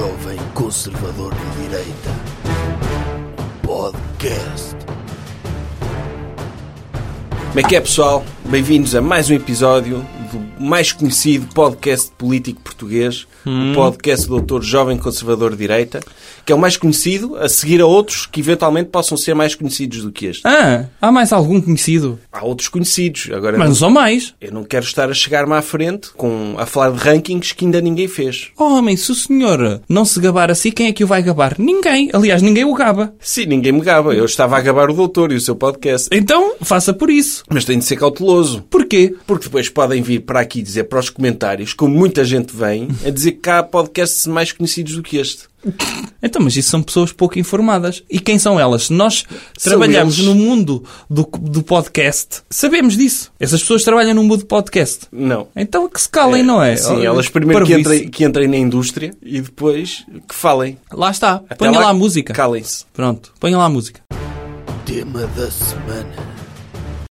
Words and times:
jovem 0.00 0.38
conservador 0.54 1.30
de 1.34 1.62
direita. 1.62 2.10
Podcast. 3.62 4.74
Como 7.48 7.60
é 7.60 7.62
que 7.62 7.76
é, 7.76 7.80
pessoal? 7.82 8.24
Bem-vindos 8.46 8.94
a 8.94 9.02
mais 9.02 9.28
um 9.28 9.34
episódio 9.34 10.02
do 10.32 10.62
mais 10.62 10.92
conhecido 10.92 11.46
podcast 11.54 12.10
político 12.16 12.60
português, 12.62 13.26
o 13.44 13.74
podcast 13.74 14.26
do 14.26 14.36
Doutor 14.36 14.62
Jovem 14.62 14.96
Conservador 14.96 15.50
de 15.52 15.56
Direita, 15.58 16.00
que 16.44 16.52
é 16.52 16.54
o 16.54 16.58
mais 16.58 16.76
conhecido, 16.76 17.36
a 17.36 17.48
seguir 17.48 17.80
a 17.80 17.86
outros 17.86 18.26
que 18.26 18.40
eventualmente 18.40 18.90
possam 18.90 19.16
ser 19.16 19.34
mais 19.34 19.54
conhecidos 19.54 20.02
do 20.02 20.12
que 20.12 20.26
este. 20.26 20.42
Ah, 20.46 20.86
há 21.00 21.10
mais 21.12 21.32
algum 21.32 21.60
conhecido? 21.60 22.18
Há 22.32 22.44
outros 22.44 22.68
conhecidos. 22.68 23.28
Agora, 23.32 23.58
Mas 23.58 23.68
não 23.68 23.74
são 23.74 23.90
mais. 23.90 24.34
eu 24.40 24.52
não 24.52 24.64
quero 24.64 24.84
estar 24.84 25.10
a 25.10 25.14
chegar-me 25.14 25.54
à 25.54 25.62
frente 25.62 26.10
com, 26.16 26.54
a 26.58 26.66
falar 26.66 26.90
de 26.90 26.98
rankings 26.98 27.54
que 27.54 27.64
ainda 27.64 27.80
ninguém 27.80 28.08
fez. 28.08 28.48
Oh, 28.58 28.64
homem, 28.64 28.96
se 28.96 29.10
o 29.10 29.14
senhor 29.14 29.80
não 29.88 30.04
se 30.04 30.20
gabar 30.20 30.50
assim, 30.50 30.70
quem 30.70 30.86
é 30.88 30.92
que 30.92 31.04
o 31.04 31.06
vai 31.06 31.22
gabar? 31.22 31.56
Ninguém. 31.58 32.10
Aliás, 32.12 32.42
ninguém 32.42 32.64
o 32.64 32.74
gaba. 32.74 33.12
Sim, 33.20 33.46
ninguém 33.46 33.72
me 33.72 33.80
gaba. 33.80 34.14
Eu 34.14 34.24
estava 34.24 34.56
a 34.56 34.60
gabar 34.60 34.90
o 34.90 34.94
doutor 34.94 35.32
e 35.32 35.36
o 35.36 35.40
seu 35.40 35.54
podcast. 35.56 36.08
Então, 36.12 36.54
faça 36.62 36.92
por 36.92 37.10
isso. 37.10 37.42
Mas 37.48 37.64
tenho 37.64 37.78
de 37.78 37.84
ser 37.84 37.96
cauteloso. 37.96 38.62
Porquê? 38.70 39.14
Porque 39.26 39.44
depois 39.44 39.68
podem 39.68 40.02
vir 40.02 40.19
para 40.20 40.40
aqui 40.40 40.62
dizer 40.62 40.84
para 40.84 41.00
os 41.00 41.10
comentários, 41.10 41.72
como 41.74 41.94
muita 41.94 42.24
gente 42.24 42.54
vem, 42.54 42.88
a 43.04 43.10
dizer 43.10 43.32
que 43.32 43.48
há 43.50 43.62
podcasts 43.62 44.26
mais 44.26 44.52
conhecidos 44.52 44.94
do 44.96 45.02
que 45.02 45.16
este. 45.16 45.48
Então, 46.22 46.40
mas 46.42 46.56
isso 46.56 46.70
são 46.70 46.82
pessoas 46.82 47.12
pouco 47.12 47.38
informadas. 47.38 48.02
E 48.08 48.18
quem 48.18 48.38
são 48.38 48.58
elas? 48.58 48.84
Se 48.84 48.92
nós 48.94 49.26
trabalhamos 49.62 50.14
eles. 50.18 50.26
no 50.26 50.34
mundo 50.34 50.82
do, 51.08 51.22
do 51.22 51.62
podcast, 51.62 52.42
sabemos 52.48 52.96
disso. 52.96 53.30
Essas 53.38 53.60
pessoas 53.60 53.84
trabalham 53.84 54.14
no 54.14 54.22
mundo 54.22 54.38
do 54.38 54.46
podcast. 54.46 55.00
Não. 55.12 55.48
Então 55.54 55.86
que 55.88 56.00
se 56.00 56.08
calem, 56.08 56.42
não 56.42 56.62
é? 56.62 56.76
Sim, 56.76 56.96
Oh, 56.96 57.02
elas 57.02 57.28
primeiro 57.28 57.66
que 57.66 57.74
entrem, 57.74 58.08
que 58.08 58.24
entrem 58.24 58.48
na 58.48 58.56
indústria 58.56 59.12
e 59.22 59.40
depois 59.40 60.04
que 60.26 60.34
falem. 60.34 60.78
Lá 60.92 61.10
está. 61.10 61.34
Até 61.34 61.56
Ponha 61.56 61.78
lá 61.78 61.90
a 61.90 61.94
música. 61.94 62.32
Calem-se. 62.32 62.84
Pronto, 62.94 63.32
ponha 63.38 63.58
lá 63.58 63.64
a 63.66 63.70
música. 63.70 64.00
Tema 64.86 65.26
da 65.36 65.50
semana. 65.50 66.39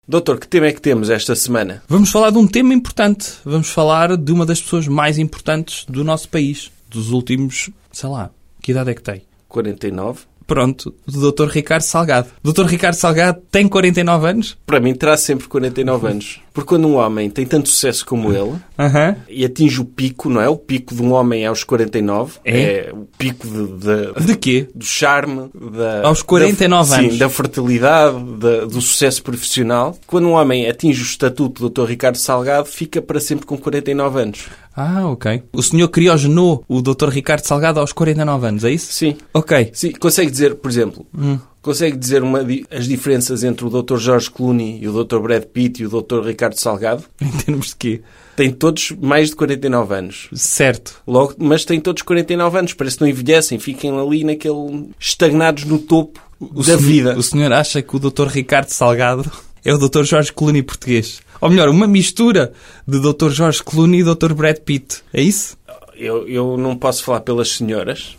Doutor, 0.09 0.39
que 0.39 0.47
tema 0.47 0.65
é 0.65 0.71
que 0.71 0.81
temos 0.81 1.07
esta 1.11 1.35
semana? 1.35 1.83
Vamos 1.87 2.09
falar 2.09 2.31
de 2.31 2.39
um 2.39 2.47
tema 2.47 2.73
importante. 2.73 3.33
Vamos 3.45 3.69
falar 3.69 4.17
de 4.17 4.31
uma 4.31 4.43
das 4.43 4.59
pessoas 4.59 4.87
mais 4.87 5.19
importantes 5.19 5.85
do 5.87 6.03
nosso 6.03 6.27
país. 6.29 6.71
Dos 6.89 7.11
últimos, 7.11 7.69
sei 7.91 8.09
lá, 8.09 8.31
que 8.59 8.71
idade 8.71 8.89
é 8.89 8.95
que 8.95 9.03
tem? 9.03 9.21
49. 9.47 10.21
Pronto, 10.47 10.95
do 11.05 11.31
Dr. 11.31 11.45
Ricardo 11.49 11.83
Salgado. 11.83 12.29
Dr. 12.43 12.65
Ricardo 12.65 12.95
Salgado 12.95 13.39
tem 13.51 13.67
49 13.67 14.27
anos? 14.27 14.57
Para 14.65 14.79
mim 14.79 14.95
terá 14.95 15.15
sempre 15.15 15.47
49 15.47 16.07
anos. 16.09 16.41
Porque 16.53 16.69
quando 16.69 16.87
um 16.87 16.95
homem 16.95 17.29
tem 17.29 17.45
tanto 17.45 17.69
sucesso 17.69 18.05
como 18.05 18.33
ele 18.33 18.53
Aham. 18.77 19.15
e 19.29 19.45
atinge 19.45 19.79
o 19.81 19.85
pico, 19.85 20.29
não 20.29 20.41
é? 20.41 20.49
O 20.49 20.57
pico 20.57 20.93
de 20.95 21.01
um 21.01 21.13
homem 21.13 21.43
é 21.43 21.47
aos 21.47 21.63
49. 21.63 22.39
É? 22.43 22.89
o 22.93 23.07
pico 23.17 23.47
de, 23.47 23.67
de- 23.67 24.25
De 24.25 24.35
quê? 24.37 24.67
do 24.73 24.85
charme, 24.85 25.49
da, 25.53 26.07
Aos 26.07 26.21
49 26.21 26.89
da, 26.89 26.97
anos. 26.97 27.11
Sim, 27.13 27.17
da 27.19 27.29
fertilidade, 27.29 28.17
da- 28.37 28.65
do 28.65 28.81
sucesso 28.81 29.21
profissional. 29.23 29.97
Quando 30.07 30.27
um 30.27 30.31
homem 30.33 30.67
atinge 30.69 31.01
o 31.01 31.05
estatuto 31.05 31.69
do 31.69 31.83
Dr. 31.83 31.89
Ricardo 31.89 32.17
Salgado, 32.17 32.67
fica 32.67 33.01
para 33.01 33.19
sempre 33.19 33.45
com 33.45 33.57
49 33.57 34.21
anos. 34.21 34.45
Ah, 34.75 35.07
ok. 35.07 35.43
O 35.51 35.61
senhor 35.61 35.89
criogenou 35.89 36.63
o 36.67 36.81
Dr. 36.81 37.09
Ricardo 37.09 37.45
Salgado 37.45 37.79
aos 37.79 37.91
49 37.91 38.47
anos, 38.47 38.63
é 38.63 38.71
isso? 38.71 38.91
Sim. 38.93 39.17
Ok. 39.33 39.71
Sim, 39.73 39.91
consegue 39.91 40.31
dizer, 40.31 40.55
por 40.55 40.69
exemplo, 40.71 41.05
Hum. 41.17 41.37
Consegue 41.61 41.97
dizer 41.97 42.23
uma 42.23 42.45
as 42.71 42.87
diferenças 42.87 43.43
entre 43.43 43.65
o 43.65 43.69
Dr. 43.69 43.97
George 43.97 44.29
Clooney 44.29 44.79
e 44.81 44.87
o 44.87 45.03
Dr. 45.03 45.19
Brad 45.19 45.43
Pitt 45.43 45.81
e 45.81 45.85
o 45.85 46.01
Dr. 46.01 46.25
Ricardo 46.25 46.55
Salgado? 46.55 47.03
Em 47.21 47.31
termos 47.31 47.69
de 47.69 47.75
quê? 47.75 48.01
Têm 48.35 48.51
todos 48.51 48.91
mais 49.01 49.29
de 49.29 49.35
49 49.35 49.93
anos. 49.93 50.29
Certo. 50.33 51.01
Logo, 51.05 51.35
mas 51.37 51.65
têm 51.65 51.79
todos 51.79 52.01
49 52.03 52.57
anos. 52.57 52.73
Parece 52.73 52.97
que 52.97 53.01
não 53.01 53.09
envelhecem. 53.09 53.59
Fiquem 53.59 53.91
ali 53.99 54.23
naquele... 54.23 54.89
estagnados 54.97 55.65
no 55.65 55.77
topo 55.77 56.21
O 56.39 56.63
da 56.63 56.77
vida. 56.77 57.17
O 57.17 57.23
senhor 57.23 57.51
acha 57.51 57.81
que 57.81 57.95
o 57.95 57.99
Dr. 57.99 58.27
Ricardo 58.27 58.69
Salgado 58.69 59.29
é 59.65 59.73
o 59.73 59.77
Dr. 59.77 60.03
Jorge 60.03 60.31
Clooney 60.31 60.63
português? 60.63 61.21
Ou 61.41 61.49
melhor, 61.49 61.67
uma 61.67 61.87
mistura 61.87 62.53
de 62.87 62.99
Dr. 62.99 63.29
Jorge 63.29 63.61
Clooney 63.61 64.01
e 64.01 64.03
Dr. 64.03 64.33
Brad 64.33 64.57
Pitt. 64.59 65.01
É 65.13 65.21
isso? 65.21 65.57
Eu, 65.95 66.25
eu 66.27 66.57
não 66.57 66.77
posso 66.77 67.03
falar 67.03 67.19
pelas 67.19 67.49
senhoras, 67.49 68.17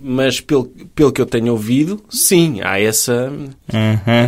mas 0.00 0.40
pelo, 0.40 0.66
pelo 0.94 1.12
que 1.12 1.20
eu 1.20 1.26
tenho 1.26 1.52
ouvido, 1.52 2.02
sim, 2.08 2.60
há 2.62 2.80
essa... 2.80 3.32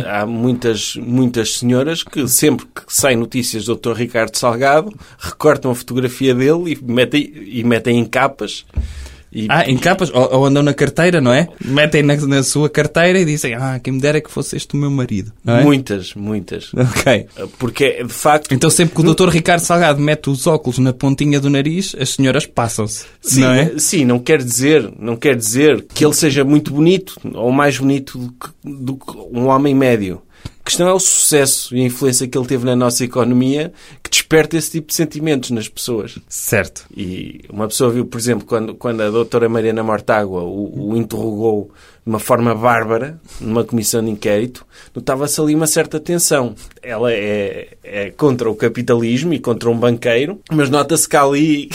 Há 0.07 0.25
muitas, 0.25 0.95
muitas 0.95 1.57
senhoras 1.57 2.03
que 2.03 2.27
sempre 2.27 2.65
que 2.65 2.83
saem 2.87 3.17
notícias 3.17 3.65
do 3.65 3.75
Dr. 3.75 3.93
Ricardo 3.93 4.35
Salgado, 4.37 4.93
recortam 5.19 5.71
a 5.71 5.75
fotografia 5.75 6.33
dele 6.33 6.73
e 6.73 6.83
metem, 6.83 7.33
e 7.35 7.63
metem 7.63 7.99
em 7.99 8.05
capas. 8.05 8.65
E, 9.31 9.47
Ah, 9.49 9.69
em 9.69 9.77
capas? 9.77 10.09
Ou, 10.13 10.39
ou 10.39 10.45
andam 10.45 10.61
na 10.61 10.73
carteira, 10.73 11.21
não 11.21 11.31
é? 11.31 11.47
Metem 11.63 12.03
na, 12.03 12.15
na 12.17 12.43
sua 12.43 12.69
carteira 12.69 13.19
e 13.19 13.25
dizem, 13.25 13.53
ah, 13.53 13.79
quem 13.81 13.93
me 13.93 14.01
dera 14.01 14.19
que 14.19 14.29
fosse 14.29 14.57
este 14.57 14.73
o 14.75 14.77
meu 14.77 14.91
marido. 14.91 15.31
É? 15.45 15.63
Muitas, 15.63 16.13
muitas. 16.15 16.71
Ok. 16.73 17.27
Porque, 17.57 18.03
de 18.03 18.13
facto... 18.13 18.53
Então 18.53 18.69
sempre 18.69 18.95
que 18.95 19.01
o 19.01 19.13
Dr. 19.13 19.29
Ricardo 19.29 19.61
Salgado 19.61 20.01
mete 20.01 20.29
os 20.29 20.45
óculos 20.47 20.79
na 20.79 20.91
pontinha 20.91 21.39
do 21.39 21.49
nariz, 21.49 21.95
as 21.99 22.09
senhoras 22.09 22.45
passam-se. 22.45 23.05
Sim, 23.21 23.41
não 23.41 23.51
é? 23.51 23.73
sim, 23.77 24.05
não 24.05 24.19
quer 24.19 24.43
dizer, 24.43 24.91
não 24.99 25.15
quer 25.15 25.35
dizer 25.35 25.85
que 25.93 26.03
ele 26.03 26.13
seja 26.13 26.43
muito 26.43 26.73
bonito 26.73 27.15
ou 27.33 27.51
mais 27.51 27.77
bonito 27.77 28.17
do 28.17 28.31
que, 28.33 28.49
do 28.63 28.95
que 28.95 29.17
um 29.31 29.47
homem 29.47 29.73
médio. 29.73 30.21
Questão 30.71 30.87
é 30.87 30.93
o 30.93 30.99
sucesso 31.01 31.75
e 31.75 31.81
a 31.81 31.83
influência 31.83 32.25
que 32.25 32.37
ele 32.37 32.47
teve 32.47 32.63
na 32.63 32.77
nossa 32.77 33.03
economia 33.03 33.73
que 34.01 34.09
desperta 34.09 34.55
esse 34.55 34.71
tipo 34.71 34.87
de 34.87 34.93
sentimentos 34.93 35.51
nas 35.51 35.67
pessoas. 35.67 36.17
Certo. 36.29 36.85
E 36.95 37.41
uma 37.49 37.67
pessoa 37.67 37.91
viu, 37.91 38.05
por 38.05 38.17
exemplo, 38.17 38.47
quando, 38.47 38.73
quando 38.75 39.01
a 39.01 39.09
doutora 39.09 39.49
Mariana 39.49 39.83
Mortágua 39.83 40.43
o, 40.43 40.91
o 40.91 40.97
interrogou 40.97 41.71
de 42.05 42.09
uma 42.09 42.19
forma 42.19 42.55
bárbara 42.55 43.19
numa 43.41 43.65
comissão 43.65 44.01
de 44.01 44.11
inquérito, 44.11 44.65
notava-se 44.95 45.41
ali 45.41 45.55
uma 45.55 45.67
certa 45.67 45.99
tensão. 45.99 46.55
Ela 46.81 47.11
é, 47.11 47.75
é 47.83 48.09
contra 48.11 48.49
o 48.49 48.55
capitalismo 48.55 49.33
e 49.33 49.39
contra 49.39 49.69
um 49.69 49.77
banqueiro, 49.77 50.39
mas 50.49 50.69
nota-se 50.69 51.09
que 51.09 51.17
ali... 51.17 51.69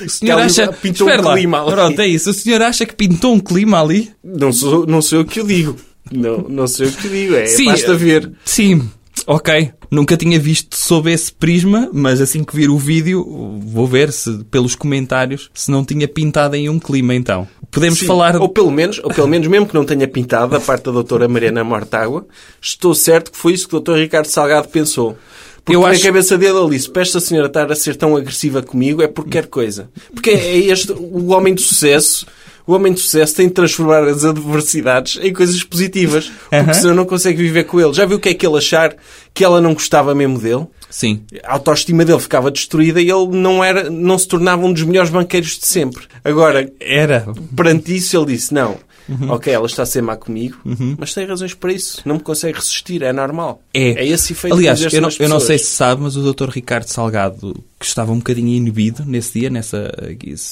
O 0.00 0.06
senhor 0.08 0.38
acha... 0.38 0.72
pintou 0.72 1.08
um 1.08 1.20
lá. 1.20 1.34
clima 1.34 1.62
ali. 1.62 1.72
Pronto, 1.72 2.00
é 2.00 2.06
isso. 2.06 2.30
O 2.30 2.34
senhor 2.34 2.62
acha 2.62 2.86
que 2.86 2.94
pintou 2.94 3.34
um 3.34 3.40
clima 3.40 3.82
ali? 3.82 4.12
Não 4.22 4.52
sou, 4.52 4.86
não 4.86 5.02
sou 5.02 5.18
eu 5.18 5.24
que 5.24 5.40
o 5.40 5.44
digo. 5.48 5.76
Não, 6.12 6.38
não 6.48 6.66
sou 6.66 6.86
eu 6.86 6.92
que 6.92 7.06
o 7.06 7.10
digo. 7.10 7.34
É, 7.34 7.46
Sim, 7.46 7.66
basta 7.66 7.94
ver. 7.94 8.30
Sim, 8.44 8.88
ok. 9.26 9.72
Nunca 9.90 10.16
tinha 10.16 10.38
visto 10.40 10.76
sob 10.76 11.10
esse 11.12 11.32
prisma, 11.32 11.88
mas 11.92 12.20
assim 12.20 12.42
que 12.42 12.54
vir 12.56 12.68
o 12.68 12.76
vídeo, 12.78 13.24
vou 13.64 13.86
ver 13.86 14.12
se 14.12 14.44
pelos 14.50 14.74
comentários 14.74 15.50
se 15.54 15.70
não 15.70 15.84
tinha 15.84 16.08
pintado 16.08 16.56
em 16.56 16.68
um 16.68 16.78
clima 16.80 17.14
então. 17.14 17.46
Podemos 17.70 17.98
Sim, 18.00 18.06
falar. 18.06 18.36
Ou 18.36 18.48
pelo 18.48 18.70
menos, 18.70 19.00
ou 19.02 19.10
pelo 19.12 19.28
menos, 19.28 19.46
mesmo 19.48 19.66
que 19.66 19.74
não 19.74 19.84
tenha 19.84 20.06
pintado, 20.08 20.52
da 20.52 20.60
parte 20.60 20.84
da 20.84 20.92
doutora 20.92 21.28
Mariana 21.28 21.62
Mortágua, 21.64 22.26
estou 22.60 22.94
certo 22.94 23.30
que 23.32 23.38
foi 23.38 23.52
isso 23.52 23.68
que 23.68 23.74
o 23.74 23.78
doutor 23.80 23.98
Ricardo 23.98 24.26
Salgado 24.26 24.68
pensou. 24.68 25.16
Porque 25.64 25.76
Eu 25.76 25.80
na 25.82 25.88
acho- 25.88 26.02
cabeça 26.02 26.36
dele 26.36 26.58
ele 26.58 26.70
disse, 26.70 26.90
para 26.90 27.02
esta 27.02 27.18
senhora 27.20 27.46
estar 27.46 27.70
a 27.72 27.74
ser 27.74 27.96
tão 27.96 28.16
agressiva 28.16 28.62
comigo 28.62 29.00
é 29.00 29.08
porque 29.08 29.30
quer 29.30 29.46
coisa. 29.46 29.88
Porque 30.12 30.30
é 30.30 30.56
este, 30.58 30.92
o 30.92 31.28
homem 31.32 31.54
de 31.54 31.62
sucesso, 31.62 32.26
o 32.66 32.72
homem 32.72 32.92
de 32.92 33.00
sucesso 33.00 33.34
tem 33.34 33.48
de 33.48 33.54
transformar 33.54 34.04
as 34.04 34.24
adversidades 34.24 35.18
em 35.20 35.32
coisas 35.32 35.62
positivas. 35.62 36.30
Porque 36.50 36.56
Aham. 36.56 36.74
senão 36.74 36.94
não 36.94 37.04
consegue 37.04 37.42
viver 37.42 37.64
com 37.64 37.80
ele. 37.80 37.92
Já 37.92 38.06
viu 38.06 38.16
o 38.16 38.20
que 38.20 38.30
é 38.30 38.34
que 38.34 38.46
ele 38.46 38.56
achar 38.56 38.96
que 39.34 39.44
ela 39.44 39.60
não 39.60 39.74
gostava 39.74 40.14
mesmo 40.14 40.38
dele? 40.38 40.66
Sim. 40.88 41.22
a 41.42 41.54
autoestima 41.54 42.04
dele 42.04 42.20
ficava 42.20 42.52
destruída 42.52 43.02
e 43.02 43.10
ele 43.10 43.26
não, 43.36 43.64
era, 43.64 43.90
não 43.90 44.16
se 44.16 44.28
tornava 44.28 44.64
um 44.64 44.72
dos 44.72 44.84
melhores 44.84 45.10
banqueiros 45.10 45.58
de 45.58 45.66
sempre. 45.66 46.04
Agora, 46.22 46.72
Era. 46.78 47.26
perante 47.56 47.96
isso, 47.96 48.16
ele 48.16 48.26
disse: 48.26 48.54
Não, 48.54 48.78
Uhum. 49.08 49.32
ok, 49.32 49.52
ela 49.52 49.66
está 49.66 49.82
a 49.82 49.86
ser 49.86 50.02
má 50.02 50.16
comigo, 50.16 50.56
mas 50.98 51.12
tem 51.12 51.26
razões 51.26 51.52
para 51.52 51.72
isso. 51.72 52.00
Não 52.06 52.14
me 52.16 52.22
consegue 52.22 52.56
resistir, 52.56 53.02
é 53.02 53.12
normal. 53.12 53.60
É. 53.72 54.02
É 54.02 54.06
esse 54.06 54.32
efeito 54.32 54.54
Aliás, 54.54 54.84
que 54.84 54.96
eu 54.96 55.02
não, 55.02 55.10
eu 55.18 55.28
não 55.28 55.40
sei 55.40 55.58
se 55.58 55.66
sabe, 55.66 56.02
mas 56.02 56.16
o 56.16 56.32
Dr. 56.32 56.48
Ricardo 56.48 56.86
Salgado, 56.88 57.54
que 57.78 57.84
estava 57.84 58.12
um 58.12 58.18
bocadinho 58.18 58.48
inibido 58.48 59.04
nesse 59.04 59.38
dia, 59.40 59.50
nessa, 59.50 59.92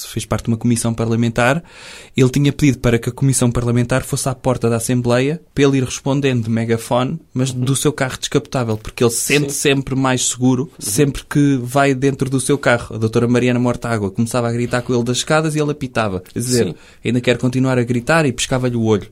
fez 0.08 0.26
parte 0.26 0.44
de 0.44 0.50
uma 0.50 0.56
comissão 0.56 0.92
parlamentar, 0.92 1.62
ele 2.14 2.28
tinha 2.28 2.52
pedido 2.52 2.78
para 2.78 2.98
que 2.98 3.08
a 3.08 3.12
comissão 3.12 3.50
parlamentar 3.50 4.02
fosse 4.04 4.28
à 4.28 4.34
porta 4.34 4.68
da 4.68 4.76
Assembleia 4.76 5.40
para 5.54 5.64
ele 5.64 5.78
ir 5.78 5.84
respondendo 5.84 6.44
de 6.44 6.50
megafone, 6.50 7.18
mas 7.32 7.52
do 7.52 7.74
seu 7.74 7.92
carro 7.92 8.18
descapotável, 8.18 8.71
porque 8.76 9.02
ele 9.02 9.10
se 9.10 9.20
sente 9.20 9.52
sempre 9.52 9.94
mais 9.94 10.28
seguro 10.28 10.70
sempre 10.78 11.24
que 11.24 11.58
vai 11.62 11.94
dentro 11.94 12.28
do 12.28 12.40
seu 12.40 12.58
carro. 12.58 12.94
A 12.94 12.98
doutora 12.98 13.28
Mariana 13.28 13.58
Mortágua 13.58 14.10
começava 14.10 14.48
a 14.48 14.52
gritar 14.52 14.82
com 14.82 14.94
ele 14.94 15.04
das 15.04 15.18
escadas 15.18 15.54
e 15.54 15.60
ele 15.60 15.70
apitava. 15.70 16.20
Quer 16.20 16.38
dizer, 16.38 16.66
Sim. 16.66 16.74
ainda 17.04 17.20
quer 17.20 17.38
continuar 17.38 17.78
a 17.78 17.84
gritar 17.84 18.26
e 18.26 18.32
pescava-lhe 18.32 18.76
o 18.76 18.84
olho. 18.84 19.08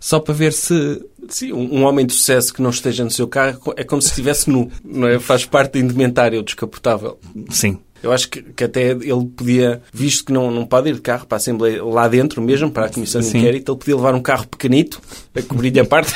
Só 0.00 0.20
para 0.20 0.34
ver 0.34 0.52
se 0.52 1.02
Sim, 1.28 1.52
um, 1.52 1.84
homem 1.84 2.06
de 2.06 2.12
sucesso 2.12 2.52
que 2.52 2.60
não 2.60 2.70
esteja 2.70 3.04
no 3.04 3.10
seu 3.10 3.26
carro 3.26 3.72
é 3.76 3.84
como 3.84 4.02
se 4.02 4.08
estivesse 4.08 4.50
nu. 4.50 4.70
Não 4.84 5.08
é? 5.08 5.18
Faz 5.18 5.44
parte 5.44 5.74
da 5.74 5.78
indumentária, 5.78 6.38
o 6.38 6.42
descapotável. 6.42 7.18
Sim. 7.50 7.78
Eu 8.02 8.12
acho 8.12 8.28
que, 8.28 8.42
que 8.42 8.64
até 8.64 8.90
ele 8.90 9.24
podia, 9.34 9.80
visto 9.90 10.26
que 10.26 10.32
não, 10.32 10.50
não 10.50 10.66
pode 10.66 10.90
ir 10.90 10.94
de 10.94 11.00
carro 11.00 11.26
para 11.26 11.36
a 11.36 11.38
Assembleia 11.38 11.82
lá 11.82 12.06
dentro 12.06 12.42
mesmo, 12.42 12.70
para 12.70 12.84
a 12.84 12.88
Comissão 12.90 13.22
de 13.22 13.28
Sim. 13.28 13.38
Inquérito, 13.38 13.72
ele 13.72 13.78
podia 13.78 13.96
levar 13.96 14.14
um 14.14 14.20
carro 14.20 14.46
pequenito 14.46 15.00
a 15.34 15.40
cobrir-lhe 15.40 15.80
a 15.80 15.86
parte, 15.86 16.12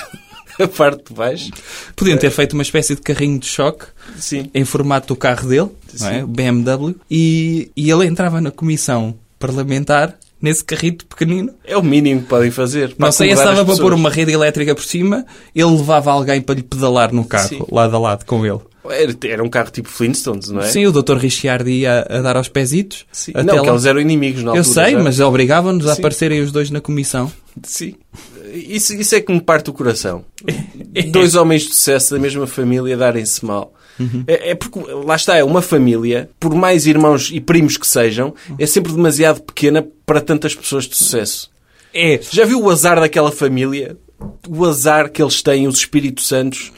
a 0.62 0.68
parte 0.68 1.08
de 1.08 1.14
baixo. 1.14 1.50
Podiam 1.94 2.18
ter 2.18 2.30
feito 2.30 2.52
uma 2.54 2.62
espécie 2.62 2.94
de 2.94 3.00
carrinho 3.00 3.38
de 3.38 3.46
choque 3.46 3.86
Sim. 4.16 4.50
em 4.54 4.64
formato 4.64 5.08
do 5.08 5.16
carro 5.16 5.48
dele, 5.48 5.68
é? 6.02 6.24
BMW, 6.24 6.94
e, 7.10 7.70
e 7.76 7.90
ele 7.90 8.06
entrava 8.06 8.40
na 8.40 8.50
comissão 8.50 9.14
parlamentar 9.38 10.18
nesse 10.40 10.64
carrito 10.64 11.06
pequenino. 11.06 11.52
É 11.64 11.76
o 11.76 11.82
mínimo 11.82 12.22
que 12.22 12.28
podem 12.28 12.50
fazer. 12.50 12.94
Não 12.98 13.12
sei, 13.12 13.30
estava 13.30 13.64
para 13.64 13.76
pôr 13.76 13.92
uma 13.92 14.10
rede 14.10 14.32
elétrica 14.32 14.74
por 14.74 14.84
cima, 14.84 15.24
ele 15.54 15.70
levava 15.70 16.10
alguém 16.12 16.40
para 16.40 16.54
lhe 16.54 16.62
pedalar 16.62 17.12
no 17.12 17.24
carro, 17.24 17.48
Sim. 17.48 17.62
lado 17.70 17.96
a 17.96 17.98
lado 17.98 18.24
com 18.24 18.44
ele. 18.44 18.60
Era, 18.90 19.14
era 19.24 19.42
um 19.44 19.48
carro 19.48 19.70
tipo 19.70 19.88
Flintstones, 19.88 20.48
não 20.50 20.60
é? 20.60 20.68
Sim, 20.68 20.86
o 20.86 20.92
Dr. 20.92 21.16
Richard 21.16 21.70
ia 21.70 22.06
a 22.08 22.20
dar 22.20 22.36
aos 22.36 22.48
pezitos. 22.48 23.06
Sim. 23.12 23.32
Não, 23.44 23.56
lá. 23.56 23.62
que 23.62 23.68
eles 23.70 23.84
eram 23.84 24.00
inimigos 24.00 24.42
na 24.42 24.52
Eu 24.52 24.58
altura. 24.58 24.84
sei, 24.84 24.92
já. 24.92 24.98
mas 25.02 25.20
obrigavam-nos 25.20 25.86
a 25.88 25.92
aparecerem 25.94 26.40
os 26.40 26.52
dois 26.52 26.70
na 26.70 26.80
comissão. 26.80 27.30
Sim. 27.62 27.94
Isso, 28.52 28.94
isso 28.94 29.14
é 29.14 29.20
que 29.20 29.32
me 29.32 29.40
parte 29.40 29.68
o 29.70 29.72
coração. 29.72 30.24
Dois 31.10 31.34
homens 31.34 31.62
de 31.62 31.68
sucesso 31.74 32.14
da 32.14 32.20
mesma 32.20 32.46
família 32.46 32.96
darem-se 32.96 33.44
mal. 33.44 33.74
É, 34.26 34.50
é 34.50 34.54
porque, 34.54 34.78
lá 35.04 35.16
está, 35.16 35.36
é 35.36 35.42
uma 35.44 35.60
família, 35.60 36.30
por 36.38 36.54
mais 36.54 36.86
irmãos 36.86 37.30
e 37.32 37.40
primos 37.40 37.76
que 37.76 37.86
sejam, 37.86 38.32
é 38.58 38.64
sempre 38.64 38.92
demasiado 38.92 39.42
pequena 39.42 39.84
para 40.06 40.20
tantas 40.20 40.54
pessoas 40.54 40.84
de 40.86 40.94
sucesso. 40.96 41.50
É, 41.92 42.20
Já 42.30 42.44
viu 42.44 42.62
o 42.62 42.70
azar 42.70 43.00
daquela 43.00 43.32
família? 43.32 43.96
O 44.48 44.64
azar 44.64 45.10
que 45.10 45.22
eles 45.22 45.42
têm, 45.42 45.68
os 45.68 45.76
Espíritos 45.76 46.26
Santos, 46.26 46.72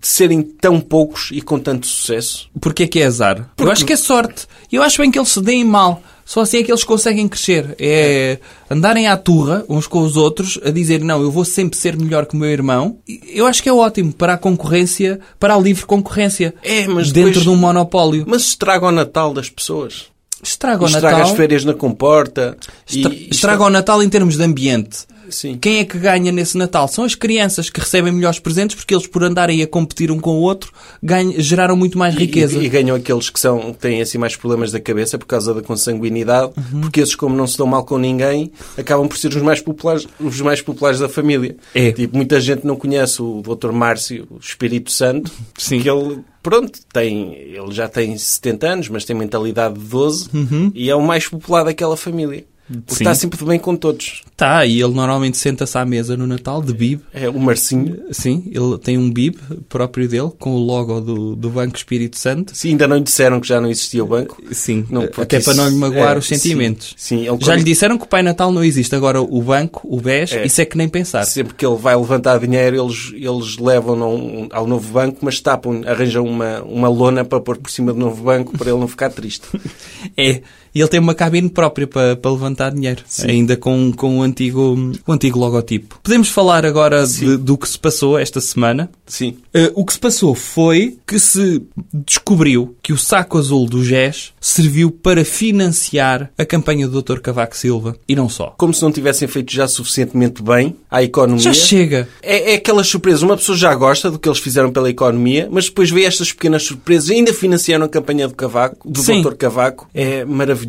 de 0.00 0.06
serem 0.06 0.42
tão 0.42 0.80
poucos 0.80 1.30
e 1.32 1.40
com 1.40 1.58
tanto 1.58 1.86
sucesso? 1.86 2.50
porque 2.60 2.82
é 2.82 2.86
que 2.86 3.00
é 3.00 3.06
azar? 3.06 3.38
Eu 3.38 3.44
Porque- 3.56 3.72
acho 3.72 3.84
que 3.86 3.92
é 3.92 3.96
sorte. 3.96 4.46
Eu 4.70 4.82
acho 4.82 5.00
bem 5.00 5.10
que 5.10 5.18
eles 5.18 5.28
se 5.30 5.40
deem 5.40 5.64
mal. 5.64 6.02
Só 6.24 6.40
assim 6.42 6.58
é 6.58 6.62
que 6.62 6.70
eles 6.70 6.84
conseguem 6.84 7.26
crescer. 7.28 7.74
É 7.78 8.38
andarem 8.70 9.06
à 9.08 9.16
turra 9.16 9.64
uns 9.68 9.86
com 9.86 10.00
os 10.02 10.16
outros 10.16 10.58
a 10.64 10.70
dizer 10.70 11.00
não, 11.02 11.20
eu 11.22 11.30
vou 11.30 11.44
sempre 11.44 11.78
ser 11.78 11.96
melhor 11.96 12.26
que 12.26 12.34
o 12.34 12.38
meu 12.38 12.48
irmão. 12.50 12.98
Eu 13.26 13.46
acho 13.46 13.62
que 13.62 13.68
é 13.68 13.72
ótimo 13.72 14.12
para 14.12 14.34
a 14.34 14.38
concorrência, 14.38 15.18
para 15.40 15.54
a 15.54 15.58
livre 15.58 15.84
concorrência. 15.84 16.54
É, 16.62 16.86
mas 16.86 17.10
dentro 17.10 17.30
depois- 17.30 17.42
de 17.44 17.48
um 17.50 17.56
monopólio. 17.56 18.24
Mas 18.26 18.42
estraga 18.42 18.86
o 18.86 18.92
Natal 18.92 19.32
das 19.34 19.48
pessoas. 19.50 20.04
Estraga 20.42 20.82
o 20.82 20.86
Estraga 20.86 21.18
Natal. 21.18 21.30
as 21.30 21.36
férias 21.36 21.64
na 21.64 21.74
comporta. 21.74 22.56
Estra- 22.88 23.14
e 23.14 23.28
estraga 23.30 23.64
o 23.64 23.70
Natal 23.70 24.02
em 24.02 24.08
termos 24.08 24.36
de 24.36 24.42
ambiente. 24.42 24.98
Sim. 25.32 25.58
Quem 25.60 25.78
é 25.78 25.84
que 25.84 25.98
ganha 25.98 26.30
nesse 26.30 26.56
Natal? 26.56 26.86
São 26.88 27.04
as 27.04 27.14
crianças 27.14 27.68
que 27.70 27.80
recebem 27.80 28.12
melhores 28.12 28.38
presentes 28.38 28.76
porque 28.76 28.94
eles, 28.94 29.06
por 29.06 29.24
andarem 29.24 29.62
a 29.62 29.66
competir 29.66 30.10
um 30.10 30.20
com 30.20 30.32
o 30.38 30.40
outro, 30.42 30.72
ganham- 31.02 31.34
geraram 31.38 31.74
muito 31.76 31.96
mais 31.98 32.14
riqueza. 32.14 32.58
E, 32.58 32.66
e 32.66 32.68
ganham 32.68 32.94
aqueles 32.96 33.30
que 33.30 33.40
são, 33.40 33.72
que 33.72 33.78
têm 33.78 34.00
assim 34.00 34.18
mais 34.18 34.36
problemas 34.36 34.70
da 34.72 34.78
cabeça 34.80 35.18
por 35.18 35.26
causa 35.26 35.52
da 35.54 35.62
consanguinidade, 35.62 36.52
Uhum. 36.72 36.80
porque 36.82 37.00
esses, 37.00 37.14
como 37.14 37.34
não 37.36 37.46
se 37.46 37.56
dão 37.58 37.66
mal 37.66 37.84
com 37.84 37.98
ninguém, 37.98 38.52
acabam 38.76 39.08
por 39.08 39.16
ser 39.16 39.28
os 39.28 39.42
mais 39.42 39.60
populares, 39.60 40.06
os 40.20 40.40
mais 40.40 40.60
populares 40.62 40.98
da 41.00 41.08
família. 41.08 41.56
É. 41.74 41.92
Tipo, 41.92 42.16
muita 42.16 42.40
gente 42.40 42.66
não 42.66 42.76
conhece 42.76 43.20
o 43.22 43.42
Dr. 43.42 43.72
Márcio, 43.72 44.26
o 44.30 44.38
Espírito 44.38 44.90
Santo, 44.90 45.30
Sim. 45.56 45.80
que 45.80 45.88
ele, 45.90 46.18
pronto, 46.42 46.78
tem, 46.92 47.34
ele 47.34 47.70
já 47.72 47.88
tem 47.88 48.16
70 48.16 48.66
anos, 48.68 48.88
mas 48.88 49.04
tem 49.04 49.16
mentalidade 49.16 49.74
de 49.78 49.84
12 49.86 50.28
e 50.74 50.90
é 50.90 50.94
o 50.94 51.02
mais 51.02 51.26
popular 51.28 51.64
daquela 51.64 51.96
família. 51.96 52.44
Porque. 52.68 52.94
Sim. 52.94 53.04
está 53.04 53.14
sempre 53.14 53.38
de 53.38 53.44
bem 53.44 53.58
com 53.58 53.76
todos. 53.76 54.22
Tá, 54.36 54.64
e 54.64 54.80
ele 54.80 54.94
normalmente 54.94 55.36
senta-se 55.36 55.76
à 55.76 55.84
mesa 55.84 56.16
no 56.16 56.26
Natal 56.26 56.62
de 56.62 56.72
bib. 56.72 57.00
É 57.12 57.28
o 57.28 57.38
Marcinho. 57.38 57.98
Sim, 58.10 58.44
ele 58.46 58.78
tem 58.78 58.96
um 58.96 59.10
bib 59.10 59.36
próprio 59.68 60.08
dele, 60.08 60.30
com 60.38 60.52
o 60.54 60.58
logo 60.58 61.00
do, 61.00 61.36
do 61.36 61.50
Banco 61.50 61.76
Espírito 61.76 62.16
Santo. 62.18 62.52
Sim, 62.56 62.70
ainda 62.70 62.88
não 62.88 62.96
lhe 62.96 63.02
disseram 63.02 63.40
que 63.40 63.46
já 63.48 63.60
não 63.60 63.68
existia 63.70 64.02
o 64.02 64.06
banco. 64.06 64.40
Sim, 64.52 64.86
Não, 64.88 65.02
porque 65.02 65.20
até 65.36 65.40
para 65.40 65.52
isso- 65.52 65.62
não 65.62 65.68
lhe 65.68 65.76
magoar 65.76 66.16
é, 66.16 66.18
os 66.18 66.26
sentimentos. 66.26 66.94
sim, 66.96 67.18
sim, 67.18 67.28
ele 67.28 67.38
Já 67.44 67.54
lhe 67.54 67.62
disseram 67.64 67.98
que 67.98 68.04
o 68.04 68.08
Pai 68.08 68.22
Natal 68.22 68.50
não 68.50 68.64
existe. 68.64 68.94
Agora, 68.94 69.20
o 69.20 69.42
banco, 69.42 69.80
o 69.84 70.00
BES, 70.00 70.32
É. 70.32 70.46
isso 70.46 70.60
é 70.60 70.64
que 70.64 70.76
nem 70.78 70.88
pensar. 70.88 71.24
Sempre 71.24 71.54
que 71.54 71.66
ele 71.66 71.76
vai 71.76 71.94
levantar 71.96 72.38
dinheiro, 72.38 72.82
eles, 72.84 73.12
eles 73.14 73.56
um- 73.58 74.48
ao 74.50 74.66
novo 74.66 74.92
banco, 74.92 75.18
mas 75.22 75.40
tapam, 75.40 75.82
arranjam 75.86 76.24
uma, 76.24 76.62
uma 76.62 76.88
lona 76.88 77.24
para 77.24 77.40
pôr 77.40 77.58
por 77.58 77.70
cima 77.70 77.92
do 77.92 77.98
novo 77.98 78.22
banco 78.22 78.56
para 78.56 78.70
ele 78.70 78.78
não 78.80 78.88
ficar 78.88 79.10
triste. 79.10 79.46
É. 80.16 80.42
E 80.74 80.80
ele 80.80 80.88
tem 80.88 80.98
uma 81.00 81.14
cabine 81.14 81.48
própria 81.50 81.86
para, 81.86 82.16
para 82.16 82.30
levantar 82.30 82.70
dinheiro. 82.70 83.02
Ainda 83.24 83.56
com, 83.56 83.92
com 83.92 84.18
o, 84.18 84.22
antigo, 84.22 84.92
o 85.06 85.12
antigo 85.12 85.38
logotipo. 85.38 85.98
Podemos 86.02 86.28
falar 86.30 86.64
agora 86.64 87.06
de- 87.06 87.36
do 87.36 87.58
que 87.58 87.68
se 87.68 87.78
passou 87.78 88.18
esta 88.18 88.40
semana. 88.40 88.90
Sim. 89.06 89.36
Uh, 89.54 89.70
o 89.74 89.84
que 89.84 89.92
se 89.92 89.98
passou 89.98 90.34
foi 90.34 90.96
que 91.06 91.18
se 91.18 91.62
descobriu 91.92 92.74
que 92.82 92.92
o 92.92 92.96
saco 92.96 93.36
azul 93.36 93.66
do 93.66 93.84
GES 93.84 94.32
serviu 94.40 94.90
para 94.90 95.24
financiar 95.24 96.30
a 96.38 96.44
campanha 96.46 96.88
do 96.88 97.02
Dr. 97.02 97.20
Cavaco 97.20 97.56
Silva. 97.56 97.94
E 98.08 98.16
não 98.16 98.28
só. 98.28 98.54
Como 98.56 98.72
se 98.72 98.82
não 98.82 98.90
tivessem 98.90 99.28
feito 99.28 99.52
já 99.52 99.68
suficientemente 99.68 100.42
bem 100.42 100.74
à 100.90 101.02
economia. 101.02 101.42
Já 101.42 101.52
chega. 101.52 102.08
É, 102.22 102.52
é 102.52 102.54
aquelas 102.54 102.88
surpresas. 102.88 103.22
Uma 103.22 103.36
pessoa 103.36 103.56
já 103.58 103.74
gosta 103.74 104.10
do 104.10 104.18
que 104.18 104.26
eles 104.28 104.38
fizeram 104.38 104.72
pela 104.72 104.88
economia, 104.88 105.48
mas 105.50 105.66
depois 105.66 105.90
vê 105.90 106.04
estas 106.04 106.32
pequenas 106.32 106.62
surpresas 106.62 107.10
e 107.10 107.14
ainda 107.14 107.34
financiaram 107.34 107.84
a 107.84 107.88
campanha 107.88 108.26
do 108.26 108.34
Cavaco, 108.34 108.90
do 108.90 109.02
Sim. 109.02 109.20
Dr. 109.20 109.34
Cavaco. 109.34 109.86
É 109.92 110.24
maravilhoso. 110.24 110.61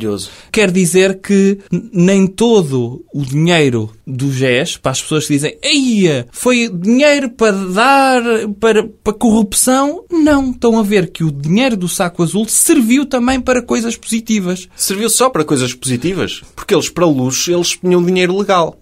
Quer 0.52 0.72
dizer 0.72 1.20
que 1.20 1.60
nem 1.92 2.28
todo 2.28 3.04
o 3.14 3.24
dinheiro 3.24 3.92
do 4.06 4.32
GES, 4.32 4.78
para 4.78 4.92
as 4.92 5.02
pessoas 5.02 5.26
que 5.26 5.34
dizem 5.34 5.58
Eia, 5.62 6.28
foi 6.32 6.70
dinheiro 6.70 7.30
para 7.30 7.52
dar 7.52 8.22
para, 8.60 8.88
para 9.04 9.14
corrupção, 9.14 10.04
não. 10.12 10.52
Estão 10.52 10.80
a 10.80 10.84
ver 10.84 11.12
que 11.12 11.24
o 11.24 11.32
dinheiro 11.32 11.78
do 11.78 11.88
saco 11.88 12.24
azul 12.24 12.48
serviu 12.48 13.06
também 13.06 13.40
para 13.40 13.62
coisas 13.62 13.96
positivas. 13.96 14.68
Serviu 14.76 15.10
só 15.10 15.30
para 15.30 15.46
coisas 15.46 15.74
positivas. 15.74 16.42
Porque 16.56 16.74
eles, 16.74 16.90
para 16.90 17.06
luxo, 17.06 17.52
eles 17.52 17.76
punham 17.76 18.04
dinheiro 18.04 18.38
legal. 18.38 18.78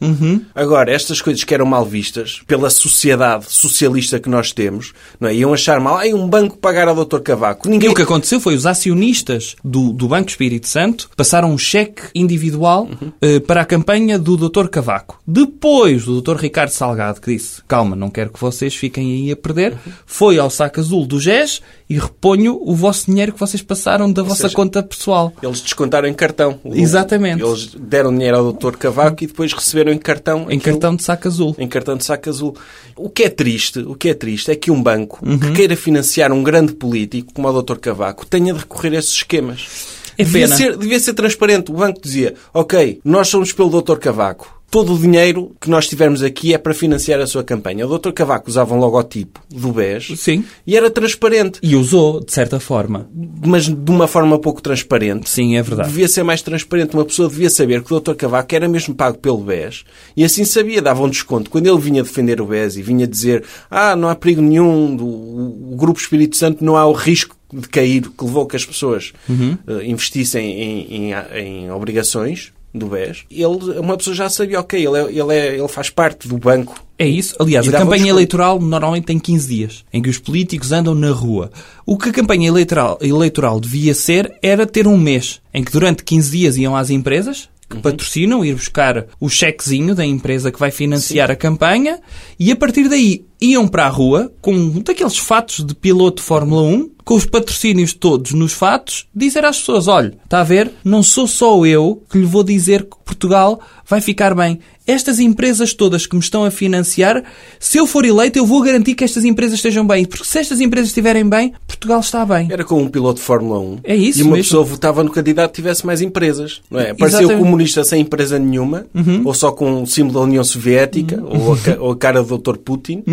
Agora, 0.53 0.91
estas 0.91 1.21
coisas 1.21 1.43
que 1.43 1.53
eram 1.53 1.65
mal 1.65 1.85
vistas 1.85 2.41
pela 2.47 2.69
sociedade 2.69 3.45
socialista 3.49 4.19
que 4.19 4.29
nós 4.29 4.51
temos, 4.51 4.93
não 5.19 5.29
é? 5.29 5.35
Iam 5.35 5.53
achar 5.53 5.79
mal, 5.79 5.97
ai, 5.97 6.13
um 6.13 6.27
banco 6.27 6.57
pagar 6.57 6.87
ao 6.87 7.05
Dr. 7.05 7.19
Cavaco. 7.19 7.67
E 7.67 7.71
Ninguém... 7.71 7.89
o 7.89 7.93
que 7.93 8.01
aconteceu 8.01 8.39
foi 8.39 8.55
os 8.55 8.65
acionistas 8.65 9.55
do, 9.63 9.91
do 9.93 10.07
Banco 10.07 10.29
Espírito 10.29 10.67
Santo 10.67 11.00
passaram 11.15 11.51
um 11.51 11.57
cheque 11.57 12.03
individual 12.15 12.87
eh, 13.21 13.39
para 13.39 13.61
a 13.61 13.65
campanha 13.65 14.17
do 14.19 14.35
Dr. 14.37 14.67
Cavaco. 14.67 15.19
Depois, 15.27 16.07
o 16.07 16.21
Dr. 16.21 16.35
Ricardo 16.37 16.69
Salgado, 16.69 17.19
que 17.21 17.33
disse, 17.33 17.61
calma, 17.67 17.95
não 17.95 18.09
quero 18.09 18.29
que 18.31 18.39
vocês 18.39 18.75
fiquem 18.75 19.11
aí 19.11 19.31
a 19.31 19.35
perder, 19.35 19.75
foi 20.05 20.37
ao 20.39 20.49
saco 20.49 20.79
azul 20.79 21.05
do 21.05 21.19
GES 21.19 21.61
e 21.89 21.97
reponho 21.97 22.57
o 22.61 22.75
vosso 22.75 23.05
dinheiro 23.07 23.33
que 23.33 23.39
vocês 23.39 23.61
passaram 23.61 24.11
da 24.11 24.23
vossa 24.23 24.43
seja, 24.43 24.55
conta 24.55 24.81
pessoal. 24.83 25.33
Eles 25.41 25.61
descontaram 25.61 26.07
em 26.07 26.13
cartão. 26.13 26.59
Exatamente. 26.65 27.43
Eles 27.43 27.67
deram 27.75 28.11
dinheiro 28.13 28.37
ao 28.37 28.53
Dr. 28.53 28.77
Cavaco 28.77 29.23
e 29.23 29.27
depois 29.27 29.51
receberam 29.53 29.91
em 29.91 29.97
cartão. 29.97 30.41
Em 30.49 30.57
aquilo- 30.57 30.61
cartão 30.61 30.95
de 30.95 31.03
saco 31.03 31.27
azul. 31.27 31.55
Em 31.59 31.67
cartão 31.67 31.97
de 31.97 32.03
saco 32.05 32.29
azul. 32.29 32.55
O 32.95 33.09
que 33.09 33.23
é 33.23 33.29
triste, 33.29 33.79
o 33.79 33.95
que 33.95 34.09
é 34.09 34.13
triste 34.13 34.51
é 34.51 34.55
que 34.55 34.71
um 34.71 34.81
banco 34.81 35.19
Uhum. 35.25 35.37
que 35.39 35.51
queira 35.53 35.75
financiar 35.75 36.31
um 36.31 36.43
grande 36.43 36.73
político 36.73 37.33
como 37.33 37.47
o 37.49 37.61
Dr. 37.61 37.77
Cavaco 37.77 38.25
tenha 38.25 38.53
de 38.53 38.59
recorrer 38.59 38.95
a 38.95 38.99
esses 38.99 39.13
esquemas. 39.13 40.00
É 40.17 40.23
devia, 40.23 40.45
pena. 40.45 40.55
ser, 40.55 40.77
devia 40.77 40.99
ser 40.99 41.13
transparente. 41.13 41.71
O 41.71 41.75
banco 41.75 42.01
dizia, 42.01 42.35
ok, 42.53 42.99
nós 43.03 43.27
somos 43.27 43.51
pelo 43.51 43.81
Dr. 43.81 43.97
Cavaco. 43.97 44.60
Todo 44.71 44.93
o 44.93 44.97
dinheiro 44.97 45.53
que 45.59 45.69
nós 45.69 45.85
tivermos 45.85 46.23
aqui 46.23 46.53
é 46.53 46.57
para 46.57 46.73
financiar 46.73 47.19
a 47.19 47.27
sua 47.27 47.43
campanha. 47.43 47.85
O 47.85 47.99
Dr. 47.99 48.11
Cavaco 48.13 48.49
usava 48.49 48.73
um 48.73 48.79
logotipo 48.79 49.41
do 49.49 49.73
BES 49.73 50.13
Sim. 50.17 50.45
e 50.65 50.77
era 50.77 50.89
transparente. 50.89 51.59
E 51.61 51.75
usou, 51.75 52.23
de 52.23 52.31
certa 52.31 52.57
forma. 52.57 53.09
Mas 53.45 53.65
de 53.65 53.91
uma 53.91 54.07
forma 54.07 54.39
pouco 54.39 54.61
transparente. 54.61 55.29
Sim, 55.29 55.57
é 55.57 55.61
verdade. 55.61 55.89
Devia 55.89 56.07
ser 56.07 56.23
mais 56.23 56.41
transparente. 56.41 56.93
Uma 56.93 57.03
pessoa 57.03 57.27
devia 57.27 57.49
saber 57.49 57.83
que 57.83 57.93
o 57.93 57.99
Dr. 57.99 58.13
Cavaco 58.13 58.55
era 58.55 58.69
mesmo 58.69 58.95
pago 58.95 59.17
pelo 59.17 59.39
BES 59.39 59.83
e 60.15 60.23
assim 60.23 60.45
sabia, 60.45 60.81
dava 60.81 61.03
um 61.03 61.09
desconto. 61.09 61.49
Quando 61.51 61.67
ele 61.67 61.77
vinha 61.77 62.01
defender 62.01 62.39
o 62.39 62.45
BES 62.45 62.77
e 62.77 62.81
vinha 62.81 63.05
dizer 63.05 63.43
ah, 63.69 63.93
não 63.93 64.07
há 64.07 64.15
perigo 64.15 64.41
nenhum, 64.41 64.95
do, 64.95 65.05
o 65.05 65.75
Grupo 65.75 65.99
Espírito 65.99 66.37
Santo 66.37 66.63
não 66.63 66.77
há 66.77 66.85
o 66.85 66.93
risco 66.93 67.35
de 67.53 67.67
cair 67.67 68.03
que 68.09 68.23
levou 68.23 68.45
que 68.45 68.55
as 68.55 68.65
pessoas 68.65 69.11
Uhum. 69.27 69.57
eh, 69.67 69.83
investissem 69.85 70.49
em, 70.61 71.11
em, 71.11 71.13
em 71.35 71.71
obrigações 71.71 72.53
do 72.73 72.87
BES, 72.87 73.25
ele, 73.29 73.79
uma 73.79 73.97
pessoa 73.97 74.15
já 74.15 74.29
sabia, 74.29 74.59
ok, 74.59 74.79
ele, 74.85 74.97
é- 74.97 75.09
ele, 75.21 75.33
é- 75.33 75.57
ele 75.57 75.67
faz 75.67 75.89
parte 75.89 76.27
do 76.27 76.37
banco. 76.37 76.81
É 76.97 77.05
isso. 77.07 77.35
Aliás, 77.39 77.67
a 77.67 77.71
campanha 77.71 78.09
eleitoral 78.09 78.59
normalmente 78.59 79.05
tem 79.05 79.19
15 79.19 79.47
dias, 79.47 79.83
em 79.91 80.01
que 80.01 80.09
os 80.09 80.17
políticos 80.19 80.71
andam 80.71 80.93
na 80.95 81.11
rua. 81.11 81.51
O 81.85 81.97
que 81.97 82.09
a 82.09 82.13
campanha 82.13 82.47
eleitoral, 82.47 82.97
eleitoral 83.01 83.59
devia 83.59 83.93
ser 83.93 84.33
era 84.41 84.65
ter 84.65 84.87
um 84.87 84.97
mês, 84.97 85.41
em 85.53 85.63
que 85.63 85.71
durante 85.71 86.03
15 86.03 86.31
dias 86.31 86.57
iam 86.57 86.75
às 86.75 86.89
empresas 86.89 87.49
que 87.69 87.75
Uhum. 87.77 87.81
patrocinam, 87.81 88.43
ir 88.45 88.53
buscar 88.53 89.05
o 89.19 89.29
chequezinho 89.29 89.95
da 89.95 90.05
empresa 90.05 90.51
que 90.51 90.59
vai 90.59 90.71
financiar 90.71 91.31
a 91.31 91.35
campanha 91.35 91.99
e 92.39 92.51
a 92.51 92.55
partir 92.55 92.87
daí 92.89 93.25
iam 93.41 93.67
para 93.67 93.85
a 93.85 93.89
rua 93.89 94.31
com 94.41 94.53
um 94.53 94.79
daqueles 94.81 95.17
fatos 95.17 95.65
de 95.65 95.73
piloto 95.73 96.21
de 96.21 96.27
Fórmula 96.27 96.61
1, 96.61 96.91
com 97.03 97.15
os 97.15 97.25
patrocínios 97.25 97.93
todos 97.93 98.31
nos 98.33 98.53
fatos, 98.53 99.07
dizer 99.13 99.43
às 99.43 99.57
pessoas, 99.59 99.87
olha, 99.87 100.13
está 100.23 100.41
a 100.41 100.43
ver, 100.43 100.71
não 100.83 101.01
sou 101.01 101.25
só 101.27 101.65
eu 101.65 102.03
que 102.09 102.17
lhe 102.19 102.25
vou 102.25 102.43
dizer 102.43 102.83
que 102.83 102.95
Portugal 103.03 103.59
vai 103.87 103.99
ficar 103.99 104.35
bem. 104.35 104.59
Estas 104.87 105.19
empresas 105.19 105.73
todas 105.73 106.05
que 106.05 106.15
me 106.15 106.21
estão 106.21 106.43
a 106.43 106.51
financiar, 106.51 107.23
se 107.59 107.77
eu 107.77 107.85
for 107.87 108.03
eleito, 108.05 108.37
eu 108.37 108.45
vou 108.45 108.61
garantir 108.61 108.93
que 108.95 109.03
estas 109.03 109.23
empresas 109.25 109.55
estejam 109.55 109.85
bem. 109.85 110.05
Porque 110.05 110.25
se 110.25 110.39
estas 110.39 110.59
empresas 110.59 110.89
estiverem 110.89 111.27
bem, 111.27 111.53
Portugal 111.67 111.99
está 111.99 112.25
bem. 112.25 112.47
Era 112.51 112.63
como 112.63 112.81
um 112.81 112.87
piloto 112.87 113.19
de 113.19 113.25
Fórmula 113.25 113.59
1. 113.59 113.79
É 113.83 113.95
isso 113.95 114.19
E 114.19 114.23
uma 114.23 114.31
mesmo. 114.35 114.43
pessoa 114.45 114.63
votava 114.63 115.03
no 115.03 115.11
candidato 115.11 115.51
que 115.51 115.55
tivesse 115.57 115.85
mais 115.85 116.01
empresas. 116.01 116.61
Não 116.69 116.79
é? 116.79 116.93
Parecia 116.93 117.27
o. 117.27 117.31
Uhum. 117.31 117.39
comunista 117.39 117.83
sem 117.83 118.01
empresa 118.01 118.37
nenhuma, 118.39 118.85
ou 119.23 119.33
só 119.33 119.51
com 119.51 119.83
o 119.83 119.87
símbolo 119.87 120.15
da 120.19 120.19
União 120.21 120.43
Soviética, 120.43 121.21
ou, 121.23 121.53
a, 121.53 121.81
ou 121.81 121.91
a 121.91 121.97
cara 121.97 122.23
do 122.23 122.37
Dr. 122.37 122.57
Putin. 122.57 123.03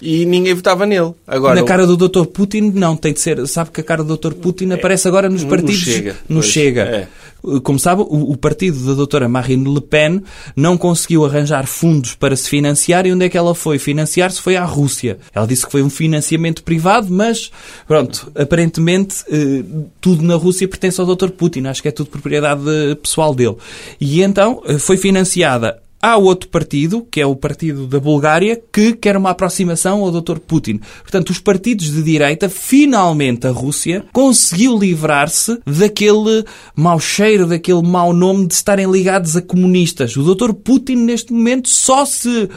E 0.00 0.24
ninguém 0.24 0.54
votava 0.54 0.86
nele. 0.86 1.12
Agora, 1.26 1.54
Na 1.60 1.66
cara 1.66 1.86
do 1.86 1.96
Dr. 1.96 2.26
Putin, 2.26 2.72
não, 2.74 2.96
tem 2.96 3.12
de 3.12 3.20
ser. 3.20 3.46
Sabe 3.46 3.70
que 3.70 3.80
a 3.80 3.84
cara 3.84 4.02
do 4.02 4.16
Dr. 4.16 4.34
Putin 4.34 4.70
aparece 4.72 5.08
agora 5.08 5.28
nos 5.28 5.42
no 5.42 5.48
partidos. 5.50 5.76
Chega, 5.76 6.16
no 6.28 6.40
pois, 6.40 6.46
Chega. 6.46 6.82
é. 6.82 7.08
Como 7.62 7.78
sabe, 7.78 8.02
o, 8.02 8.32
o 8.32 8.36
partido 8.36 8.78
da 8.86 8.92
doutora 8.92 9.28
Marine 9.28 9.72
Le 9.72 9.80
Pen 9.80 10.22
não 10.54 10.76
conseguiu 10.76 11.24
arranjar 11.24 11.66
fundos 11.66 12.14
para 12.14 12.36
se 12.36 12.48
financiar 12.48 13.06
e 13.06 13.12
onde 13.12 13.24
é 13.24 13.28
que 13.28 13.38
ela 13.38 13.54
foi 13.54 13.78
financiar-se? 13.78 14.40
Foi 14.42 14.56
à 14.56 14.64
Rússia. 14.64 15.18
Ela 15.34 15.46
disse 15.46 15.64
que 15.64 15.72
foi 15.72 15.82
um 15.82 15.88
financiamento 15.88 16.62
privado, 16.62 17.08
mas, 17.10 17.50
pronto, 17.88 18.30
aparentemente 18.34 19.24
eh, 19.30 19.64
tudo 20.00 20.22
na 20.22 20.34
Rússia 20.34 20.68
pertence 20.68 21.00
ao 21.00 21.06
Dr. 21.06 21.30
Putin. 21.30 21.66
Acho 21.66 21.80
que 21.80 21.88
é 21.88 21.92
tudo 21.92 22.10
propriedade 22.10 22.62
eh, 22.68 22.94
pessoal 22.94 23.34
dele. 23.34 23.56
E 23.98 24.22
então 24.22 24.62
eh, 24.66 24.78
foi 24.78 24.98
financiada 24.98 25.80
Há 26.02 26.16
outro 26.16 26.48
partido, 26.48 27.06
que 27.10 27.20
é 27.20 27.26
o 27.26 27.36
partido 27.36 27.86
da 27.86 28.00
Bulgária, 28.00 28.58
que 28.72 28.94
quer 28.94 29.18
uma 29.18 29.30
aproximação 29.30 30.02
ao 30.02 30.10
Dr. 30.10 30.38
Putin. 30.38 30.80
Portanto, 31.02 31.28
os 31.28 31.38
partidos 31.38 31.90
de 31.90 32.02
direita, 32.02 32.48
finalmente 32.48 33.46
a 33.46 33.50
Rússia, 33.50 34.06
conseguiu 34.10 34.78
livrar-se 34.78 35.60
daquele 35.66 36.42
mau 36.74 36.98
cheiro, 36.98 37.46
daquele 37.46 37.82
mau 37.82 38.14
nome 38.14 38.46
de 38.46 38.54
estarem 38.54 38.90
ligados 38.90 39.36
a 39.36 39.42
comunistas. 39.42 40.16
O 40.16 40.34
Dr. 40.34 40.54
Putin, 40.54 40.96
neste 40.96 41.34
momento, 41.34 41.68
só 41.68 42.06
se, 42.06 42.48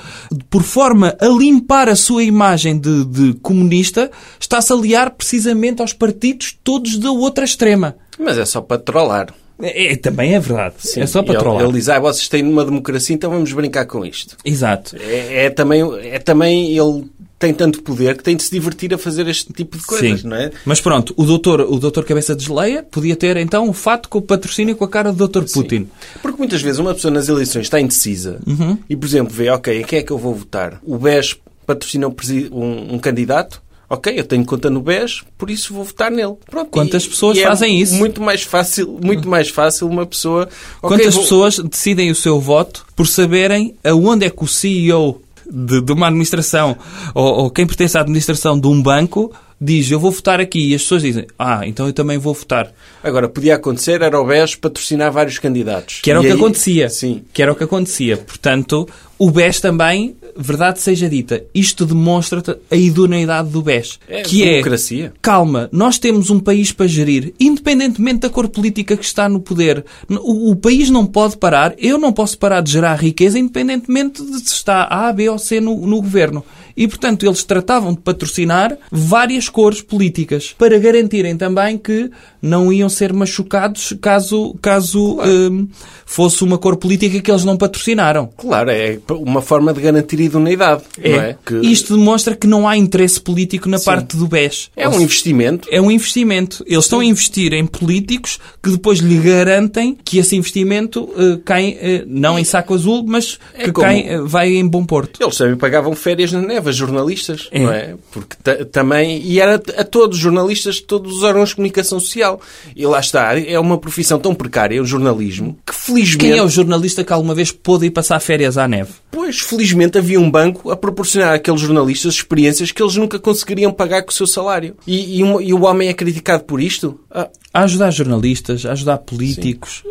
por 0.49 0.63
forma 0.63 1.13
a 1.19 1.27
limpar 1.27 1.89
a 1.89 1.97
sua 1.97 2.23
imagem 2.23 2.79
de, 2.79 3.03
de 3.03 3.33
comunista, 3.41 4.09
está-se 4.39 4.71
a 4.71 4.75
aliar 4.77 5.11
precisamente 5.11 5.81
aos 5.81 5.91
partidos 5.91 6.57
todos 6.63 6.97
da 6.97 7.11
outra 7.11 7.43
extrema. 7.43 7.97
Mas 8.17 8.37
é 8.37 8.45
só 8.45 8.61
para 8.61 8.79
trollar. 8.79 9.33
É, 9.63 9.95
também 9.95 10.35
é 10.35 10.39
verdade. 10.39 10.75
é 10.97 11.05
só 11.05 11.21
para 11.23 11.33
ele, 11.33 11.39
trollar. 11.43 11.63
ele 11.63 11.73
diz, 11.73 11.89
ah, 11.89 11.99
vocês 11.99 12.27
têm 12.27 12.43
uma 12.43 12.65
democracia, 12.65 13.15
então 13.15 13.29
vamos 13.31 13.51
brincar 13.53 13.85
com 13.85 14.05
isto. 14.05 14.35
Exato. 14.43 14.95
É, 14.99 15.45
é 15.45 15.49
também, 15.49 15.81
é 16.03 16.19
também 16.19 16.77
ele 16.77 17.05
tem 17.39 17.53
tanto 17.53 17.81
poder 17.81 18.15
que 18.15 18.23
tem 18.23 18.37
de 18.37 18.43
se 18.43 18.51
divertir 18.51 18.93
a 18.93 18.97
fazer 18.97 19.27
este 19.27 19.51
tipo 19.51 19.77
de 19.77 19.83
coisas, 19.85 20.21
Sim. 20.21 20.27
não 20.27 20.37
é? 20.37 20.51
Mas 20.65 20.79
pronto, 20.79 21.13
o 21.17 21.25
doutor, 21.25 21.59
o 21.61 21.77
doutor 21.77 22.05
Cabeça 22.05 22.33
de 22.35 22.45
Geleia 22.45 22.83
podia 22.83 23.15
ter 23.17 23.35
então 23.37 23.67
o 23.67 23.73
fato 23.73 24.07
com 24.07 24.19
o 24.19 24.21
patrocínio 24.21 24.75
com 24.77 24.85
a 24.85 24.89
cara 24.89 25.11
do 25.11 25.17
doutor 25.17 25.43
Putin. 25.51 25.87
Porque 26.21 26.37
muitas 26.37 26.61
vezes 26.61 26.79
uma 26.79 26.93
pessoa 26.93 27.11
nas 27.11 27.27
eleições 27.27 27.63
está 27.63 27.79
indecisa 27.81 28.39
Uhum. 28.47 28.77
e, 28.89 28.95
por 28.95 29.05
exemplo, 29.05 29.33
vê, 29.33 29.49
ok, 29.49 29.81
em 29.81 29.83
quem 29.83 29.99
é 29.99 30.03
que 30.03 30.11
eu 30.11 30.17
vou 30.17 30.33
votar? 30.35 30.79
O 30.83 30.97
BES 30.97 31.35
patrocina 31.65 32.07
um, 32.07 32.13
um- 32.51 32.95
um 32.95 32.99
candidato? 32.99 33.61
Ok, 33.89 34.11
eu 34.17 34.23
tenho 34.23 34.43
conta 34.45 34.69
no 34.69 34.81
BES, 34.81 35.21
por 35.37 35.49
isso 35.51 35.73
vou 35.73 35.83
votar 35.83 36.09
nele. 36.09 36.33
Pronto, 36.49 36.69
Quantas 36.71 37.03
e- 37.03 37.09
pessoas 37.09 37.37
e 37.37 37.41
é 37.41 37.47
fazem 37.47 37.79
isso? 37.79 37.93
Muito 37.95 38.21
mais 38.21 38.41
fácil, 38.43 38.99
muito 39.03 39.27
mais 39.29 39.49
fácil 39.49 39.87
uma 39.87 40.05
pessoa... 40.05 40.49
ok, 40.81 40.97
Quantas 40.97 41.13
vou- 41.13 41.23
pessoas 41.23 41.59
decidem 41.59 42.09
o 42.09 42.15
seu 42.15 42.39
voto 42.39 42.85
por 42.95 43.05
saberem 43.07 43.75
aonde 43.83 44.25
é 44.25 44.29
que 44.29 44.43
o 44.43 44.47
CEO 44.47 45.21
de, 45.51 45.81
de 45.81 45.91
uma 45.91 46.07
administração 46.07 46.75
ou, 47.13 47.43
ou 47.43 47.49
quem 47.51 47.67
pertence 47.67 47.97
à 47.97 48.01
administração 48.01 48.57
de 48.59 48.65
um 48.67 48.81
banco 48.81 49.31
diz 49.63 49.89
eu 49.89 49.99
vou 49.99 50.11
votar 50.11 50.39
aqui 50.41 50.71
e 50.71 50.75
as 50.75 50.81
pessoas 50.83 51.01
dizem 51.03 51.25
ah, 51.39 51.61
então 51.67 51.87
eu 51.87 51.93
também 51.93 52.17
vou 52.17 52.33
votar. 52.33 52.71
Agora, 53.03 53.27
podia 53.27 53.55
acontecer, 53.55 54.01
era 54.01 54.19
o 54.19 54.25
BES 54.25 54.55
patrocinar 54.55 55.11
vários 55.11 55.37
candidatos. 55.39 55.99
Que 56.01 56.09
era 56.11 56.19
o 56.19 56.23
E 56.23 56.27
que 56.27 56.31
aí- 56.33 56.37
acontecia. 56.37 56.89
Sim. 56.89 57.21
Que 57.33 57.41
era 57.41 57.51
o 57.51 57.55
que 57.55 57.63
acontecia. 57.63 58.15
Portanto, 58.17 58.87
o 59.19 59.29
BES 59.29 59.59
também, 59.59 60.15
verdade 60.37 60.79
seja 60.79 61.09
dita, 61.09 61.43
isto 61.53 61.85
demonstra 61.85 62.41
a 62.71 62.75
idoneidade 62.75 63.49
do 63.49 63.61
BES. 63.61 63.99
É 64.07 64.21
que 64.21 64.43
democracia. 64.45 65.11
é, 65.15 65.19
calma, 65.21 65.69
nós 65.71 65.97
temos 65.99 66.29
um 66.29 66.39
país 66.39 66.71
para 66.71 66.87
gerir, 66.87 67.33
independentemente 67.39 68.19
da 68.21 68.29
cor 68.29 68.47
política 68.47 68.95
que 68.97 69.03
está 69.05 69.27
no 69.29 69.39
poder. 69.39 69.83
O, 70.09 70.51
o 70.51 70.55
país 70.55 70.89
não 70.89 71.05
pode 71.05 71.37
parar, 71.37 71.73
eu 71.77 71.97
não 71.97 72.11
posso 72.13 72.37
parar 72.37 72.61
de 72.61 72.71
gerar 72.71 72.95
riqueza, 72.95 73.37
independentemente 73.37 74.23
de 74.23 74.39
se 74.39 74.55
está 74.55 74.83
A, 74.85 75.11
B 75.13 75.29
ou 75.29 75.37
C 75.37 75.59
no, 75.61 75.75
no 75.85 76.01
governo. 76.01 76.43
E, 76.75 76.87
portanto, 76.87 77.25
eles 77.25 77.43
tratavam 77.43 77.93
de 77.93 77.99
patrocinar 77.99 78.77
várias 78.91 79.49
cores 79.49 79.81
políticas 79.81 80.53
para 80.57 80.77
garantirem 80.79 81.37
também 81.37 81.77
que 81.77 82.09
não 82.43 82.71
iam 82.73 82.89
ser 82.89 83.13
machucados 83.13 83.93
caso, 84.01 84.53
caso 84.61 85.17
hum, 85.21 85.67
fosse 86.05 86.43
uma 86.43 86.57
cor 86.57 86.75
política 86.75 87.21
que 87.21 87.31
eles 87.31 87.45
não 87.45 87.55
patrocinaram. 87.57 88.29
Claro, 88.37 88.69
é 88.69 88.99
uma 89.09 89.41
forma 89.41 89.73
de 89.73 89.79
garantir 89.81 90.19
idoneidade, 90.19 90.83
não 91.03 91.21
é? 91.21 91.37
Que 91.45 91.55
Isto 91.65 91.95
demonstra 91.97 92.35
que 92.35 92.45
não 92.45 92.67
há 92.67 92.75
interesse 92.77 93.19
político 93.21 93.69
na 93.69 93.79
parte 93.79 94.17
do 94.17 94.27
BES. 94.27 94.69
é 94.75 94.87
um 94.89 94.99
investimento. 94.99 95.67
é 95.71 95.79
um 95.81 95.89
investimento. 95.89 96.63
Eles 96.67 96.83
estão 96.85 96.99
a 96.99 97.05
investir 97.05 97.53
em 97.53 97.65
políticos 97.65 98.39
que 98.61 98.69
depois 98.69 98.99
lhe 98.99 99.17
garantem 99.17 99.97
que 100.03 100.17
esse 100.17 100.35
investimento 100.35 101.09
eh, 101.17 101.39
cai, 101.45 101.77
eh, 101.79 102.03
não 102.05 102.37
em 102.37 102.43
saco 102.43 102.73
azul, 102.73 103.03
mas 103.07 103.39
É 103.53 103.63
que 103.63 103.71
como- 103.71 103.87
cai, 103.87 104.01
eh, 104.05 104.19
vai 104.21 104.49
em 104.49 104.67
bom 104.67 104.83
porto. 104.85 105.21
Eles 105.23 105.37
também 105.37 105.55
pagavam 105.55 105.95
férias 105.95 106.31
na 106.33 106.41
neve, 106.41 106.71
jornalistas, 106.73 107.47
É. 107.51 107.59
não 107.59 107.71
é? 107.71 107.95
Porque 108.11 108.35
ta- 108.43 108.65
também, 108.65 109.21
e 109.23 109.39
era 109.39 109.55
a 109.77 109.83
todos, 109.85 110.17
jornalistas 110.17 110.75
de 110.75 110.83
todos 110.83 111.17
os 111.17 111.23
órgãos 111.23 111.49
de 111.49 111.55
comunicação 111.55 111.99
social. 111.99 112.32
E 112.75 112.85
lá 112.85 112.99
está, 112.99 113.39
é 113.39 113.59
uma 113.59 113.77
profissão 113.77 114.19
tão 114.19 114.33
precária, 114.35 114.81
o 114.81 114.85
jornalismo, 114.85 115.57
que 115.65 115.73
felizmente, 115.73 116.17
Quem 116.25 116.37
é 116.37 116.43
o 116.43 116.49
jornalista 116.49 117.03
que 117.03 117.13
alguma 117.13 117.33
vez 117.35 117.51
pôde 117.51 117.85
ir 117.87 117.91
passar 117.91 118.19
férias 118.19 118.57
à 118.57 118.67
neve? 118.67 118.91
pois, 119.11 119.39
felizmente 119.39 119.97
havia 119.97 120.19
um 120.19 120.29
banco 120.29 120.69
a 120.71 120.75
proporcionar 120.75 121.35
àqueles 121.35 121.61
jornalistas 121.61 122.15
experiências 122.15 122.71
que 122.71 122.81
eles 122.81 122.95
nunca 122.95 123.19
conseguiriam 123.19 123.71
pagar 123.71 124.01
com 124.03 124.09
o 124.09 124.13
seu 124.13 124.25
salário. 124.27 124.75
E, 124.87 125.19
e 125.19 125.23
um- 125.23 125.39
e 125.39 125.53
o 125.53 125.61
homem 125.63 125.87
é 125.87 125.93
criticado 125.93 126.43
por 126.43 126.59
isto? 126.59 126.99
Ah, 127.11 127.29
A 127.53 127.61
ajudar 127.63 127.91
jornalistas, 127.91 128.65
a 128.65 128.71
ajudar 128.71 128.97
políticos 128.97 129.83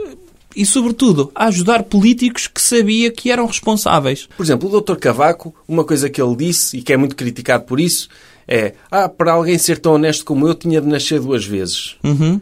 e, 0.54 0.66
sobretudo, 0.66 1.30
a 1.34 1.46
ajudar 1.46 1.84
políticos 1.84 2.46
que 2.46 2.60
sabia 2.60 3.10
que 3.10 3.30
eram 3.30 3.46
responsáveis. 3.46 4.28
Por 4.36 4.42
exemplo, 4.44 4.68
o 4.68 4.80
Dr. 4.80 4.96
Cavaco, 4.96 5.54
uma 5.66 5.84
coisa 5.84 6.10
que 6.10 6.20
ele 6.20 6.36
disse 6.36 6.76
e 6.78 6.82
que 6.82 6.92
é 6.92 6.96
muito 6.96 7.16
criticado 7.16 7.64
por 7.64 7.80
isso 7.80 8.08
é: 8.52 8.74
ah, 8.90 9.08
para 9.08 9.32
alguém 9.32 9.56
ser 9.56 9.78
tão 9.78 9.94
honesto 9.94 10.24
como 10.24 10.46
eu, 10.46 10.54
tinha 10.54 10.80
de 10.80 10.86
nascer 10.86 11.18
duas 11.18 11.44
vezes. 11.44 11.96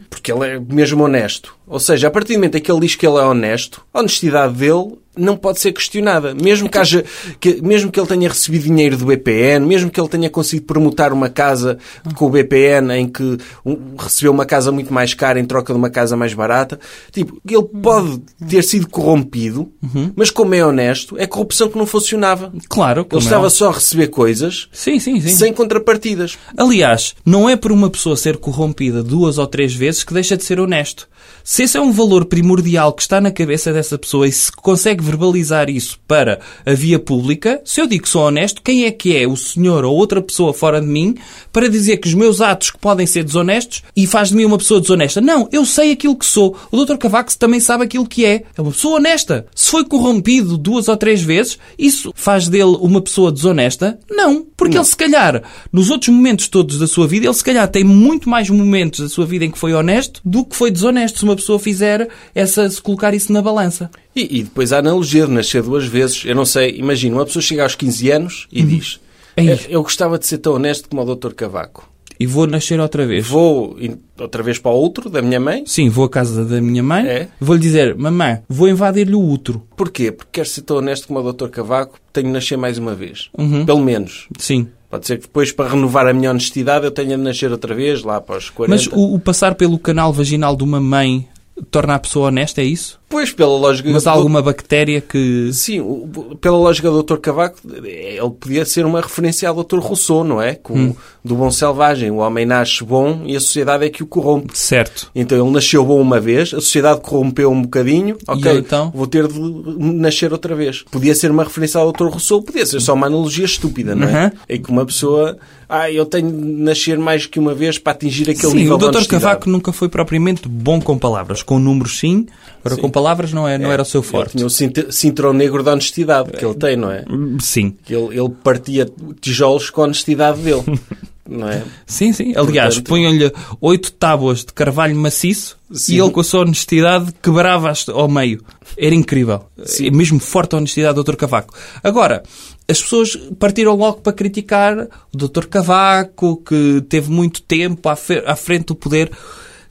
Porque 0.08 0.32
ele 0.32 0.46
é 0.46 0.58
mesmo 0.58 1.04
honesto. 1.04 1.54
Ou 1.66 1.78
seja, 1.78 2.08
a 2.08 2.10
partir 2.10 2.32
do 2.32 2.38
momento 2.38 2.56
em 2.56 2.60
que 2.60 2.70
ele 2.70 2.80
diz 2.80 2.96
que 2.96 3.06
ele 3.06 3.18
é 3.18 3.22
honesto, 3.22 3.82
a 3.94 4.00
honestidade 4.00 4.54
dele 4.54 4.98
não 5.16 5.36
pode 5.36 5.58
ser 5.60 5.72
questionada. 5.72 6.34
Mesmo 6.34 6.68
que, 6.68 6.78
haja, 6.78 7.04
que, 7.40 7.60
mesmo 7.62 7.90
que 7.90 7.98
ele 7.98 8.06
tenha 8.06 8.28
recebido 8.28 8.62
dinheiro 8.64 8.96
do 8.96 9.06
BPN, 9.06 9.66
mesmo 9.66 9.90
que 9.90 10.00
ele 10.00 10.08
tenha 10.08 10.30
conseguido 10.30 10.66
promotar 10.66 11.12
uma 11.12 11.28
casa 11.28 11.78
com 12.14 12.26
o 12.26 12.30
BPN 12.30 12.92
em 12.94 13.08
que 13.08 13.36
um- 13.64 13.96
recebeu 13.98 14.32
uma 14.32 14.46
casa 14.46 14.70
muito 14.72 14.92
mais 14.92 15.12
cara 15.14 15.38
em 15.40 15.44
troca 15.44 15.72
de 15.72 15.78
uma 15.78 15.90
casa 15.90 16.16
mais 16.16 16.32
barata, 16.32 16.78
tipo, 17.12 17.40
ele 17.48 17.62
pode 17.82 18.20
ter 18.48 18.62
sido 18.62 18.88
corrompido, 18.88 19.70
mas 20.16 20.30
como 20.30 20.54
é 20.54 20.64
honesto, 20.64 21.16
é 21.18 21.26
corrupção 21.26 21.68
que 21.68 21.76
não 21.78 21.86
funcionava. 21.86 22.52
Claro, 22.68 23.06
Ele 23.10 23.20
estava 23.20 23.46
é. 23.46 23.50
só 23.50 23.68
a 23.70 23.72
receber 23.72 24.08
coisas 24.08 24.68
Sim, 24.72 24.98
sim, 24.98 25.20
sim. 25.20 25.28
sem 25.28 25.52
contrapartidas. 25.52 26.38
Aliás, 26.56 27.14
não 27.24 27.48
é 27.48 27.56
por 27.56 27.72
uma 27.72 27.90
pessoa 27.90 28.16
ser 28.16 28.36
corrompida 28.36 29.02
duas 29.02 29.38
ou 29.38 29.46
três 29.46 29.74
vezes 29.74 30.04
que 30.04 30.14
deixa 30.14 30.36
de 30.36 30.44
ser 30.44 30.60
honesto. 30.60 31.08
Se 31.42 31.62
esse 31.64 31.76
é 31.76 31.80
um 31.80 31.92
valor 31.92 32.24
primordial 32.26 32.92
que 32.92 33.02
está 33.02 33.20
na 33.20 33.30
cabeça 33.30 33.72
dessa 33.72 33.98
pessoa 33.98 34.26
e 34.28 34.32
se 34.32 34.50
consegue 34.52 34.99
verbalizar 35.02 35.68
isso 35.70 35.98
para 36.06 36.40
a 36.64 36.72
via 36.72 36.98
pública, 36.98 37.60
se 37.64 37.80
eu 37.80 37.86
digo 37.86 38.04
que 38.04 38.08
sou 38.08 38.22
honesto, 38.22 38.62
quem 38.62 38.84
é 38.84 38.90
que 38.90 39.16
é 39.16 39.26
o 39.26 39.36
senhor 39.36 39.84
ou 39.84 39.96
outra 39.96 40.20
pessoa 40.20 40.52
fora 40.52 40.80
de 40.80 40.86
mim 40.86 41.14
para 41.52 41.68
dizer 41.68 41.98
que 41.98 42.08
os 42.08 42.14
meus 42.14 42.40
atos 42.40 42.70
que 42.70 42.78
podem 42.78 43.06
ser 43.06 43.24
desonestos 43.24 43.82
e 43.96 44.06
faz 44.06 44.30
de 44.30 44.36
mim 44.36 44.44
uma 44.44 44.58
pessoa 44.58 44.80
desonesta? 44.80 45.20
Não, 45.20 45.48
eu 45.52 45.64
sei 45.64 45.92
aquilo 45.92 46.16
que 46.16 46.26
sou. 46.26 46.56
O 46.70 46.84
Dr. 46.84 46.96
Cavaco 46.96 47.36
também 47.36 47.60
sabe 47.60 47.84
aquilo 47.84 48.06
que 48.06 48.24
é. 48.24 48.44
É 48.56 48.62
uma 48.62 48.72
pessoa 48.72 48.96
honesta. 48.96 49.46
Se 49.54 49.70
foi 49.70 49.84
corrompido 49.84 50.58
duas 50.58 50.88
ou 50.88 50.96
três 50.96 51.22
vezes, 51.22 51.58
isso 51.78 52.12
faz 52.14 52.48
dele 52.48 52.76
uma 52.80 53.00
pessoa 53.00 53.32
desonesta? 53.32 53.98
Não, 54.10 54.46
porque 54.56 54.76
ele 54.76 54.84
se 54.84 54.96
calhar, 54.96 55.42
nos 55.72 55.90
outros 55.90 56.14
momentos 56.14 56.48
todos 56.48 56.78
da 56.78 56.86
sua 56.86 57.06
vida, 57.06 57.26
ele 57.26 57.34
se 57.34 57.44
calhar 57.44 57.66
tem 57.68 57.84
muito 57.84 58.28
mais 58.28 58.50
momentos 58.50 59.00
da 59.00 59.08
sua 59.08 59.26
vida 59.26 59.44
em 59.44 59.50
que 59.50 59.58
foi 59.58 59.72
honesto 59.72 60.20
do 60.24 60.44
que 60.44 60.56
foi 60.56 60.70
desonesto, 60.70 61.18
se 61.18 61.24
uma 61.24 61.36
pessoa 61.36 61.58
fizer 61.58 62.08
essa, 62.34 62.68
se 62.68 62.80
colocar 62.80 63.14
isso 63.14 63.32
na 63.32 63.42
balança. 63.42 63.90
E, 64.14 64.38
e 64.40 64.42
depois 64.42 64.72
a 64.72 64.78
analogia 64.78 65.26
de 65.26 65.32
nascer 65.32 65.62
duas 65.62 65.86
vezes. 65.86 66.24
Eu 66.24 66.34
não 66.34 66.44
sei, 66.44 66.76
imagina, 66.76 67.16
uma 67.16 67.24
pessoa 67.26 67.42
chega 67.42 67.62
aos 67.62 67.74
15 67.74 68.10
anos 68.10 68.48
e 68.52 68.62
diz: 68.62 69.00
Ei. 69.36 69.50
"Eu- 69.52 69.58
Eu 69.68 69.82
gostava 69.82 70.18
de 70.18 70.26
ser 70.26 70.38
tão 70.38 70.54
honesto 70.54 70.88
como 70.88 71.02
o 71.02 71.14
Dr. 71.16 71.32
Cavaco. 71.32 71.88
E 72.18 72.26
vou 72.26 72.46
nascer 72.46 72.78
outra 72.78 73.06
vez. 73.06 73.26
Vou 73.26 73.78
outra 74.18 74.42
vez 74.42 74.58
para 74.58 74.70
o 74.70 74.74
outro, 74.74 75.08
da 75.08 75.22
minha 75.22 75.40
mãe. 75.40 75.62
Sim, 75.64 75.88
vou 75.88 76.04
à 76.04 76.08
casa 76.10 76.44
da 76.44 76.60
minha 76.60 76.82
mãe, 76.82 77.06
É. 77.06 77.28
vou-lhe 77.40 77.62
dizer, 77.62 77.94
mamãe, 77.94 78.40
vou 78.46 78.68
invadir-lhe 78.68 79.14
o 79.14 79.22
útero. 79.26 79.62
Porquê? 79.74 80.12
Porque 80.12 80.28
quero 80.32 80.46
ser 80.48 80.60
tão 80.62 80.76
honesto 80.76 81.08
como 81.08 81.20
o 81.20 81.32
Dr. 81.32 81.48
Cavaco, 81.48 81.98
tenho 82.12 82.26
de 82.26 82.32
nascer 82.34 82.58
mais 82.58 82.76
uma 82.76 82.94
vez. 82.94 83.30
Uhum. 83.38 83.64
Pelo 83.64 83.80
menos. 83.80 84.26
Sim. 84.38 84.66
Pode 84.90 85.06
ser 85.06 85.16
que 85.16 85.22
depois, 85.22 85.50
para 85.50 85.70
renovar 85.70 86.06
a 86.08 86.12
minha 86.12 86.30
honestidade, 86.30 86.84
eu 86.84 86.90
tenha 86.90 87.16
de 87.16 87.22
nascer 87.22 87.50
outra 87.50 87.74
vez, 87.74 88.02
lá 88.02 88.20
para 88.20 88.36
os 88.36 88.50
40. 88.50 88.76
Mas 88.76 88.86
o, 88.92 89.14
o 89.14 89.18
passar 89.18 89.54
pelo 89.54 89.78
canal 89.78 90.12
vaginal 90.12 90.54
de 90.54 90.62
uma 90.64 90.80
mãe 90.80 91.26
torna 91.70 91.94
a 91.94 91.98
pessoa 91.98 92.28
honesta, 92.28 92.60
é 92.60 92.64
isso? 92.64 92.99
Pois, 93.10 93.32
pela 93.32 93.50
lógica... 93.58 93.90
Mas 93.90 94.06
há 94.06 94.12
alguma 94.12 94.40
bactéria 94.40 95.00
que... 95.00 95.50
Sim, 95.52 95.80
o- 95.80 96.08
pela 96.40 96.56
lógica 96.56 96.88
do 96.90 97.02
Dr. 97.02 97.16
Cavaco, 97.18 97.58
ele 97.84 98.30
podia 98.38 98.64
ser 98.64 98.86
uma 98.86 99.00
referência 99.00 99.48
ao 99.48 99.64
Dr. 99.64 99.80
Rousseau, 99.80 100.22
não 100.24 100.40
é? 100.40 100.54
Com, 100.54 100.74
Hum. 100.80 100.94
Do 101.22 101.34
bom 101.34 101.50
selvagem. 101.50 102.10
O 102.10 102.16
homem 102.16 102.46
nasce 102.46 102.82
bom 102.82 103.24
e 103.26 103.36
a 103.36 103.40
sociedade 103.40 103.84
é 103.84 103.90
que 103.90 104.02
o 104.02 104.06
corrompe. 104.06 104.56
Certo. 104.56 105.10
Então 105.14 105.36
ele 105.38 105.50
nasceu 105.50 105.84
bom 105.84 106.00
uma 106.00 106.18
vez, 106.18 106.54
a 106.54 106.60
sociedade 106.62 107.00
corrompeu 107.02 107.50
um 107.50 107.60
bocadinho, 107.60 108.16
ok, 108.26 108.50
eu, 108.52 108.58
então? 108.58 108.90
vou 108.94 109.06
ter 109.06 109.28
de 109.28 109.38
nascer 109.38 110.32
outra 110.32 110.54
vez. 110.54 110.82
Podia 110.90 111.14
ser 111.14 111.30
uma 111.30 111.44
referência 111.44 111.78
ao 111.78 111.92
Dr. 111.92 112.04
Rousseau, 112.06 112.40
podia 112.42 112.64
ser 112.64 112.80
só 112.80 112.94
uma 112.94 113.06
analogia 113.08 113.44
estúpida, 113.44 113.94
não 113.94 114.08
é? 114.08 114.24
Uhum. 114.26 114.30
É 114.48 114.56
que 114.56 114.70
uma 114.70 114.86
pessoa, 114.86 115.36
ah, 115.68 115.90
eu 115.90 116.06
tenho 116.06 116.30
de 116.30 116.62
nascer 116.62 116.96
mais 116.98 117.26
que 117.26 117.38
uma 117.38 117.52
vez 117.54 117.76
para 117.78 117.92
atingir 117.92 118.30
aquele 118.30 118.52
Sim, 118.52 118.58
nível 118.58 118.76
o 118.76 118.78
de 118.78 118.84
Dr. 118.86 118.88
honestidade. 118.96 119.22
Cavaco 119.24 119.50
nunca 119.50 119.72
foi 119.74 119.90
propriamente 119.90 120.48
bom 120.48 120.80
com 120.80 120.96
palavras. 120.96 121.42
Com 121.42 121.58
números, 121.58 121.98
sim. 121.98 122.24
Agora, 122.64 122.80
com 122.80 122.90
palavras 122.90 123.32
não, 123.32 123.46
é, 123.48 123.56
não 123.58 123.70
era 123.72 123.82
o 123.82 123.84
seu 123.84 124.00
Ele 124.00 124.08
forte. 124.08 124.32
tinha 124.36 124.46
o 124.46 124.50
cint- 124.50 124.90
cinturão 124.90 125.32
negro 125.32 125.62
da 125.62 125.72
honestidade 125.72 126.30
que 126.32 126.44
ele 126.44 126.54
tem, 126.54 126.76
não 126.76 126.90
é? 126.90 127.04
Sim. 127.40 127.76
Que 127.84 127.94
ele, 127.94 128.18
ele 128.18 128.28
partia 128.42 128.88
tijolos 129.20 129.70
com 129.70 129.80
a 129.80 129.84
honestidade 129.84 130.40
dele, 130.40 130.62
não 131.28 131.48
é? 131.48 131.62
Sim, 131.86 132.12
sim. 132.12 132.32
Aliás, 132.36 132.74
Portanto- 132.74 132.88
punham-lhe 132.88 133.32
oito 133.60 133.92
tábuas 133.92 134.40
de 134.44 134.52
carvalho 134.52 134.94
maciço 134.96 135.56
Sim. 135.72 135.94
e 135.94 136.00
ele, 136.00 136.10
com 136.10 136.20
a 136.20 136.24
sua 136.24 136.40
honestidade, 136.40 137.12
quebrava-as 137.22 137.88
ao 137.88 138.08
meio. 138.08 138.42
Era 138.76 138.94
incrível. 138.94 139.44
É 139.80 139.90
mesmo 139.90 140.18
forte 140.20 140.54
a 140.54 140.58
honestidade 140.58 140.94
do 140.94 141.02
Dr. 141.04 141.16
Cavaco. 141.16 141.54
Agora, 141.82 142.22
as 142.68 142.80
pessoas 142.80 143.16
partiram 143.38 143.74
logo 143.74 144.00
para 144.00 144.12
criticar 144.12 144.86
o 145.12 145.16
Dr. 145.16 145.46
Cavaco, 145.46 146.36
que 146.36 146.80
teve 146.88 147.10
muito 147.10 147.42
tempo 147.42 147.88
à, 147.88 147.96
à 148.26 148.36
frente 148.36 148.66
do 148.66 148.74
poder. 148.76 149.10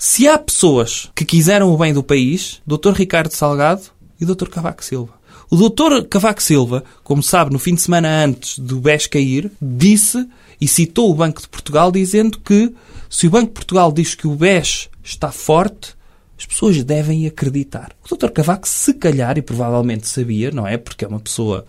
Se 0.01 0.29
há 0.29 0.37
pessoas 0.37 1.11
que 1.13 1.25
quiseram 1.25 1.73
o 1.73 1.77
bem 1.77 1.93
do 1.93 2.01
país, 2.01 2.61
Dr. 2.65 2.93
Ricardo 2.93 3.33
Salgado 3.33 3.81
e 4.17 4.23
Dr. 4.23 4.47
Cavaco 4.47 4.81
Silva. 4.81 5.13
O 5.49 5.57
Dr. 5.57 6.07
Cavaco 6.09 6.41
Silva, 6.41 6.85
como 7.03 7.21
sabe, 7.21 7.51
no 7.51 7.59
fim 7.59 7.75
de 7.75 7.81
semana 7.81 8.23
antes 8.23 8.57
do 8.57 8.79
BES 8.79 9.07
cair, 9.07 9.51
disse 9.61 10.25
e 10.61 10.69
citou 10.69 11.11
o 11.11 11.13
Banco 11.13 11.41
de 11.41 11.49
Portugal 11.49 11.91
dizendo 11.91 12.39
que 12.39 12.73
se 13.09 13.27
o 13.27 13.29
Banco 13.29 13.47
de 13.47 13.55
Portugal 13.55 13.91
diz 13.91 14.15
que 14.15 14.25
o 14.25 14.35
BES 14.35 14.87
está 15.03 15.33
forte, 15.33 15.97
as 16.37 16.45
pessoas 16.45 16.81
devem 16.81 17.27
acreditar. 17.27 17.91
O 18.09 18.15
Dr. 18.15 18.29
Cavaco, 18.29 18.69
se 18.69 18.93
calhar, 18.93 19.37
e 19.37 19.41
provavelmente 19.41 20.07
sabia, 20.07 20.49
não 20.49 20.65
é? 20.65 20.77
Porque 20.77 21.03
é 21.03 21.07
uma 21.09 21.19
pessoa 21.19 21.65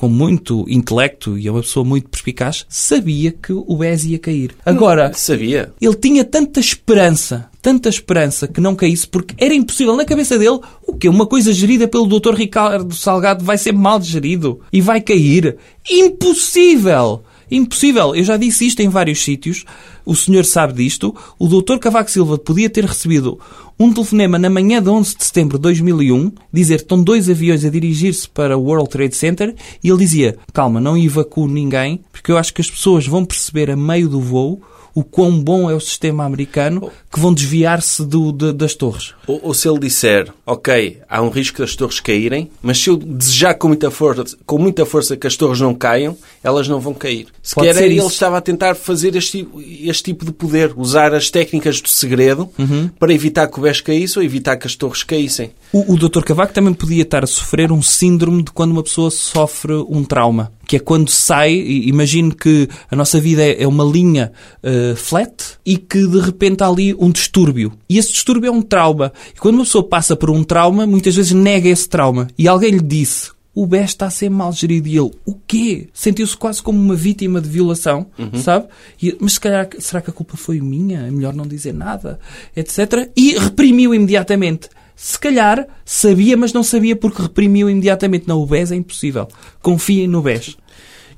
com 0.00 0.08
muito 0.08 0.64
intelecto 0.66 1.36
e 1.36 1.46
é 1.46 1.50
uma 1.52 1.60
pessoa 1.60 1.84
muito 1.84 2.08
perspicaz, 2.08 2.64
sabia 2.70 3.32
que 3.32 3.52
o 3.52 3.76
BES 3.76 4.06
ia 4.06 4.18
cair. 4.18 4.56
Agora, 4.64 5.12
Sabia. 5.12 5.74
ele 5.78 5.94
tinha 5.94 6.24
tanta 6.24 6.58
esperança, 6.58 7.50
tanta 7.60 7.90
esperança 7.90 8.48
que 8.48 8.62
não 8.62 8.74
caísse, 8.74 9.06
porque 9.06 9.34
era 9.36 9.52
impossível 9.52 9.94
na 9.94 10.06
cabeça 10.06 10.38
dele 10.38 10.58
o 10.86 10.94
quê? 10.94 11.06
Uma 11.06 11.26
coisa 11.26 11.52
gerida 11.52 11.86
pelo 11.86 12.06
Dr. 12.06 12.32
Ricardo 12.32 12.94
Salgado 12.94 13.44
vai 13.44 13.58
ser 13.58 13.74
mal 13.74 14.00
gerido 14.00 14.62
e 14.72 14.80
vai 14.80 15.02
cair. 15.02 15.58
Impossível! 15.90 17.22
Impossível! 17.50 18.14
Eu 18.14 18.24
já 18.24 18.38
disse 18.38 18.66
isto 18.66 18.80
em 18.80 18.88
vários 18.88 19.22
sítios. 19.22 19.66
O 20.06 20.16
senhor 20.16 20.46
sabe 20.46 20.72
disto. 20.82 21.14
O 21.38 21.46
Dr. 21.46 21.76
Cavaco 21.78 22.10
Silva 22.10 22.38
podia 22.38 22.70
ter 22.70 22.86
recebido 22.86 23.38
um 23.80 23.94
telefonema 23.94 24.38
na 24.38 24.50
manhã 24.50 24.82
de 24.82 24.90
11 24.90 25.16
de 25.16 25.24
setembro 25.24 25.56
de 25.56 25.62
2001, 25.62 26.32
dizer 26.52 26.76
que 26.76 26.82
estão 26.82 27.02
dois 27.02 27.30
aviões 27.30 27.64
a 27.64 27.70
dirigir-se 27.70 28.28
para 28.28 28.54
o 28.54 28.62
World 28.62 28.90
Trade 28.90 29.16
Center, 29.16 29.54
e 29.82 29.88
ele 29.88 29.96
dizia, 29.96 30.36
calma, 30.52 30.78
não 30.78 30.98
evacuo 30.98 31.48
ninguém, 31.48 31.98
porque 32.12 32.30
eu 32.30 32.36
acho 32.36 32.52
que 32.52 32.60
as 32.60 32.70
pessoas 32.70 33.06
vão 33.06 33.24
perceber 33.24 33.70
a 33.70 33.76
meio 33.76 34.06
do 34.06 34.20
voo 34.20 34.60
o 34.94 35.02
quão 35.04 35.38
bom 35.42 35.70
é 35.70 35.74
o 35.74 35.80
sistema 35.80 36.24
americano 36.24 36.90
que 37.12 37.20
vão 37.20 37.32
desviar-se 37.34 38.04
de- 38.04 38.52
das 38.52 38.74
torres. 38.74 39.14
Ou, 39.26 39.40
ou 39.44 39.54
se 39.54 39.68
ele 39.68 39.78
disser, 39.78 40.32
ok, 40.46 40.98
há 41.08 41.22
um 41.22 41.28
risco 41.30 41.58
das 41.58 41.74
torres 41.76 42.00
caírem, 42.00 42.50
mas 42.62 42.78
se 42.78 42.90
eu 42.90 42.96
desejar 42.96 43.54
com 43.54 43.68
muita 43.68 43.90
força, 43.90 44.24
com 44.46 44.58
muita 44.58 44.84
força 44.86 45.16
que 45.16 45.26
as 45.26 45.36
torres 45.36 45.60
não 45.60 45.74
caiam, 45.74 46.16
elas 46.42 46.66
não 46.68 46.80
vão 46.80 46.94
cair. 46.94 47.26
Se 47.42 47.54
Pode 47.54 47.68
ele 47.68 47.94
isso. 47.96 48.08
estava 48.08 48.38
a 48.38 48.40
tentar 48.40 48.74
fazer 48.74 49.14
este, 49.16 49.46
este 49.82 50.04
tipo 50.04 50.24
de 50.24 50.32
poder, 50.32 50.72
usar 50.76 51.14
as 51.14 51.30
técnicas 51.30 51.80
do 51.80 51.88
segredo 51.88 52.48
Uhum. 52.58 52.88
para 52.98 53.12
evitar 53.12 53.46
que 53.48 53.58
o 53.58 53.62
BES 53.62 53.80
caísse 53.80 54.18
ou 54.18 54.24
evitar 54.24 54.56
que 54.56 54.66
as 54.66 54.74
torres 54.74 55.02
caíssem. 55.02 55.50
O, 55.72 55.94
o 55.94 55.96
Dr. 55.96 56.22
Cavaco 56.22 56.52
também 56.52 56.72
podia 56.74 57.02
estar 57.02 57.22
a 57.24 57.26
sofrer 57.26 57.70
um 57.72 57.82
síndrome 57.82 58.42
de 58.42 58.50
quando 58.50 58.72
uma 58.72 58.82
pessoa 58.82 59.10
sofre 59.10 59.72
um 59.88 60.04
trauma. 60.04 60.52
Que 60.70 60.76
é 60.76 60.78
quando 60.78 61.10
sai, 61.10 61.52
imagine 61.52 62.32
que 62.32 62.68
a 62.88 62.94
nossa 62.94 63.18
vida 63.18 63.42
é 63.42 63.60
é 63.60 63.66
uma 63.66 63.82
linha 63.82 64.30
eh, 64.62 64.94
flat 64.96 65.58
e 65.66 65.76
que 65.76 66.06
de 66.06 66.20
repente 66.20 66.62
há 66.62 66.68
ali 66.68 66.94
um 66.94 67.10
distúrbio. 67.10 67.72
E 67.88 67.98
esse 67.98 68.12
distúrbio 68.12 68.46
é 68.46 68.50
um 68.52 68.62
trauma. 68.62 69.12
E 69.34 69.38
quando 69.40 69.56
uma 69.56 69.64
pessoa 69.64 69.82
passa 69.82 70.14
por 70.14 70.30
um 70.30 70.44
trauma, 70.44 70.86
muitas 70.86 71.16
vezes 71.16 71.32
nega 71.32 71.68
esse 71.68 71.88
trauma. 71.88 72.28
E 72.38 72.46
alguém 72.46 72.70
lhe 72.70 72.80
disse, 72.80 73.32
o 73.52 73.66
BES 73.66 73.90
está 73.90 74.06
a 74.06 74.10
ser 74.10 74.30
mal 74.30 74.52
gerido. 74.52 74.88
E 74.88 74.96
ele, 74.96 75.10
o 75.26 75.34
quê? 75.46 75.88
Sentiu-se 75.92 76.36
quase 76.36 76.62
como 76.62 76.78
uma 76.78 76.94
vítima 76.94 77.40
de 77.40 77.48
violação, 77.48 78.06
sabe? 78.38 78.68
E, 79.02 79.16
mas 79.20 79.32
se 79.32 79.40
calhar, 79.40 79.68
será 79.78 80.00
que 80.00 80.10
a 80.10 80.12
culpa 80.12 80.36
foi 80.36 80.60
minha? 80.60 81.00
É 81.00 81.10
melhor 81.10 81.34
não 81.34 81.46
dizer 81.46 81.74
nada, 81.74 82.20
etc. 82.56 83.10
E 83.16 83.36
reprimiu 83.36 83.92
imediatamente. 83.92 84.68
Se 85.02 85.18
calhar 85.18 85.66
sabia, 85.82 86.36
mas 86.36 86.52
não 86.52 86.62
sabia 86.62 86.94
porque 86.94 87.22
reprimiu 87.22 87.70
imediatamente. 87.70 88.28
Não, 88.28 88.38
o 88.38 88.44
BES 88.44 88.70
é 88.70 88.76
impossível. 88.76 89.26
Confiem 89.62 90.06
no 90.06 90.20
BES. 90.20 90.58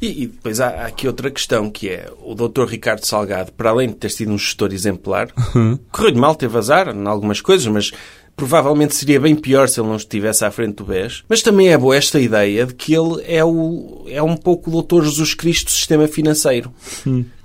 E, 0.01 0.23
e 0.23 0.27
depois 0.29 0.61
há, 0.61 0.69
há 0.69 0.87
aqui 0.87 1.09
outra 1.09 1.29
questão, 1.33 1.69
que 1.69 1.89
é 1.89 2.09
o 2.25 2.33
Dr. 2.33 2.67
Ricardo 2.67 3.05
Salgado, 3.05 3.51
para 3.51 3.71
além 3.71 3.89
de 3.89 3.97
ter 3.97 4.13
sido 4.13 4.31
um 4.31 4.39
gestor 4.39 4.73
exemplar, 4.73 5.33
correu-lhe 5.91 6.17
mal, 6.17 6.37
teve 6.37 6.57
azar 6.57 6.95
em 6.95 7.07
algumas 7.09 7.41
coisas, 7.41 7.67
mas 7.67 7.91
provavelmente 8.37 8.95
seria 8.95 9.19
bem 9.19 9.35
pior 9.35 9.69
se 9.69 9.81
ele 9.81 9.89
não 9.89 9.97
estivesse 9.97 10.45
à 10.45 10.51
frente 10.53 10.77
do 10.77 10.85
BES. 10.85 11.25
Mas 11.29 11.43
também 11.43 11.73
é 11.73 11.77
boa 11.77 11.97
esta 11.97 12.21
ideia 12.21 12.65
de 12.67 12.75
que 12.75 12.95
ele 12.95 13.21
é, 13.27 13.45
o, 13.45 14.05
é 14.07 14.23
um 14.23 14.37
pouco 14.37 14.71
o 14.71 14.81
Dr. 14.81 15.03
Jesus 15.03 15.35
Cristo 15.35 15.65
do 15.65 15.73
sistema 15.73 16.07
financeiro. 16.07 16.73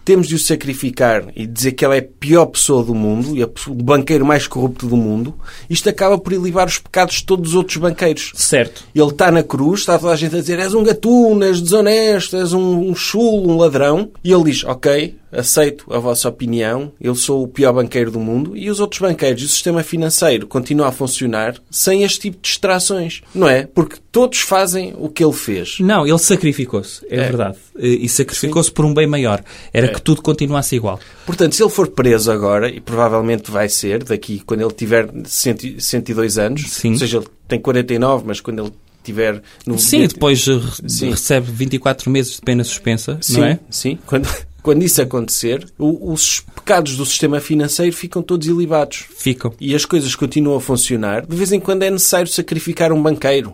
Temos 0.07 0.29
de 0.29 0.35
o 0.35 0.39
sacrificar 0.39 1.25
e 1.35 1.45
dizer 1.45 1.73
que 1.73 1.85
ele 1.85 1.95
é 1.95 1.99
a 1.99 2.01
pior 2.01 2.45
pessoa 2.45 2.81
do 2.81 2.95
mundo 2.95 3.35
e 3.35 3.43
o 3.43 3.83
banqueiro 3.83 4.25
mais 4.25 4.47
corrupto 4.47 4.87
do 4.87 4.95
mundo. 4.95 5.35
Isto 5.69 5.89
acaba 5.89 6.17
por 6.17 6.31
elevar 6.31 6.65
os 6.65 6.79
pecados 6.79 7.15
de 7.15 7.25
todos 7.25 7.49
os 7.49 7.55
outros 7.55 7.75
banqueiros. 7.75 8.31
Certo. 8.33 8.85
Ele 8.95 9.09
está 9.09 9.29
na 9.29 9.43
cruz, 9.43 9.81
está 9.81 9.99
toda 9.99 10.13
a 10.13 10.15
gente 10.15 10.33
a 10.33 10.39
dizer 10.39 10.59
és 10.59 10.73
um 10.73 10.81
gatuno, 10.81 11.43
és 11.43 11.59
desonesto, 11.59 12.37
és 12.37 12.53
um, 12.53 12.89
um 12.89 12.95
chulo, 12.95 13.51
um 13.51 13.57
ladrão. 13.57 14.09
E 14.23 14.31
ele 14.31 14.45
diz, 14.45 14.63
ok, 14.63 15.13
aceito 15.31 15.91
a 15.93 15.99
vossa 15.99 16.29
opinião, 16.29 16.91
eu 16.99 17.13
sou 17.15 17.43
o 17.43 17.47
pior 17.47 17.73
banqueiro 17.73 18.11
do 18.11 18.19
mundo. 18.19 18.55
E 18.55 18.69
os 18.69 18.79
outros 18.79 19.01
banqueiros 19.01 19.41
e 19.41 19.45
o 19.45 19.49
sistema 19.49 19.83
financeiro 19.83 20.47
continuam 20.47 20.87
a 20.87 20.91
funcionar 20.91 21.55
sem 21.69 22.03
este 22.03 22.19
tipo 22.21 22.37
de 22.37 22.43
distrações, 22.43 23.21
não 23.33 23.47
é? 23.47 23.65
Porque 23.67 23.97
todos 24.11 24.39
fazem 24.39 24.93
o 24.97 25.09
que 25.09 25.23
ele 25.23 25.33
fez. 25.33 25.77
Não, 25.79 26.05
ele 26.07 26.17
sacrificou-se, 26.17 27.05
é, 27.09 27.17
É. 27.17 27.23
verdade. 27.23 27.57
E 27.77 28.07
sacrificou-se 28.09 28.71
por 28.71 28.85
um 28.85 28.93
bem 28.93 29.05
maior. 29.07 29.43
Era 29.73 29.87
que 29.89 30.01
tudo 30.01 30.21
continuasse 30.21 30.75
igual. 30.75 30.99
Portanto, 31.25 31.53
se 31.55 31.61
ele 31.63 31.69
for 31.69 31.87
preso 31.89 32.31
agora, 32.31 32.69
e 32.69 32.79
provavelmente 32.79 33.51
vai 33.51 33.69
ser, 33.69 34.03
daqui 34.03 34.39
quando 34.45 34.61
ele 34.61 34.73
tiver 34.73 35.09
100 35.25 35.79
102 35.79 36.37
anos, 36.37 36.69
Sim. 36.71 36.91
ou 36.93 36.97
seja, 36.97 37.17
ele 37.17 37.27
tem 37.47 37.59
49, 37.59 38.23
mas 38.25 38.39
quando 38.39 38.63
ele 38.63 38.73
tiver... 39.03 39.41
No 39.65 39.77
Sim, 39.79 40.05
depois 40.07 40.43
Sim. 40.87 41.11
recebe 41.11 41.49
24 41.51 42.09
meses 42.09 42.35
de 42.35 42.41
pena 42.41 42.63
suspensa, 42.63 43.17
Sim, 43.21 43.37
não 43.39 43.45
é? 43.45 43.59
sim. 43.69 43.97
Quando, 44.05 44.27
quando 44.63 44.83
isso 44.83 45.01
acontecer, 45.01 45.65
o- 45.77 46.11
os 46.11 46.41
pecados 46.55 46.97
do 46.97 47.05
sistema 47.05 47.39
financeiro 47.39 47.95
ficam 47.95 48.21
todos 48.21 48.47
ilibados. 48.47 49.05
Ficam. 49.17 49.53
E 49.59 49.73
as 49.75 49.85
coisas 49.85 50.15
continuam 50.15 50.57
a 50.57 50.61
funcionar. 50.61 51.25
De 51.25 51.35
vez 51.35 51.51
em 51.51 51.59
quando 51.59 51.83
é 51.83 51.89
necessário 51.89 52.27
sacrificar 52.31 52.91
um 52.91 53.01
banqueiro. 53.01 53.53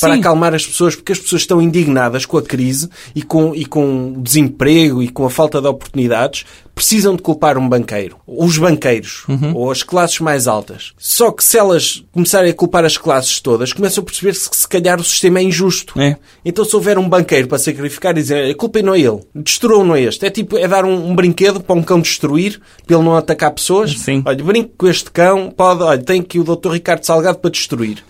Para 0.00 0.14
Sim. 0.14 0.20
acalmar 0.20 0.54
as 0.54 0.66
pessoas, 0.66 0.96
porque 0.96 1.12
as 1.12 1.18
pessoas 1.18 1.42
estão 1.42 1.60
indignadas 1.60 2.26
com 2.26 2.38
a 2.38 2.42
crise 2.42 2.88
e 3.14 3.22
com, 3.22 3.54
e 3.54 3.64
com 3.64 4.12
o 4.12 4.22
desemprego 4.22 5.02
e 5.02 5.08
com 5.08 5.24
a 5.24 5.30
falta 5.30 5.60
de 5.60 5.68
oportunidades, 5.68 6.44
precisam 6.74 7.14
de 7.14 7.22
culpar 7.22 7.56
um 7.56 7.68
banqueiro. 7.68 8.16
Os 8.26 8.58
banqueiros, 8.58 9.24
ou 9.54 9.70
as 9.70 9.82
classes 9.82 10.18
mais 10.20 10.48
altas. 10.48 10.92
Só 10.98 11.30
que 11.30 11.44
se 11.44 11.56
elas 11.56 12.02
começarem 12.12 12.50
a 12.50 12.54
culpar 12.54 12.84
as 12.84 12.96
classes 12.96 13.40
todas, 13.40 13.72
começam 13.72 14.02
a 14.02 14.04
perceber-se 14.04 14.50
que 14.50 14.56
se 14.56 14.66
calhar 14.66 15.00
o 15.00 15.04
sistema 15.04 15.38
é 15.38 15.42
injusto. 15.42 15.98
É. 16.00 16.16
Então, 16.44 16.64
se 16.64 16.74
houver 16.74 16.98
um 16.98 17.08
banqueiro 17.08 17.46
para 17.46 17.58
sacrificar 17.58 18.12
e 18.12 18.20
dizer 18.20 18.50
a 18.50 18.54
culpa 18.54 18.82
não 18.82 18.94
é 18.94 19.00
ele, 19.00 19.20
destruam-no 19.34 19.96
este. 19.96 20.26
É 20.26 20.30
tipo, 20.30 20.58
é 20.58 20.66
dar 20.66 20.84
um, 20.84 21.10
um 21.10 21.14
brinquedo 21.14 21.60
para 21.60 21.76
um 21.76 21.82
cão 21.82 22.00
destruir, 22.00 22.60
para 22.86 22.96
ele 22.96 23.04
não 23.04 23.16
atacar 23.16 23.52
pessoas. 23.52 23.92
Sim. 23.98 24.22
Olha, 24.26 24.44
brinque 24.44 24.72
com 24.76 24.88
este 24.88 25.10
cão, 25.10 25.50
pode, 25.50 25.82
olha, 25.82 26.02
tem 26.02 26.20
aqui 26.20 26.38
o 26.38 26.44
Dr. 26.44 26.72
Ricardo 26.72 27.04
Salgado 27.04 27.38
para 27.38 27.50
destruir. 27.50 28.04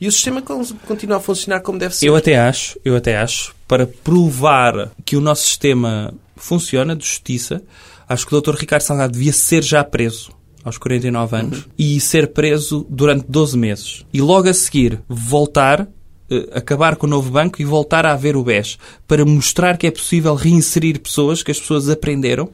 E 0.00 0.06
o 0.06 0.12
sistema 0.12 0.40
con- 0.42 0.64
continua 0.86 1.16
a 1.16 1.20
funcionar 1.20 1.60
como 1.60 1.78
deve 1.78 1.94
ser. 1.96 2.06
Eu 2.06 2.14
até 2.16 2.38
acho, 2.38 2.78
eu 2.84 2.94
até 2.96 3.16
acho, 3.16 3.54
para 3.66 3.86
provar 3.86 4.90
que 5.04 5.16
o 5.16 5.20
nosso 5.20 5.42
sistema 5.46 6.14
funciona 6.36 6.94
de 6.94 7.04
justiça, 7.04 7.62
acho 8.08 8.26
que 8.26 8.34
o 8.34 8.40
Dr. 8.40 8.54
Ricardo 8.54 8.82
Salgado 8.82 9.12
devia 9.12 9.32
ser 9.32 9.62
já 9.62 9.82
preso 9.82 10.30
aos 10.64 10.78
49 10.78 11.36
anos 11.36 11.66
e 11.78 11.98
ser 12.00 12.28
preso 12.28 12.86
durante 12.88 13.24
12 13.28 13.56
meses. 13.58 14.04
E 14.12 14.20
logo 14.20 14.48
a 14.48 14.54
seguir 14.54 15.00
voltar, 15.08 15.88
eh, 16.30 16.48
acabar 16.54 16.94
com 16.96 17.06
o 17.06 17.10
novo 17.10 17.30
banco 17.30 17.60
e 17.60 17.64
voltar 17.64 18.06
a 18.06 18.12
haver 18.12 18.36
o 18.36 18.44
BES 18.44 18.78
para 19.06 19.24
mostrar 19.24 19.76
que 19.76 19.86
é 19.86 19.90
possível 19.90 20.34
reinserir 20.34 21.00
pessoas, 21.00 21.42
que 21.42 21.50
as 21.50 21.58
pessoas 21.58 21.88
aprenderam 21.88 22.48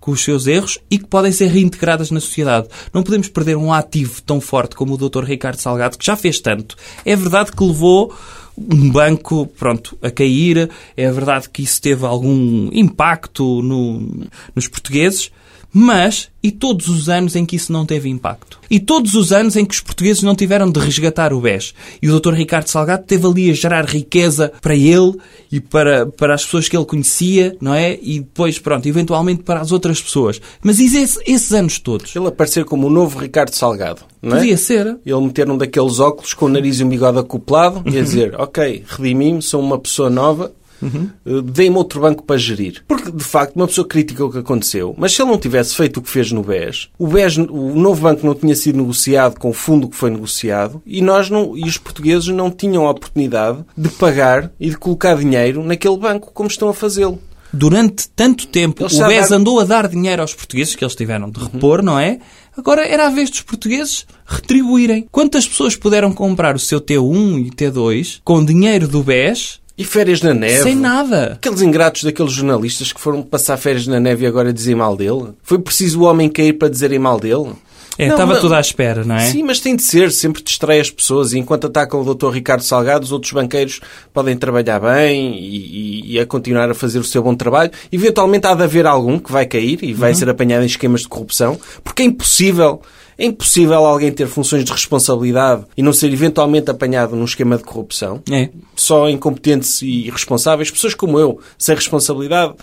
com 0.00 0.10
os 0.12 0.24
seus 0.24 0.46
erros 0.46 0.78
e 0.90 0.98
que 0.98 1.06
podem 1.06 1.30
ser 1.30 1.48
reintegradas 1.48 2.10
na 2.10 2.20
sociedade. 2.20 2.68
Não 2.92 3.02
podemos 3.02 3.28
perder 3.28 3.56
um 3.56 3.72
ativo 3.72 4.22
tão 4.22 4.40
forte 4.40 4.74
como 4.74 4.94
o 4.94 5.08
Dr. 5.08 5.24
Ricardo 5.24 5.60
Salgado, 5.60 5.98
que 5.98 6.06
já 6.06 6.16
fez 6.16 6.40
tanto. 6.40 6.74
É 7.04 7.14
verdade 7.14 7.52
que 7.52 7.62
levou 7.62 8.12
um 8.56 8.90
banco, 8.90 9.46
pronto, 9.46 9.96
a 10.02 10.10
cair. 10.10 10.70
É 10.96 11.10
verdade 11.10 11.48
que 11.48 11.62
isso 11.62 11.80
teve 11.80 12.04
algum 12.04 12.68
impacto 12.72 13.62
no, 13.62 14.26
nos 14.54 14.66
portugueses, 14.68 15.30
mas 15.72 16.28
e 16.42 16.50
todos 16.50 16.88
os 16.88 17.08
anos 17.08 17.36
em 17.36 17.44
que 17.44 17.56
isso 17.56 17.72
não 17.72 17.84
teve 17.84 18.08
impacto? 18.08 18.58
E 18.70 18.80
todos 18.80 19.14
os 19.14 19.32
anos 19.32 19.56
em 19.56 19.64
que 19.64 19.74
os 19.74 19.80
portugueses 19.80 20.22
não 20.22 20.34
tiveram 20.34 20.70
de 20.70 20.80
resgatar 20.80 21.32
o 21.32 21.40
BES? 21.40 21.74
E 22.00 22.08
o 22.08 22.18
Dr. 22.18 22.34
Ricardo 22.34 22.68
Salgado 22.68 23.04
teve 23.04 23.26
ali 23.26 23.50
a 23.50 23.54
gerar 23.54 23.84
riqueza 23.84 24.52
para 24.60 24.74
ele 24.74 25.16
e 25.50 25.60
para, 25.60 26.06
para 26.06 26.34
as 26.34 26.44
pessoas 26.44 26.68
que 26.68 26.76
ele 26.76 26.84
conhecia, 26.84 27.56
não 27.60 27.74
é? 27.74 27.98
E 28.00 28.20
depois, 28.20 28.58
pronto, 28.58 28.86
eventualmente 28.86 29.42
para 29.42 29.60
as 29.60 29.72
outras 29.72 30.00
pessoas. 30.00 30.40
Mas 30.62 30.78
e 30.78 30.86
esses, 30.86 31.18
esses 31.26 31.52
anos 31.52 31.78
todos? 31.78 32.14
Ele 32.14 32.28
aparecer 32.28 32.64
como 32.64 32.86
o 32.86 32.90
novo 32.90 33.18
Ricardo 33.18 33.52
Salgado, 33.52 34.02
não 34.22 34.36
é? 34.36 34.40
Podia 34.40 34.56
ser. 34.56 34.98
Ele 35.04 35.20
meter 35.20 35.50
um 35.50 35.58
daqueles 35.58 35.98
óculos 35.98 36.32
com 36.32 36.46
o 36.46 36.48
nariz 36.48 36.80
e 36.80 36.84
um 36.84 36.88
bigode 36.88 37.18
acoplado 37.18 37.82
e 37.86 37.90
dizer, 37.90 38.34
ok, 38.40 38.84
redimi-me, 38.86 39.42
sou 39.42 39.60
uma 39.60 39.78
pessoa 39.78 40.08
nova, 40.08 40.52
Uhum. 40.82 41.42
Dei-me 41.42 41.76
outro 41.76 42.00
banco 42.00 42.22
para 42.22 42.36
gerir. 42.36 42.82
Porque, 42.86 43.10
de 43.10 43.24
facto, 43.24 43.56
uma 43.56 43.66
pessoa 43.66 43.86
critica 43.86 44.24
o 44.24 44.30
que 44.30 44.38
aconteceu. 44.38 44.94
Mas 44.96 45.12
se 45.12 45.22
ele 45.22 45.30
não 45.30 45.38
tivesse 45.38 45.74
feito 45.74 45.98
o 45.98 46.02
que 46.02 46.10
fez 46.10 46.32
no 46.32 46.42
BES, 46.42 46.88
o 46.98 47.06
BES, 47.06 47.38
o 47.38 47.74
novo 47.74 48.02
banco 48.02 48.26
não 48.26 48.34
tinha 48.34 48.54
sido 48.54 48.78
negociado 48.78 49.38
com 49.38 49.50
o 49.50 49.54
fundo 49.54 49.88
que 49.88 49.96
foi 49.96 50.10
negociado 50.10 50.82
e 50.86 51.02
nós 51.02 51.30
não, 51.30 51.56
e 51.56 51.64
os 51.64 51.78
portugueses 51.78 52.28
não 52.28 52.50
tinham 52.50 52.86
a 52.86 52.90
oportunidade 52.90 53.64
de 53.76 53.88
pagar 53.90 54.50
e 54.58 54.70
de 54.70 54.76
colocar 54.76 55.16
dinheiro 55.16 55.64
naquele 55.64 55.96
banco 55.96 56.30
como 56.32 56.48
estão 56.48 56.68
a 56.68 56.74
fazê-lo. 56.74 57.20
Durante 57.52 58.08
tanto 58.10 58.46
tempo, 58.46 58.84
Eles 58.84 58.98
o 58.98 59.06
BES 59.06 59.28
dar... 59.28 59.36
andou 59.36 59.60
a 59.60 59.64
dar 59.64 59.88
dinheiro 59.88 60.22
aos 60.22 60.34
portugueses, 60.34 60.76
que 60.76 60.84
eles 60.84 60.94
tiveram 60.94 61.28
de 61.28 61.40
repor, 61.40 61.80
uhum. 61.80 61.86
não 61.86 61.98
é? 61.98 62.20
Agora 62.56 62.86
era 62.86 63.06
a 63.06 63.10
vez 63.10 63.30
dos 63.30 63.42
portugueses 63.42 64.06
retribuírem. 64.26 65.06
Quantas 65.10 65.48
pessoas 65.48 65.76
puderam 65.76 66.12
comprar 66.12 66.54
o 66.54 66.58
seu 66.58 66.80
T1 66.80 67.46
e 67.46 67.50
T2 67.50 68.20
com 68.24 68.44
dinheiro 68.44 68.86
do 68.86 69.02
BES 69.02 69.59
e 69.80 69.84
férias 69.84 70.20
na 70.20 70.34
neve? 70.34 70.62
Sem 70.62 70.76
nada. 70.76 71.32
Aqueles 71.32 71.62
ingratos 71.62 72.04
daqueles 72.04 72.32
jornalistas 72.32 72.92
que 72.92 73.00
foram 73.00 73.22
passar 73.22 73.56
férias 73.56 73.86
na 73.86 73.98
neve 73.98 74.24
e 74.24 74.26
agora 74.26 74.52
dizem 74.52 74.74
mal 74.74 74.94
dele? 74.94 75.28
Foi 75.42 75.58
preciso 75.58 76.02
o 76.02 76.04
homem 76.04 76.28
cair 76.28 76.52
para 76.52 76.68
dizerem 76.68 76.98
mal 76.98 77.18
dele? 77.18 77.54
É, 77.96 78.06
não, 78.06 78.14
estava 78.14 78.34
mas... 78.34 78.42
tudo 78.42 78.54
à 78.54 78.60
espera, 78.60 79.04
não 79.04 79.14
é? 79.14 79.30
Sim, 79.30 79.42
mas 79.42 79.58
tem 79.58 79.74
de 79.74 79.82
ser, 79.82 80.12
sempre 80.12 80.42
distrai 80.42 80.80
as 80.80 80.90
pessoas. 80.90 81.32
E 81.32 81.38
enquanto 81.38 81.66
atacam 81.66 82.02
o 82.02 82.14
Dr. 82.14 82.28
Ricardo 82.28 82.62
Salgado, 82.62 83.06
os 83.06 83.10
outros 83.10 83.32
banqueiros 83.32 83.80
podem 84.12 84.36
trabalhar 84.36 84.80
bem 84.80 85.34
e, 85.38 85.56
e, 85.56 86.12
e, 86.12 86.20
a 86.20 86.26
continuar 86.26 86.70
a 86.70 86.74
fazer 86.74 86.98
o 86.98 87.04
seu 87.04 87.22
bom 87.22 87.34
trabalho. 87.34 87.70
Eventualmente 87.90 88.46
há 88.46 88.54
de 88.54 88.62
haver 88.62 88.86
algum 88.86 89.18
que 89.18 89.32
vai 89.32 89.46
cair 89.46 89.78
e 89.82 89.94
vai 89.94 90.10
uhum. 90.10 90.16
ser 90.16 90.28
apanhado 90.28 90.62
em 90.62 90.66
esquemas 90.66 91.00
de 91.00 91.08
corrupção, 91.08 91.58
porque 91.82 92.02
é 92.02 92.04
impossível 92.04 92.82
é 93.20 93.26
impossível 93.26 93.84
alguém 93.84 94.10
ter 94.10 94.26
funções 94.26 94.64
de 94.64 94.72
responsabilidade 94.72 95.66
e 95.76 95.82
não 95.82 95.92
ser 95.92 96.10
eventualmente 96.10 96.70
apanhado 96.70 97.14
num 97.14 97.26
esquema 97.26 97.58
de 97.58 97.64
corrupção. 97.64 98.22
É. 98.30 98.48
Só 98.74 99.10
incompetentes 99.10 99.82
e 99.82 100.06
irresponsáveis, 100.06 100.70
pessoas 100.70 100.94
como 100.94 101.20
eu, 101.20 101.38
sem 101.58 101.74
responsabilidade, 101.74 102.54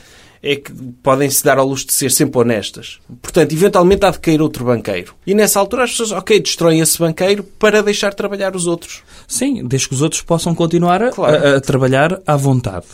é 0.41 0.55
que 0.55 0.71
podem 1.03 1.29
se 1.29 1.43
dar 1.43 1.59
ao 1.59 1.67
luxo 1.67 1.85
de 1.85 1.93
ser 1.93 2.09
sempre 2.09 2.39
honestas. 2.39 2.99
Portanto, 3.21 3.51
eventualmente 3.51 4.03
há 4.03 4.09
de 4.09 4.19
cair 4.19 4.41
outro 4.41 4.65
banqueiro. 4.65 5.13
E 5.27 5.35
nessa 5.35 5.59
altura 5.59 5.83
as 5.83 5.91
pessoas, 5.91 6.11
ok, 6.11 6.39
destroem 6.39 6.79
esse 6.79 6.97
banqueiro 6.97 7.43
para 7.43 7.83
deixar 7.83 8.15
trabalhar 8.15 8.55
os 8.55 8.65
outros. 8.65 9.03
Sim, 9.27 9.63
desde 9.63 9.89
que 9.89 9.93
os 9.93 10.01
outros 10.01 10.23
possam 10.23 10.55
continuar 10.55 11.03
a, 11.03 11.11
claro. 11.11 11.35
a, 11.35 11.57
a 11.57 11.61
trabalhar 11.61 12.19
à 12.25 12.35
vontade. 12.35 12.87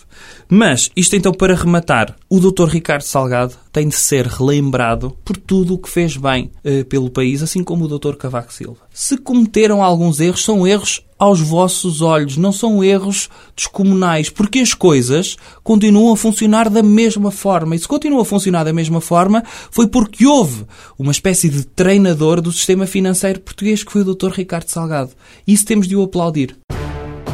Mas, 0.49 0.91
isto 0.97 1.15
então 1.15 1.31
para 1.31 1.55
rematar, 1.55 2.15
o 2.29 2.39
Dr. 2.39 2.67
Ricardo 2.67 3.03
Salgado 3.03 3.62
tem 3.73 3.87
de 3.87 3.95
ser 3.95 4.27
relembrado 4.27 5.17
por 5.25 5.35
tudo 5.35 5.73
o 5.73 5.77
que 5.79 5.89
fez 5.89 6.15
bem 6.15 6.51
uh, 6.63 6.85
pelo 6.85 7.09
país, 7.09 7.41
assim 7.41 7.63
como 7.63 7.85
o 7.85 7.99
Dr. 7.99 8.15
Cavaco 8.15 8.53
Silva. 8.53 8.81
Se 8.93 9.17
cometeram 9.17 9.83
alguns 9.83 10.19
erros, 10.19 10.43
são 10.43 10.65
erros 10.65 11.01
aos 11.17 11.39
vossos 11.41 12.01
olhos, 12.01 12.37
não 12.37 12.51
são 12.51 12.83
erros 12.83 13.29
descomunais, 13.55 14.29
porque 14.29 14.59
as 14.59 14.75
coisas 14.75 15.37
continuam 15.63 16.13
a 16.13 16.17
funcionar 16.17 16.69
da 16.69 16.83
mesma 16.83 17.31
forma. 17.31 17.75
E 17.75 17.79
se 17.79 17.87
continuam 17.87 18.21
a 18.21 18.25
funcionar 18.25 18.63
da 18.63 18.73
mesma 18.73 19.01
forma, 19.01 19.43
foi 19.71 19.87
porque 19.87 20.27
houve 20.27 20.65
uma 20.99 21.11
espécie 21.11 21.49
de 21.49 21.65
treinador 21.65 22.41
do 22.41 22.51
sistema 22.51 22.85
financeiro 22.85 23.39
português, 23.39 23.83
que 23.83 23.91
foi 23.91 24.03
o 24.03 24.13
Dr. 24.13 24.29
Ricardo 24.29 24.69
Salgado. 24.69 25.11
Isso 25.47 25.65
temos 25.65 25.87
de 25.87 25.95
o 25.95 26.03
aplaudir. 26.03 26.55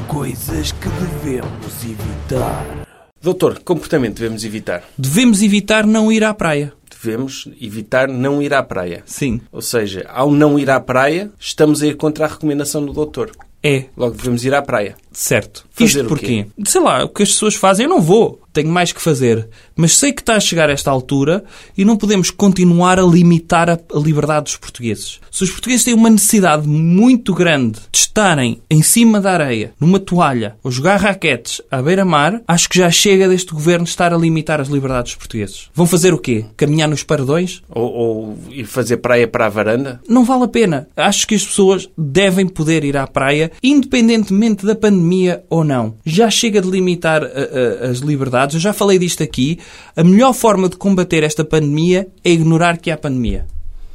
Coisas 0.07 0.71
que 0.71 0.87
devemos 0.87 1.83
evitar. 1.83 2.88
Doutor, 3.21 3.59
comportamento 3.59 4.15
devemos 4.15 4.45
evitar? 4.45 4.83
Devemos 4.97 5.41
evitar 5.41 5.85
não 5.85 6.09
ir 6.09 6.23
à 6.23 6.33
praia. 6.33 6.71
Devemos 6.89 7.49
evitar 7.59 8.07
não 8.07 8.41
ir 8.41 8.53
à 8.53 8.63
praia. 8.63 9.03
Sim. 9.05 9.41
Ou 9.51 9.61
seja, 9.61 10.05
ao 10.09 10.31
não 10.31 10.57
ir 10.57 10.69
à 10.69 10.79
praia, 10.79 11.29
estamos 11.37 11.81
a 11.81 11.87
ir 11.87 11.97
contra 11.97 12.25
a 12.25 12.27
recomendação 12.29 12.85
do 12.85 12.93
doutor. 12.93 13.31
É. 13.61 13.85
Logo 13.97 14.15
devemos 14.15 14.45
ir 14.45 14.53
à 14.53 14.61
praia. 14.61 14.95
Certo. 15.11 15.65
Fazer 15.71 16.01
Isto 16.01 16.07
porquê? 16.07 16.45
Sei 16.65 16.81
lá, 16.81 17.03
o 17.03 17.09
que 17.09 17.23
as 17.23 17.29
pessoas 17.29 17.55
fazem, 17.55 17.85
eu 17.85 17.89
não 17.89 18.01
vou 18.01 18.39
tenho 18.53 18.69
mais 18.69 18.91
que 18.91 19.01
fazer. 19.01 19.47
Mas 19.75 19.97
sei 19.97 20.11
que 20.11 20.21
está 20.21 20.35
a 20.35 20.39
chegar 20.39 20.69
a 20.69 20.73
esta 20.73 20.91
altura 20.91 21.43
e 21.77 21.85
não 21.85 21.95
podemos 21.95 22.29
continuar 22.29 22.99
a 22.99 23.03
limitar 23.03 23.69
a 23.69 23.79
liberdade 23.95 24.45
dos 24.45 24.57
portugueses. 24.57 25.19
Se 25.31 25.43
os 25.43 25.51
portugueses 25.51 25.85
têm 25.85 25.93
uma 25.93 26.09
necessidade 26.09 26.67
muito 26.67 27.33
grande 27.33 27.79
de 27.91 27.97
estarem 27.97 28.61
em 28.69 28.81
cima 28.81 29.21
da 29.21 29.31
areia, 29.31 29.73
numa 29.79 29.99
toalha, 29.99 30.57
ou 30.63 30.71
jogar 30.71 30.97
raquetes 30.97 31.61
à 31.71 31.81
beira-mar, 31.81 32.41
acho 32.47 32.67
que 32.69 32.77
já 32.77 32.89
chega 32.89 33.29
deste 33.29 33.53
governo 33.53 33.85
estar 33.85 34.13
a 34.13 34.17
limitar 34.17 34.59
as 34.59 34.67
liberdades 34.67 35.13
dos 35.13 35.19
portugueses. 35.19 35.69
Vão 35.73 35.85
fazer 35.85 36.13
o 36.13 36.17
quê? 36.17 36.45
Caminhar 36.57 36.89
nos 36.89 37.03
paredões? 37.03 37.61
Ou, 37.69 37.91
ou 37.91 38.37
ir 38.49 38.65
fazer 38.65 38.97
praia 38.97 39.27
para 39.27 39.45
a 39.45 39.49
varanda? 39.49 40.01
Não 40.07 40.25
vale 40.25 40.43
a 40.43 40.47
pena. 40.47 40.87
Acho 40.97 41.27
que 41.27 41.35
as 41.35 41.45
pessoas 41.45 41.89
devem 41.97 42.47
poder 42.47 42.83
ir 42.83 42.97
à 42.97 43.07
praia, 43.07 43.51
independentemente 43.63 44.65
da 44.65 44.75
pandemia 44.75 45.08
ou 45.49 45.63
não. 45.63 45.95
Já 46.05 46.29
chega 46.29 46.61
de 46.61 46.69
limitar 46.69 47.23
a, 47.23 47.27
a, 47.27 47.89
as 47.89 47.99
liberdades 47.99 48.55
eu 48.55 48.61
já 48.61 48.73
falei 48.73 48.99
disto 48.99 49.23
aqui, 49.23 49.59
a 49.95 50.03
melhor 50.03 50.33
forma 50.33 50.69
de 50.69 50.75
combater 50.75 51.23
esta 51.23 51.43
pandemia 51.43 52.07
é 52.23 52.31
ignorar 52.31 52.77
que 52.77 52.91
há 52.91 52.97
pandemia. 52.97 53.45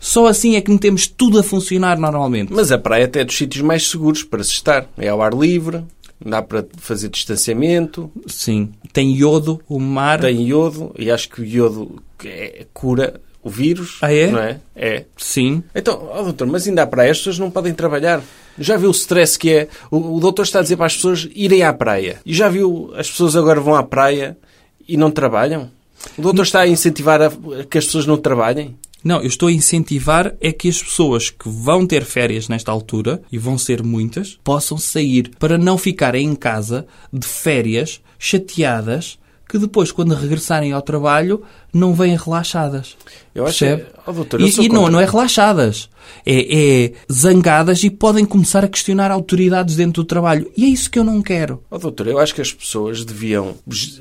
Só 0.00 0.27
assim 0.27 0.55
é 0.57 0.61
que 0.61 0.70
metemos 0.70 1.07
tudo 1.07 1.38
a 1.38 1.42
funcionar 1.42 1.98
normalmente. 1.98 2.53
Mas 2.53 2.70
a 2.70 2.79
praia 2.79 3.07
até 3.07 3.20
é 3.20 3.24
dos 3.24 3.37
sítios 3.37 3.62
mais 3.62 3.88
seguros 3.88 4.22
para 4.22 4.44
se 4.44 4.50
estar. 4.50 4.87
É 4.98 5.09
ao 5.09 5.22
ar 5.22 5.33
livre, 5.33 5.83
dá 6.24 6.42
para 6.42 6.66
fazer 6.77 7.09
distanciamento. 7.09 8.11
Sim. 8.27 8.70
Tem 8.92 9.14
iodo, 9.14 9.61
o 9.66 9.81
mar. 9.81 10.20
Tem 10.20 10.46
iodo, 10.46 10.94
e 10.98 11.11
acho 11.11 11.31
que 11.31 11.40
o 11.40 11.44
iodo 11.44 12.03
é, 12.22 12.66
cura 12.74 13.20
o 13.44 13.50
vírus. 13.50 13.98
Ah, 14.00 14.12
é? 14.12 14.30
Não 14.30 14.38
é? 14.38 14.61
É. 14.74 15.04
Sim. 15.16 15.62
Então, 15.74 16.11
oh, 16.12 16.22
doutor, 16.22 16.46
mas 16.46 16.66
ainda 16.66 16.83
à 16.83 16.87
praia 16.87 17.12
as 17.12 17.18
pessoas 17.18 17.38
não 17.38 17.50
podem 17.50 17.74
trabalhar. 17.74 18.22
Já 18.59 18.76
viu 18.76 18.88
o 18.88 18.92
stress 18.92 19.38
que 19.38 19.50
é? 19.50 19.68
O, 19.90 20.16
o 20.16 20.20
doutor 20.20 20.42
está 20.42 20.61
a 20.61 20.62
dizer 20.62 20.76
para 20.76 20.87
as 20.87 20.96
pessoas 20.96 21.28
irem 21.35 21.62
à 21.62 21.72
praia. 21.72 22.20
E 22.24 22.33
já 22.33 22.48
viu 22.48 22.92
as 22.96 23.11
pessoas 23.11 23.37
agora 23.37 23.61
vão 23.61 23.74
à 23.74 23.83
praia 23.83 24.37
e 24.88 24.96
não 24.96 25.11
trabalham? 25.11 25.70
O 26.16 26.22
doutor 26.22 26.42
está 26.42 26.61
a 26.61 26.68
incentivar 26.68 27.20
a, 27.20 27.30
que 27.68 27.78
as 27.78 27.85
pessoas 27.85 28.07
não 28.07 28.16
trabalhem? 28.16 28.76
Não, 29.04 29.20
eu 29.20 29.26
estou 29.26 29.48
a 29.48 29.52
incentivar 29.52 30.35
é 30.40 30.50
que 30.50 30.66
as 30.66 30.83
pessoas 30.83 31.28
que 31.28 31.46
vão 31.46 31.87
ter 31.87 32.04
férias 32.04 32.48
nesta 32.48 32.72
altura, 32.72 33.20
e 33.30 33.37
vão 33.37 33.59
ser 33.59 33.83
muitas, 33.83 34.38
possam 34.42 34.78
sair 34.78 35.30
para 35.38 35.59
não 35.59 35.76
ficarem 35.76 36.26
em 36.26 36.35
casa 36.35 36.87
de 37.12 37.26
férias 37.26 38.00
chateadas 38.18 39.18
que 39.55 39.59
depois, 39.59 39.93
quando 39.93 40.17
regressarem 40.17 40.73
ao 40.73 40.83
trabalho, 40.83 41.40
não 41.73 41.95
vêm 41.95 42.17
relaxadas. 42.17 42.97
Eu 43.33 43.47
acho 43.47 43.61
Percebe? 43.61 43.85
Que... 43.85 44.01
Oh, 44.05 44.12
doutor, 44.12 44.40
e, 44.40 44.51
e 44.62 44.69
não, 44.69 44.90
não 44.90 44.99
é 44.99 45.05
relaxadas. 45.05 45.88
É, 46.27 46.87
é, 46.87 46.93
zangadas 47.11 47.85
e 47.85 47.88
podem 47.88 48.25
começar 48.25 48.64
a 48.64 48.69
questionar 48.69 49.12
autoridades 49.12 49.77
dentro 49.77 50.03
do 50.03 50.05
trabalho. 50.05 50.51
E 50.57 50.64
é 50.64 50.69
isso 50.69 50.90
que 50.90 50.99
eu 50.99 51.05
não 51.05 51.23
quero. 51.23 51.62
Oh, 51.71 51.79
doutor, 51.79 52.09
eu 52.09 52.19
acho 52.19 52.35
que 52.35 52.40
as 52.40 52.53
pessoas 52.53 53.05
deviam, 53.05 53.55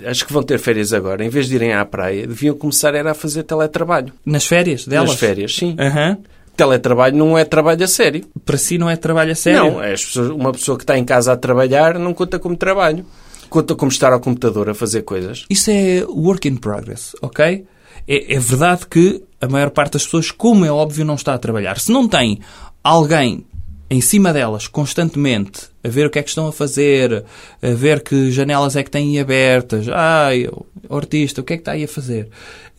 acho 0.07 0.25
que 0.25 0.33
vão 0.33 0.41
ter 0.41 0.57
férias 0.57 0.91
agora, 0.91 1.23
em 1.23 1.29
vez 1.29 1.47
de 1.47 1.53
irem 1.53 1.71
à 1.71 1.85
praia, 1.85 2.25
deviam 2.25 2.55
começar 2.55 2.95
era 2.95 3.11
a 3.11 3.13
fazer 3.13 3.43
teletrabalho. 3.43 4.11
Nas 4.25 4.45
férias 4.45 4.87
delas? 4.87 5.11
Nas 5.11 5.19
férias, 5.19 5.55
sim. 5.55 5.77
Uhum. 5.79 6.17
Teletrabalho 6.57 7.15
não 7.15 7.37
é 7.37 7.45
trabalho 7.45 7.83
a 7.83 7.87
sério. 7.87 8.25
Para 8.43 8.57
si 8.57 8.79
não 8.79 8.89
é 8.89 8.95
trabalho 8.95 9.33
a 9.33 9.35
sério? 9.35 9.59
Não, 9.59 9.83
é 9.83 9.91
pessoas, 9.91 10.29
uma 10.31 10.51
pessoa 10.51 10.79
que 10.79 10.83
está 10.83 10.97
em 10.97 11.05
casa 11.05 11.31
a 11.31 11.37
trabalhar 11.37 11.99
não 11.99 12.11
conta 12.11 12.39
como 12.39 12.57
trabalho 12.57 13.05
conta 13.53 13.75
como 13.75 13.91
estar 13.91 14.11
ao 14.11 14.19
computador 14.19 14.67
a 14.67 14.73
fazer 14.73 15.03
coisas. 15.03 15.45
Isso 15.47 15.69
é 15.69 16.03
work 16.09 16.47
in 16.47 16.55
progress, 16.55 17.15
ok? 17.21 17.63
É, 18.07 18.33
é, 18.33 18.39
verdade 18.39 18.87
que 18.87 19.23
a 19.39 19.47
maior 19.47 19.69
parte 19.69 19.93
das 19.93 20.05
pessoas, 20.05 20.31
como 20.31 20.65
é 20.65 20.71
óbvio, 20.71 21.05
não 21.05 21.13
está 21.13 21.35
a 21.35 21.37
trabalhar. 21.37 21.79
Se 21.79 21.91
não 21.91 22.07
tem 22.07 22.39
alguém 22.83 23.45
em 23.91 24.01
cima 24.01 24.33
delas 24.33 24.67
constantemente 24.67 25.69
a 25.83 25.87
ver 25.87 26.07
o 26.07 26.09
que 26.09 26.17
é 26.17 26.23
que 26.23 26.29
estão 26.29 26.47
a 26.47 26.51
fazer, 26.51 27.23
a 27.61 27.69
ver 27.75 28.01
que 28.01 28.31
janelas 28.31 28.75
é 28.75 28.81
que 28.81 28.89
têm 28.89 29.19
abertas, 29.19 29.87
ai, 29.87 30.47
o 30.47 30.95
artista, 30.95 31.41
o 31.41 31.43
que 31.43 31.53
é 31.53 31.57
que 31.57 31.61
está 31.61 31.73
aí 31.73 31.83
a 31.83 31.87
fazer? 31.87 32.29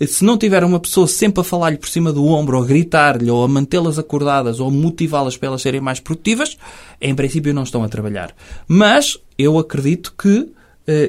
Se 0.00 0.24
não 0.24 0.36
tiver 0.36 0.64
uma 0.64 0.80
pessoa 0.80 1.06
sempre 1.06 1.40
a 1.40 1.44
falar-lhe 1.44 1.76
por 1.76 1.88
cima 1.88 2.12
do 2.12 2.26
ombro, 2.26 2.56
ou 2.56 2.64
a 2.64 2.66
gritar-lhe, 2.66 3.30
ou 3.30 3.44
a 3.44 3.48
mantê-las 3.48 3.96
acordadas, 3.96 4.58
ou 4.58 4.72
motivá-las 4.72 5.36
para 5.36 5.50
elas 5.50 5.62
serem 5.62 5.80
mais 5.80 6.00
produtivas, 6.00 6.58
em 7.00 7.14
princípio 7.14 7.54
não 7.54 7.62
estão 7.62 7.84
a 7.84 7.88
trabalhar. 7.88 8.34
Mas 8.66 9.16
eu 9.38 9.56
acredito 9.56 10.12
que 10.18 10.52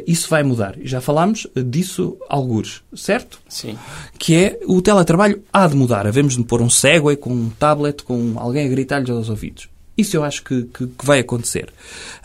isso 0.07 0.29
vai 0.29 0.43
mudar. 0.43 0.75
Já 0.81 1.01
falámos 1.01 1.47
eh, 1.55 1.61
disso 1.61 2.17
algures, 2.29 2.81
certo? 2.95 3.39
Sim. 3.49 3.77
Que 4.17 4.35
é 4.35 4.59
o 4.65 4.81
teletrabalho 4.81 5.43
há 5.51 5.67
de 5.67 5.75
mudar. 5.75 6.07
Havemos 6.07 6.35
de 6.37 6.43
pôr 6.43 6.61
um 6.61 6.69
Segway 6.69 7.17
com 7.17 7.31
um 7.31 7.49
tablet, 7.49 8.03
com 8.03 8.35
alguém 8.37 8.65
a 8.65 8.69
gritar-lhes 8.69 9.09
aos 9.09 9.29
ouvidos. 9.29 9.67
Isso 9.97 10.17
eu 10.17 10.23
acho 10.23 10.43
que, 10.43 10.63
que, 10.63 10.87
que 10.87 11.05
vai 11.05 11.19
acontecer. 11.19 11.71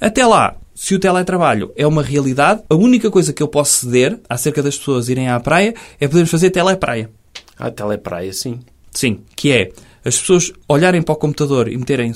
Até 0.01 0.27
lá, 0.27 0.57
se 0.75 0.95
o 0.95 0.99
teletrabalho 0.99 1.73
é 1.77 1.87
uma 1.87 2.03
realidade, 2.03 2.63
a 2.69 2.75
única 2.75 3.11
coisa 3.11 3.33
que 3.33 3.43
eu 3.43 3.49
posso 3.49 3.85
ceder 3.85 4.19
acerca 4.29 4.63
das 4.63 4.79
pessoas 4.79 5.09
irem 5.09 5.29
à 5.29 5.39
praia 5.39 5.75
é 6.01 6.09
podermos 6.09 6.31
fazer 6.31 6.51
telepraia. 6.51 7.11
Ah, 7.59 7.71
telepraia, 7.71 8.33
sim. 8.33 8.61
Sim, 8.91 9.21
que 9.37 9.53
é 9.53 9.71
as 10.05 10.19
pessoas 10.19 10.53
olharem 10.69 11.03
para 11.03 11.13
o 11.13 11.17
computador 11.17 11.69
e 11.69 11.77
meterem 11.77 12.13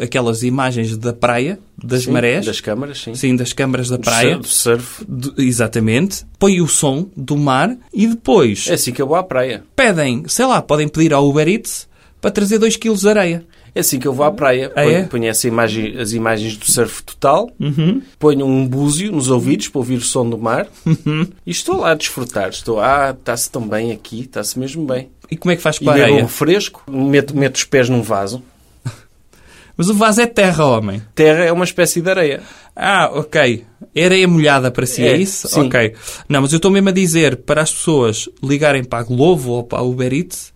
aquelas 0.00 0.42
imagens 0.42 0.96
da 0.96 1.12
praia, 1.12 1.58
das 1.82 2.04
sim, 2.04 2.10
marés. 2.10 2.46
Das 2.46 2.60
câmaras, 2.60 3.00
sim. 3.00 3.14
Sim, 3.14 3.36
das 3.36 3.52
câmaras 3.52 3.88
da 3.88 3.98
praia. 3.98 4.38
Do 4.38 4.46
surf. 4.46 5.04
Do, 5.06 5.34
exatamente. 5.38 6.24
Põe 6.38 6.60
o 6.60 6.68
som 6.68 7.08
do 7.16 7.36
mar 7.36 7.76
e 7.92 8.06
depois... 8.06 8.66
É 8.68 8.74
assim 8.74 8.92
que 8.92 9.00
eu 9.00 9.06
vou 9.06 9.16
à 9.16 9.22
praia. 9.22 9.64
Pedem, 9.76 10.24
sei 10.26 10.46
lá, 10.46 10.60
podem 10.60 10.88
pedir 10.88 11.12
ao 11.12 11.28
Uber 11.28 11.48
Eats 11.48 11.88
para 12.20 12.30
trazer 12.30 12.58
2 12.58 12.76
kg 12.76 12.94
de 12.94 13.08
areia. 13.08 13.44
É 13.74 13.80
assim 13.80 13.98
que 13.98 14.06
eu 14.06 14.12
vou 14.12 14.26
à 14.26 14.30
praia. 14.30 14.70
Ah, 14.76 14.82
ponho, 14.82 14.96
é? 14.96 15.02
ponho 15.04 15.24
essa 15.26 15.48
imagem, 15.48 15.98
as 15.98 16.12
imagens 16.12 16.56
do 16.56 16.70
surf 16.70 17.02
total, 17.04 17.50
Uhum. 17.58 18.02
ponho 18.18 18.44
um 18.44 18.66
búzio 18.68 19.10
nos 19.12 19.30
ouvidos 19.30 19.68
para 19.68 19.78
ouvir 19.78 19.96
o 19.96 20.00
som 20.02 20.28
do 20.28 20.36
mar 20.36 20.66
Uhum. 20.84 21.26
e 21.46 21.50
estou 21.50 21.78
lá 21.78 21.92
a 21.92 21.94
desfrutar. 21.94 22.50
Estou, 22.50 22.80
ah, 22.80 23.14
está-se 23.18 23.50
tão 23.50 23.66
bem 23.66 23.90
aqui, 23.90 24.20
está-se 24.22 24.58
mesmo 24.58 24.84
bem. 24.84 25.08
E 25.30 25.36
como 25.36 25.52
é 25.52 25.56
que 25.56 25.62
faz 25.62 25.76
E 25.76 25.84
com 25.84 25.90
a 25.90 25.94
areia? 25.94 26.22
um 26.22 26.28
fresco, 26.28 26.82
meto, 26.90 27.34
meto 27.36 27.56
os 27.56 27.64
pés 27.64 27.88
num 27.88 28.02
vaso. 28.02 28.42
Mas 29.76 29.88
o 29.88 29.94
vaso 29.94 30.20
é 30.20 30.26
terra, 30.26 30.66
homem. 30.66 31.02
Terra 31.14 31.44
é 31.44 31.52
uma 31.52 31.64
espécie 31.64 32.02
de 32.02 32.10
areia. 32.10 32.42
Ah, 32.76 33.10
ok. 33.14 33.64
Areia 33.96 34.28
molhada 34.28 34.70
para 34.70 34.84
si, 34.84 35.02
é, 35.02 35.12
É, 35.12 35.16
isso? 35.16 35.48
sim. 35.48 35.60
Ok. 35.66 35.94
Não, 36.28 36.40
mas 36.42 36.52
eu 36.52 36.56
estou 36.56 36.70
mesmo 36.70 36.88
a 36.90 36.92
dizer 36.92 37.36
para 37.38 37.62
as 37.62 37.72
pessoas 37.72 38.28
ligarem 38.42 38.84
para 38.84 39.00
a 39.00 39.02
Glovo 39.02 39.52
ou 39.52 39.64
para 39.64 39.78
a 39.78 39.82
Uber 39.82 40.12
Eats 40.12 40.51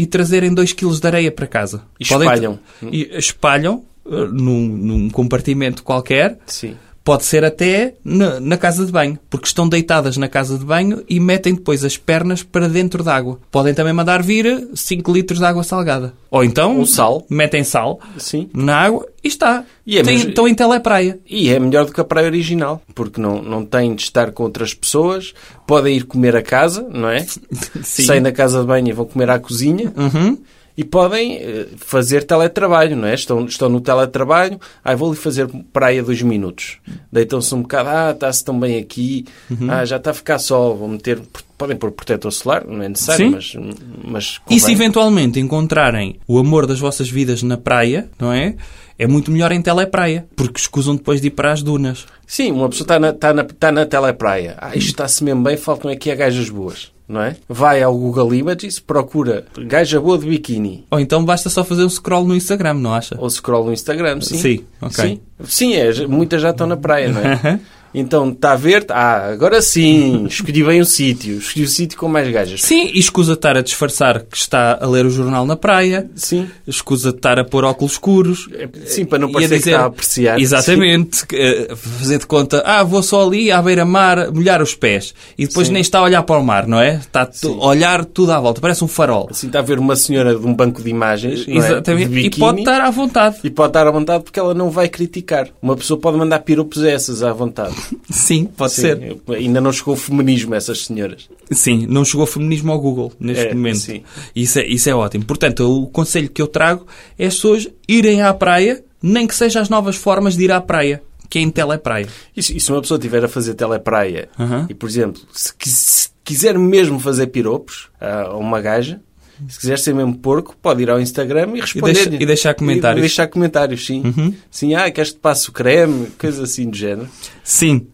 e 0.00 0.06
trazerem 0.06 0.54
2 0.54 0.72
kg 0.72 0.98
de 0.98 1.06
areia 1.06 1.30
para 1.30 1.46
casa. 1.46 1.82
E 1.98 2.06
Podem- 2.06 2.26
espalham. 2.26 2.58
E 2.90 3.10
espalham 3.18 3.84
eh, 4.06 4.10
num, 4.32 4.66
num 4.66 5.10
compartimento 5.10 5.82
qualquer. 5.82 6.38
Sim. 6.46 6.74
Pode 7.02 7.24
ser 7.24 7.44
até 7.44 7.94
na, 8.04 8.38
na 8.38 8.56
casa 8.58 8.84
de 8.84 8.92
banho, 8.92 9.18
porque 9.30 9.46
estão 9.46 9.66
deitadas 9.66 10.18
na 10.18 10.28
casa 10.28 10.58
de 10.58 10.64
banho 10.64 11.02
e 11.08 11.18
metem 11.18 11.54
depois 11.54 11.82
as 11.82 11.96
pernas 11.96 12.42
para 12.42 12.68
dentro 12.68 13.02
da 13.02 13.16
água. 13.16 13.38
Podem 13.50 13.72
também 13.72 13.92
mandar 13.92 14.22
vir 14.22 14.68
5 14.74 15.10
litros 15.10 15.38
de 15.38 15.44
água 15.46 15.62
salgada. 15.64 16.12
Ou 16.30 16.44
então 16.44 16.78
Ou 16.78 16.86
sal. 16.86 17.24
metem 17.28 17.64
sal 17.64 17.98
Sim. 18.18 18.50
na 18.54 18.76
água 18.76 19.06
e 19.24 19.28
está. 19.28 19.64
E 19.86 19.98
é 19.98 20.02
Tem- 20.02 20.14
mesmo- 20.14 20.28
Estão 20.30 20.46
em 20.46 20.54
telepraia. 20.54 21.18
E 21.26 21.48
é 21.48 21.58
melhor 21.58 21.86
do 21.86 21.92
que 21.92 22.00
a 22.00 22.04
praia 22.04 22.26
original, 22.26 22.82
porque 22.94 23.20
não, 23.20 23.42
não 23.42 23.64
têm 23.64 23.94
de 23.94 24.02
estar 24.02 24.30
com 24.32 24.42
outras 24.42 24.74
pessoas, 24.74 25.32
podem 25.66 25.96
ir 25.96 26.04
comer 26.04 26.36
a 26.36 26.42
casa, 26.42 26.86
não 26.92 27.08
é? 27.08 27.20
Sim. 27.82 28.02
Saem 28.04 28.22
da 28.22 28.30
casa 28.30 28.60
de 28.60 28.66
banho 28.66 28.88
e 28.88 28.92
vão 28.92 29.06
comer 29.06 29.30
à 29.30 29.38
cozinha. 29.38 29.90
Uhum. 29.96 30.38
E 30.80 30.84
podem 30.84 31.36
eh, 31.36 31.66
fazer 31.76 32.24
teletrabalho, 32.24 32.96
não 32.96 33.06
é? 33.06 33.12
Estão, 33.14 33.44
estão 33.44 33.68
no 33.68 33.82
teletrabalho, 33.82 34.58
aí 34.82 34.96
vou-lhe 34.96 35.14
fazer 35.16 35.46
praia 35.74 36.02
dois 36.02 36.22
minutos. 36.22 36.78
Deitam-se 37.12 37.54
um 37.54 37.60
bocado, 37.60 37.90
ah, 37.90 38.10
está-se 38.12 38.42
tão 38.42 38.58
bem 38.58 38.78
aqui, 38.78 39.26
Uhum. 39.50 39.70
ah, 39.70 39.84
já 39.84 39.96
está 39.98 40.10
a 40.12 40.14
ficar 40.14 40.38
sol, 40.38 40.74
vou 40.76 40.88
meter... 40.88 41.20
Podem 41.58 41.76
pôr 41.76 41.90
protetor 41.90 42.32
solar, 42.32 42.64
não 42.66 42.82
é 42.82 42.88
necessário, 42.88 43.42
Sim. 43.42 43.60
mas, 43.62 43.74
mas 44.02 44.40
E 44.48 44.58
se 44.58 44.72
eventualmente 44.72 45.38
encontrarem 45.38 46.18
o 46.26 46.38
amor 46.38 46.66
das 46.66 46.80
vossas 46.80 47.10
vidas 47.10 47.42
na 47.42 47.58
praia, 47.58 48.08
não 48.18 48.32
é? 48.32 48.54
É 48.98 49.06
muito 49.06 49.30
melhor 49.30 49.52
em 49.52 49.60
telepraia, 49.60 50.26
porque 50.34 50.58
escusam 50.58 50.96
depois 50.96 51.20
de 51.20 51.26
ir 51.26 51.32
para 51.32 51.52
as 51.52 51.62
dunas. 51.62 52.06
Sim, 52.26 52.52
uma 52.52 52.70
pessoa 52.70 52.84
está 52.84 52.98
na, 52.98 53.10
está 53.10 53.34
na, 53.34 53.42
está 53.42 53.70
na 53.70 53.84
telepraia. 53.84 54.56
Ah, 54.58 54.74
isto 54.74 54.88
está-se 54.92 55.22
mesmo 55.22 55.42
bem, 55.42 55.58
faltam 55.58 55.90
aqui 55.90 56.10
a 56.10 56.14
gajas 56.14 56.48
boas, 56.48 56.90
não 57.10 57.22
é? 57.22 57.36
Vai 57.48 57.82
ao 57.82 57.92
Google 57.92 58.32
Images, 58.32 58.78
procura 58.78 59.44
gaja 59.66 60.00
boa 60.00 60.16
de 60.16 60.28
biquíni. 60.28 60.84
Ou 60.90 61.00
então 61.00 61.24
basta 61.24 61.50
só 61.50 61.64
fazer 61.64 61.82
um 61.82 61.90
scroll 61.90 62.24
no 62.24 62.36
Instagram, 62.36 62.74
não 62.74 62.94
acha? 62.94 63.16
Ou 63.18 63.28
scroll 63.28 63.66
no 63.66 63.72
Instagram, 63.72 64.20
sim. 64.20 64.38
Sim, 64.38 64.64
ok. 64.80 65.04
Sim, 65.04 65.20
sim 65.44 65.74
é, 65.74 66.06
muitas 66.06 66.40
já 66.40 66.50
estão 66.50 66.66
na 66.66 66.76
praia, 66.76 67.08
não 67.08 67.20
é? 67.20 67.60
Então, 67.92 68.30
está 68.30 68.52
a 68.52 68.56
ver? 68.56 68.86
Ah, 68.90 69.28
agora 69.32 69.60
sim, 69.60 70.24
escolhi 70.26 70.62
bem 70.62 70.80
o 70.80 70.84
sítio. 70.84 71.38
Escolhi 71.38 71.64
o 71.64 71.68
sítio 71.68 71.98
com 71.98 72.08
mais 72.08 72.30
gajas. 72.30 72.62
Sim, 72.62 72.90
e 72.94 72.98
escusa 72.98 73.32
de 73.32 73.38
estar 73.38 73.56
a 73.56 73.62
disfarçar 73.62 74.22
que 74.22 74.36
está 74.36 74.78
a 74.80 74.86
ler 74.86 75.04
o 75.06 75.10
jornal 75.10 75.44
na 75.44 75.56
praia, 75.56 76.08
Sim, 76.14 76.48
escusa 76.66 77.10
de 77.10 77.16
estar 77.18 77.38
a 77.38 77.44
pôr 77.44 77.64
óculos 77.64 77.92
escuros. 77.92 78.48
É- 78.52 78.68
sim 78.86 79.04
para 79.04 79.18
não 79.18 79.32
parecer 79.32 79.54
que 79.54 79.58
dizer- 79.58 79.70
está 79.72 79.82
a 79.82 79.86
apreciar. 79.86 80.38
Exatamente. 80.40 81.26
que, 81.26 81.36
eh, 81.36 81.74
Fazer 81.76 82.18
de 82.18 82.26
conta, 82.26 82.62
ah, 82.64 82.82
vou 82.82 83.02
só 83.02 83.26
ali 83.26 83.50
à 83.50 83.60
beira-mar 83.60 84.32
molhar 84.32 84.62
os 84.62 84.74
pés. 84.74 85.14
E 85.36 85.46
depois 85.46 85.66
Sim. 85.66 85.72
nem 85.74 85.82
está 85.82 85.98
a 85.98 86.02
olhar 86.02 86.22
para 86.22 86.38
o 86.38 86.44
mar, 86.44 86.66
não 86.66 86.80
é? 86.80 86.96
Está 86.96 87.22
a 87.22 87.32
Sim. 87.32 87.56
olhar 87.60 88.04
tudo 88.04 88.32
à 88.32 88.40
volta. 88.40 88.60
Parece 88.60 88.84
um 88.84 88.88
farol. 88.88 89.28
Assim 89.30 89.46
está 89.48 89.58
a 89.58 89.62
ver 89.62 89.78
uma 89.78 89.96
senhora 89.96 90.34
de 90.34 90.46
um 90.46 90.54
banco 90.54 90.82
de 90.82 90.88
imagens, 90.90 91.46
é? 91.48 91.52
Exatamente. 91.56 92.08
De 92.10 92.20
E 92.26 92.30
pode 92.30 92.60
estar 92.60 92.80
à 92.80 92.90
vontade. 92.90 93.36
E 93.44 93.50
pode 93.50 93.70
estar 93.70 93.86
à 93.86 93.90
vontade 93.90 94.24
porque 94.24 94.38
ela 94.38 94.54
não 94.54 94.70
vai 94.70 94.88
criticar. 94.88 95.48
Uma 95.60 95.76
pessoa 95.76 95.98
pode 96.00 96.16
mandar 96.16 96.38
piropos 96.40 96.82
essas 96.84 97.22
à 97.22 97.32
vontade. 97.32 97.74
Sim, 98.10 98.44
pode 98.46 98.72
Sim, 98.72 98.80
ser. 98.82 99.16
Ainda 99.28 99.60
não 99.60 99.72
chegou 99.72 99.94
o 99.94 99.96
feminismo 99.96 100.54
a 100.54 100.56
essas 100.56 100.84
senhoras. 100.86 101.28
Sim, 101.50 101.86
não 101.88 102.04
chegou 102.04 102.26
feminismo 102.26 102.72
ao 102.72 102.80
Google 102.80 103.12
neste 103.20 103.46
É, 103.46 103.54
momento. 103.54 103.78
sim. 103.78 104.02
Isso 104.34 104.58
é, 104.58 104.66
isso 104.66 104.88
é 104.90 104.94
ótimo. 104.94 105.24
Portanto, 105.24 105.60
o 105.82 105.86
conselho 105.88 106.28
que 106.30 106.40
eu 106.42 106.46
trago 106.46 106.86
é 107.18 107.26
as 107.26 107.34
pessoas 107.34 107.68
irem 107.88 108.22
à 108.22 108.32
praia, 108.34 108.84
nem 109.02 109.26
que 109.26 109.34
seja 109.34 109.60
as 109.60 109.68
novas 109.68 109.96
formas 109.96 110.36
de 110.36 110.44
ir 110.44 110.52
à 110.52 110.60
praia, 110.60 111.02
que 111.28 111.38
é 111.38 111.42
em 111.42 111.50
telepraia. 111.50 112.08
E 112.36 112.42
se, 112.42 112.56
e 112.56 112.60
se 112.60 112.70
uma 112.72 112.80
pessoa 112.80 112.98
estiver 112.98 113.24
a 113.24 113.28
fazer 113.28 113.54
telepraia 113.54 114.28
Aham. 114.38 114.66
e, 114.68 114.74
por 114.74 114.88
exemplo, 114.88 115.20
se, 115.32 115.52
se 115.64 116.08
quiser 116.24 116.58
mesmo 116.58 116.98
fazer 116.98 117.28
piropos 117.28 117.88
a 118.00 118.22
a 118.22 118.36
uma 118.36 118.60
gaja, 118.60 119.00
se 119.48 119.58
quiser 119.60 119.78
ser 119.78 119.94
mesmo 119.94 120.16
porco, 120.18 120.56
pode 120.60 120.82
ir 120.82 120.90
ao 120.90 121.00
Instagram 121.00 121.52
e 121.56 121.60
responder. 121.60 121.92
deixa- 121.94 122.10
e 122.22 122.26
deixar 122.26 122.54
comentários. 122.54 122.98
E 122.98 123.00
deixar 123.00 123.26
comentários, 123.28 123.86
sim. 123.86 124.02
Uhum. 124.04 124.34
Sim, 124.50 124.74
ah, 124.74 124.90
queres 124.90 125.10
que 125.10 125.16
te 125.16 125.20
passe 125.20 125.48
o 125.48 125.52
creme, 125.52 126.06
coisas 126.18 126.40
assim 126.40 126.68
do 126.68 126.76
género. 126.76 127.08
Sim. 127.44 127.86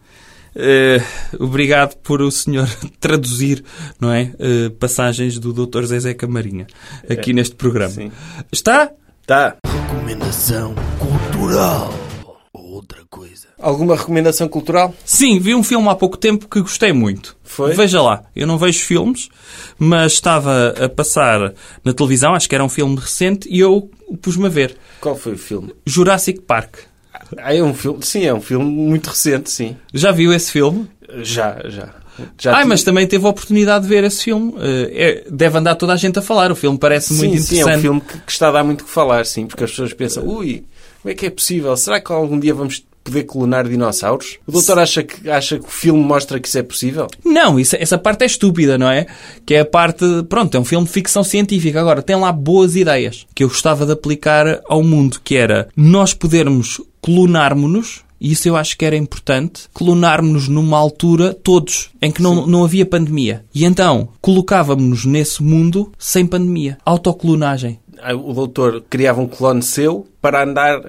Eh, 0.58 1.02
obrigado 1.38 1.96
por 1.98 2.22
o 2.22 2.30
senhor 2.30 2.66
traduzir, 2.98 3.62
não 4.00 4.10
é? 4.10 4.32
Eh, 4.38 4.70
passagens 4.80 5.38
do 5.38 5.52
Dr. 5.52 5.84
Zezé 5.84 6.14
Camarinha 6.14 6.66
aqui 7.10 7.32
neste 7.34 7.54
programa. 7.56 7.92
Sim. 7.92 8.10
Está? 8.50 8.90
Tá. 9.26 9.56
Recomendação 9.66 10.74
cultural. 10.98 11.92
Ou 12.76 12.82
outra 12.82 13.00
coisa. 13.08 13.46
Alguma 13.58 13.96
recomendação 13.96 14.46
cultural? 14.48 14.94
Sim, 15.04 15.38
vi 15.40 15.54
um 15.54 15.62
filme 15.62 15.88
há 15.88 15.94
pouco 15.94 16.16
tempo 16.18 16.46
que 16.46 16.60
gostei 16.60 16.92
muito. 16.92 17.34
Foi? 17.42 17.72
Veja 17.72 18.02
lá, 18.02 18.24
eu 18.36 18.46
não 18.46 18.58
vejo 18.58 18.80
filmes, 18.80 19.30
mas 19.78 20.12
estava 20.12 20.74
a 20.78 20.88
passar 20.88 21.54
na 21.82 21.94
televisão, 21.94 22.34
acho 22.34 22.46
que 22.48 22.54
era 22.54 22.62
um 22.64 22.68
filme 22.68 22.96
recente, 22.96 23.48
e 23.50 23.58
eu 23.58 23.90
pus-me 24.20 24.44
a 24.46 24.50
ver. 24.50 24.76
Qual 25.00 25.16
foi 25.16 25.32
o 25.32 25.38
filme? 25.38 25.74
Jurassic 25.86 26.40
Park. 26.42 26.76
Ah, 27.38 27.54
é 27.54 27.62
um 27.62 27.72
filme, 27.72 28.04
sim, 28.04 28.24
é 28.26 28.34
um 28.34 28.42
filme 28.42 28.64
muito 28.66 29.08
recente, 29.08 29.50
sim. 29.50 29.74
Já 29.94 30.12
viu 30.12 30.34
esse 30.34 30.52
filme? 30.52 30.86
Já, 31.22 31.58
já. 31.64 31.94
já 32.38 32.50
Ai, 32.52 32.56
tive- 32.58 32.68
mas 32.68 32.82
também 32.82 33.06
teve 33.06 33.24
a 33.26 33.30
oportunidade 33.30 33.84
de 33.84 33.88
ver 33.88 34.04
esse 34.04 34.22
filme. 34.24 34.52
Eh, 34.58 35.24
é- 35.26 35.30
deve 35.30 35.56
andar 35.58 35.76
toda 35.76 35.94
a 35.94 35.96
gente 35.96 36.18
a 36.18 36.22
falar. 36.22 36.52
O 36.52 36.56
filme 36.56 36.76
parece 36.78 37.14
sim, 37.14 37.26
muito 37.28 37.42
sim, 37.42 37.56
é 37.56 37.60
interessante. 37.60 37.78
um 37.78 37.80
filme 37.80 38.00
que, 38.02 38.18
que 38.18 38.32
está 38.32 38.48
a 38.48 38.52
dar 38.52 38.64
muito 38.64 38.82
o 38.82 38.84
que 38.84 38.90
falar, 38.90 39.24
sim, 39.24 39.46
porque 39.46 39.64
as 39.64 39.70
pessoas 39.70 39.94
pensam, 39.94 40.26
ui, 40.26 40.64
como 41.06 41.12
é 41.12 41.14
que 41.14 41.26
é 41.26 41.30
possível? 41.30 41.76
Será 41.76 42.00
que 42.00 42.10
algum 42.10 42.36
dia 42.36 42.52
vamos 42.52 42.84
poder 43.04 43.22
clonar 43.22 43.68
dinossauros? 43.68 44.38
O 44.44 44.50
doutor 44.50 44.80
acha 44.80 45.04
que, 45.04 45.30
acha 45.30 45.56
que 45.56 45.64
o 45.64 45.68
filme 45.70 46.02
mostra 46.02 46.40
que 46.40 46.48
isso 46.48 46.58
é 46.58 46.64
possível? 46.64 47.06
Não, 47.24 47.60
isso- 47.60 47.76
essa 47.78 47.96
parte 47.96 48.24
é 48.24 48.26
estúpida, 48.26 48.76
não 48.76 48.90
é? 48.90 49.06
Que 49.46 49.54
é 49.54 49.60
a 49.60 49.64
parte. 49.64 50.04
Pronto, 50.28 50.56
é 50.56 50.58
um 50.58 50.64
filme 50.64 50.84
de 50.84 50.92
ficção 50.92 51.22
científica. 51.22 51.80
Agora, 51.80 52.02
tem 52.02 52.16
lá 52.16 52.32
boas 52.32 52.74
ideias 52.74 53.24
que 53.36 53.44
eu 53.44 53.48
gostava 53.48 53.86
de 53.86 53.92
aplicar 53.92 54.60
ao 54.68 54.82
mundo, 54.82 55.20
que 55.22 55.36
era 55.36 55.68
nós 55.76 56.12
podermos 56.12 56.80
clonarmos-nos. 57.00 58.04
E 58.18 58.32
isso 58.32 58.48
eu 58.48 58.56
acho 58.56 58.76
que 58.78 58.84
era 58.84 58.96
importante. 58.96 59.64
Clonarmos-nos 59.74 60.48
numa 60.48 60.78
altura, 60.78 61.34
todos, 61.34 61.90
em 62.00 62.10
que 62.10 62.22
não, 62.22 62.46
não 62.46 62.64
havia 62.64 62.86
pandemia. 62.86 63.44
E 63.54 63.62
então, 63.64 64.08
colocávamos-nos 64.22 65.04
nesse 65.04 65.42
mundo 65.42 65.92
sem 65.98 66.26
pandemia. 66.26 66.78
Autoclonagem. 66.84 67.78
O 68.24 68.32
doutor 68.32 68.84
criava 68.88 69.20
um 69.20 69.26
clone 69.26 69.62
seu 69.62 70.06
para 70.20 70.44
andar 70.44 70.80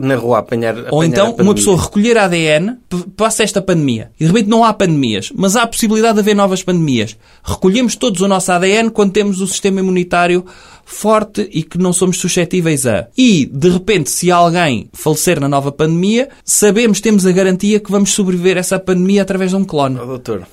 na 0.00 0.16
rua 0.16 0.36
a 0.36 0.40
apanhar, 0.40 0.74
Ou 0.90 1.02
a 1.02 1.06
então 1.06 1.34
uma 1.38 1.54
pessoa 1.54 1.80
recolher 1.80 2.18
ADN, 2.18 2.76
passa 3.16 3.42
esta 3.42 3.62
pandemia. 3.62 4.10
E 4.18 4.24
de 4.24 4.32
repente 4.32 4.48
não 4.48 4.64
há 4.64 4.72
pandemias, 4.72 5.30
mas 5.34 5.54
há 5.54 5.62
a 5.62 5.66
possibilidade 5.66 6.14
de 6.14 6.20
haver 6.20 6.34
novas 6.34 6.62
pandemias. 6.62 7.16
Recolhemos 7.42 7.94
todos 7.94 8.20
o 8.20 8.28
nosso 8.28 8.50
ADN 8.50 8.90
quando 8.90 9.12
temos 9.12 9.40
o 9.40 9.46
sistema 9.46 9.80
imunitário 9.80 10.44
forte 10.84 11.48
e 11.52 11.62
que 11.62 11.78
não 11.78 11.92
somos 11.92 12.18
suscetíveis 12.18 12.84
a. 12.86 13.06
E, 13.16 13.46
de 13.46 13.68
repente, 13.68 14.10
se 14.10 14.30
alguém 14.30 14.88
falecer 14.92 15.40
na 15.40 15.48
nova 15.48 15.70
pandemia, 15.70 16.28
sabemos, 16.44 17.00
temos 17.00 17.24
a 17.24 17.32
garantia 17.32 17.78
que 17.78 17.92
vamos 17.92 18.10
sobreviver 18.10 18.56
a 18.56 18.60
essa 18.60 18.78
pandemia 18.78 19.22
através 19.22 19.50
de 19.50 19.56
um 19.56 19.64
clone. 19.64 19.98
Oh, 20.00 20.06
doutor, 20.06 20.46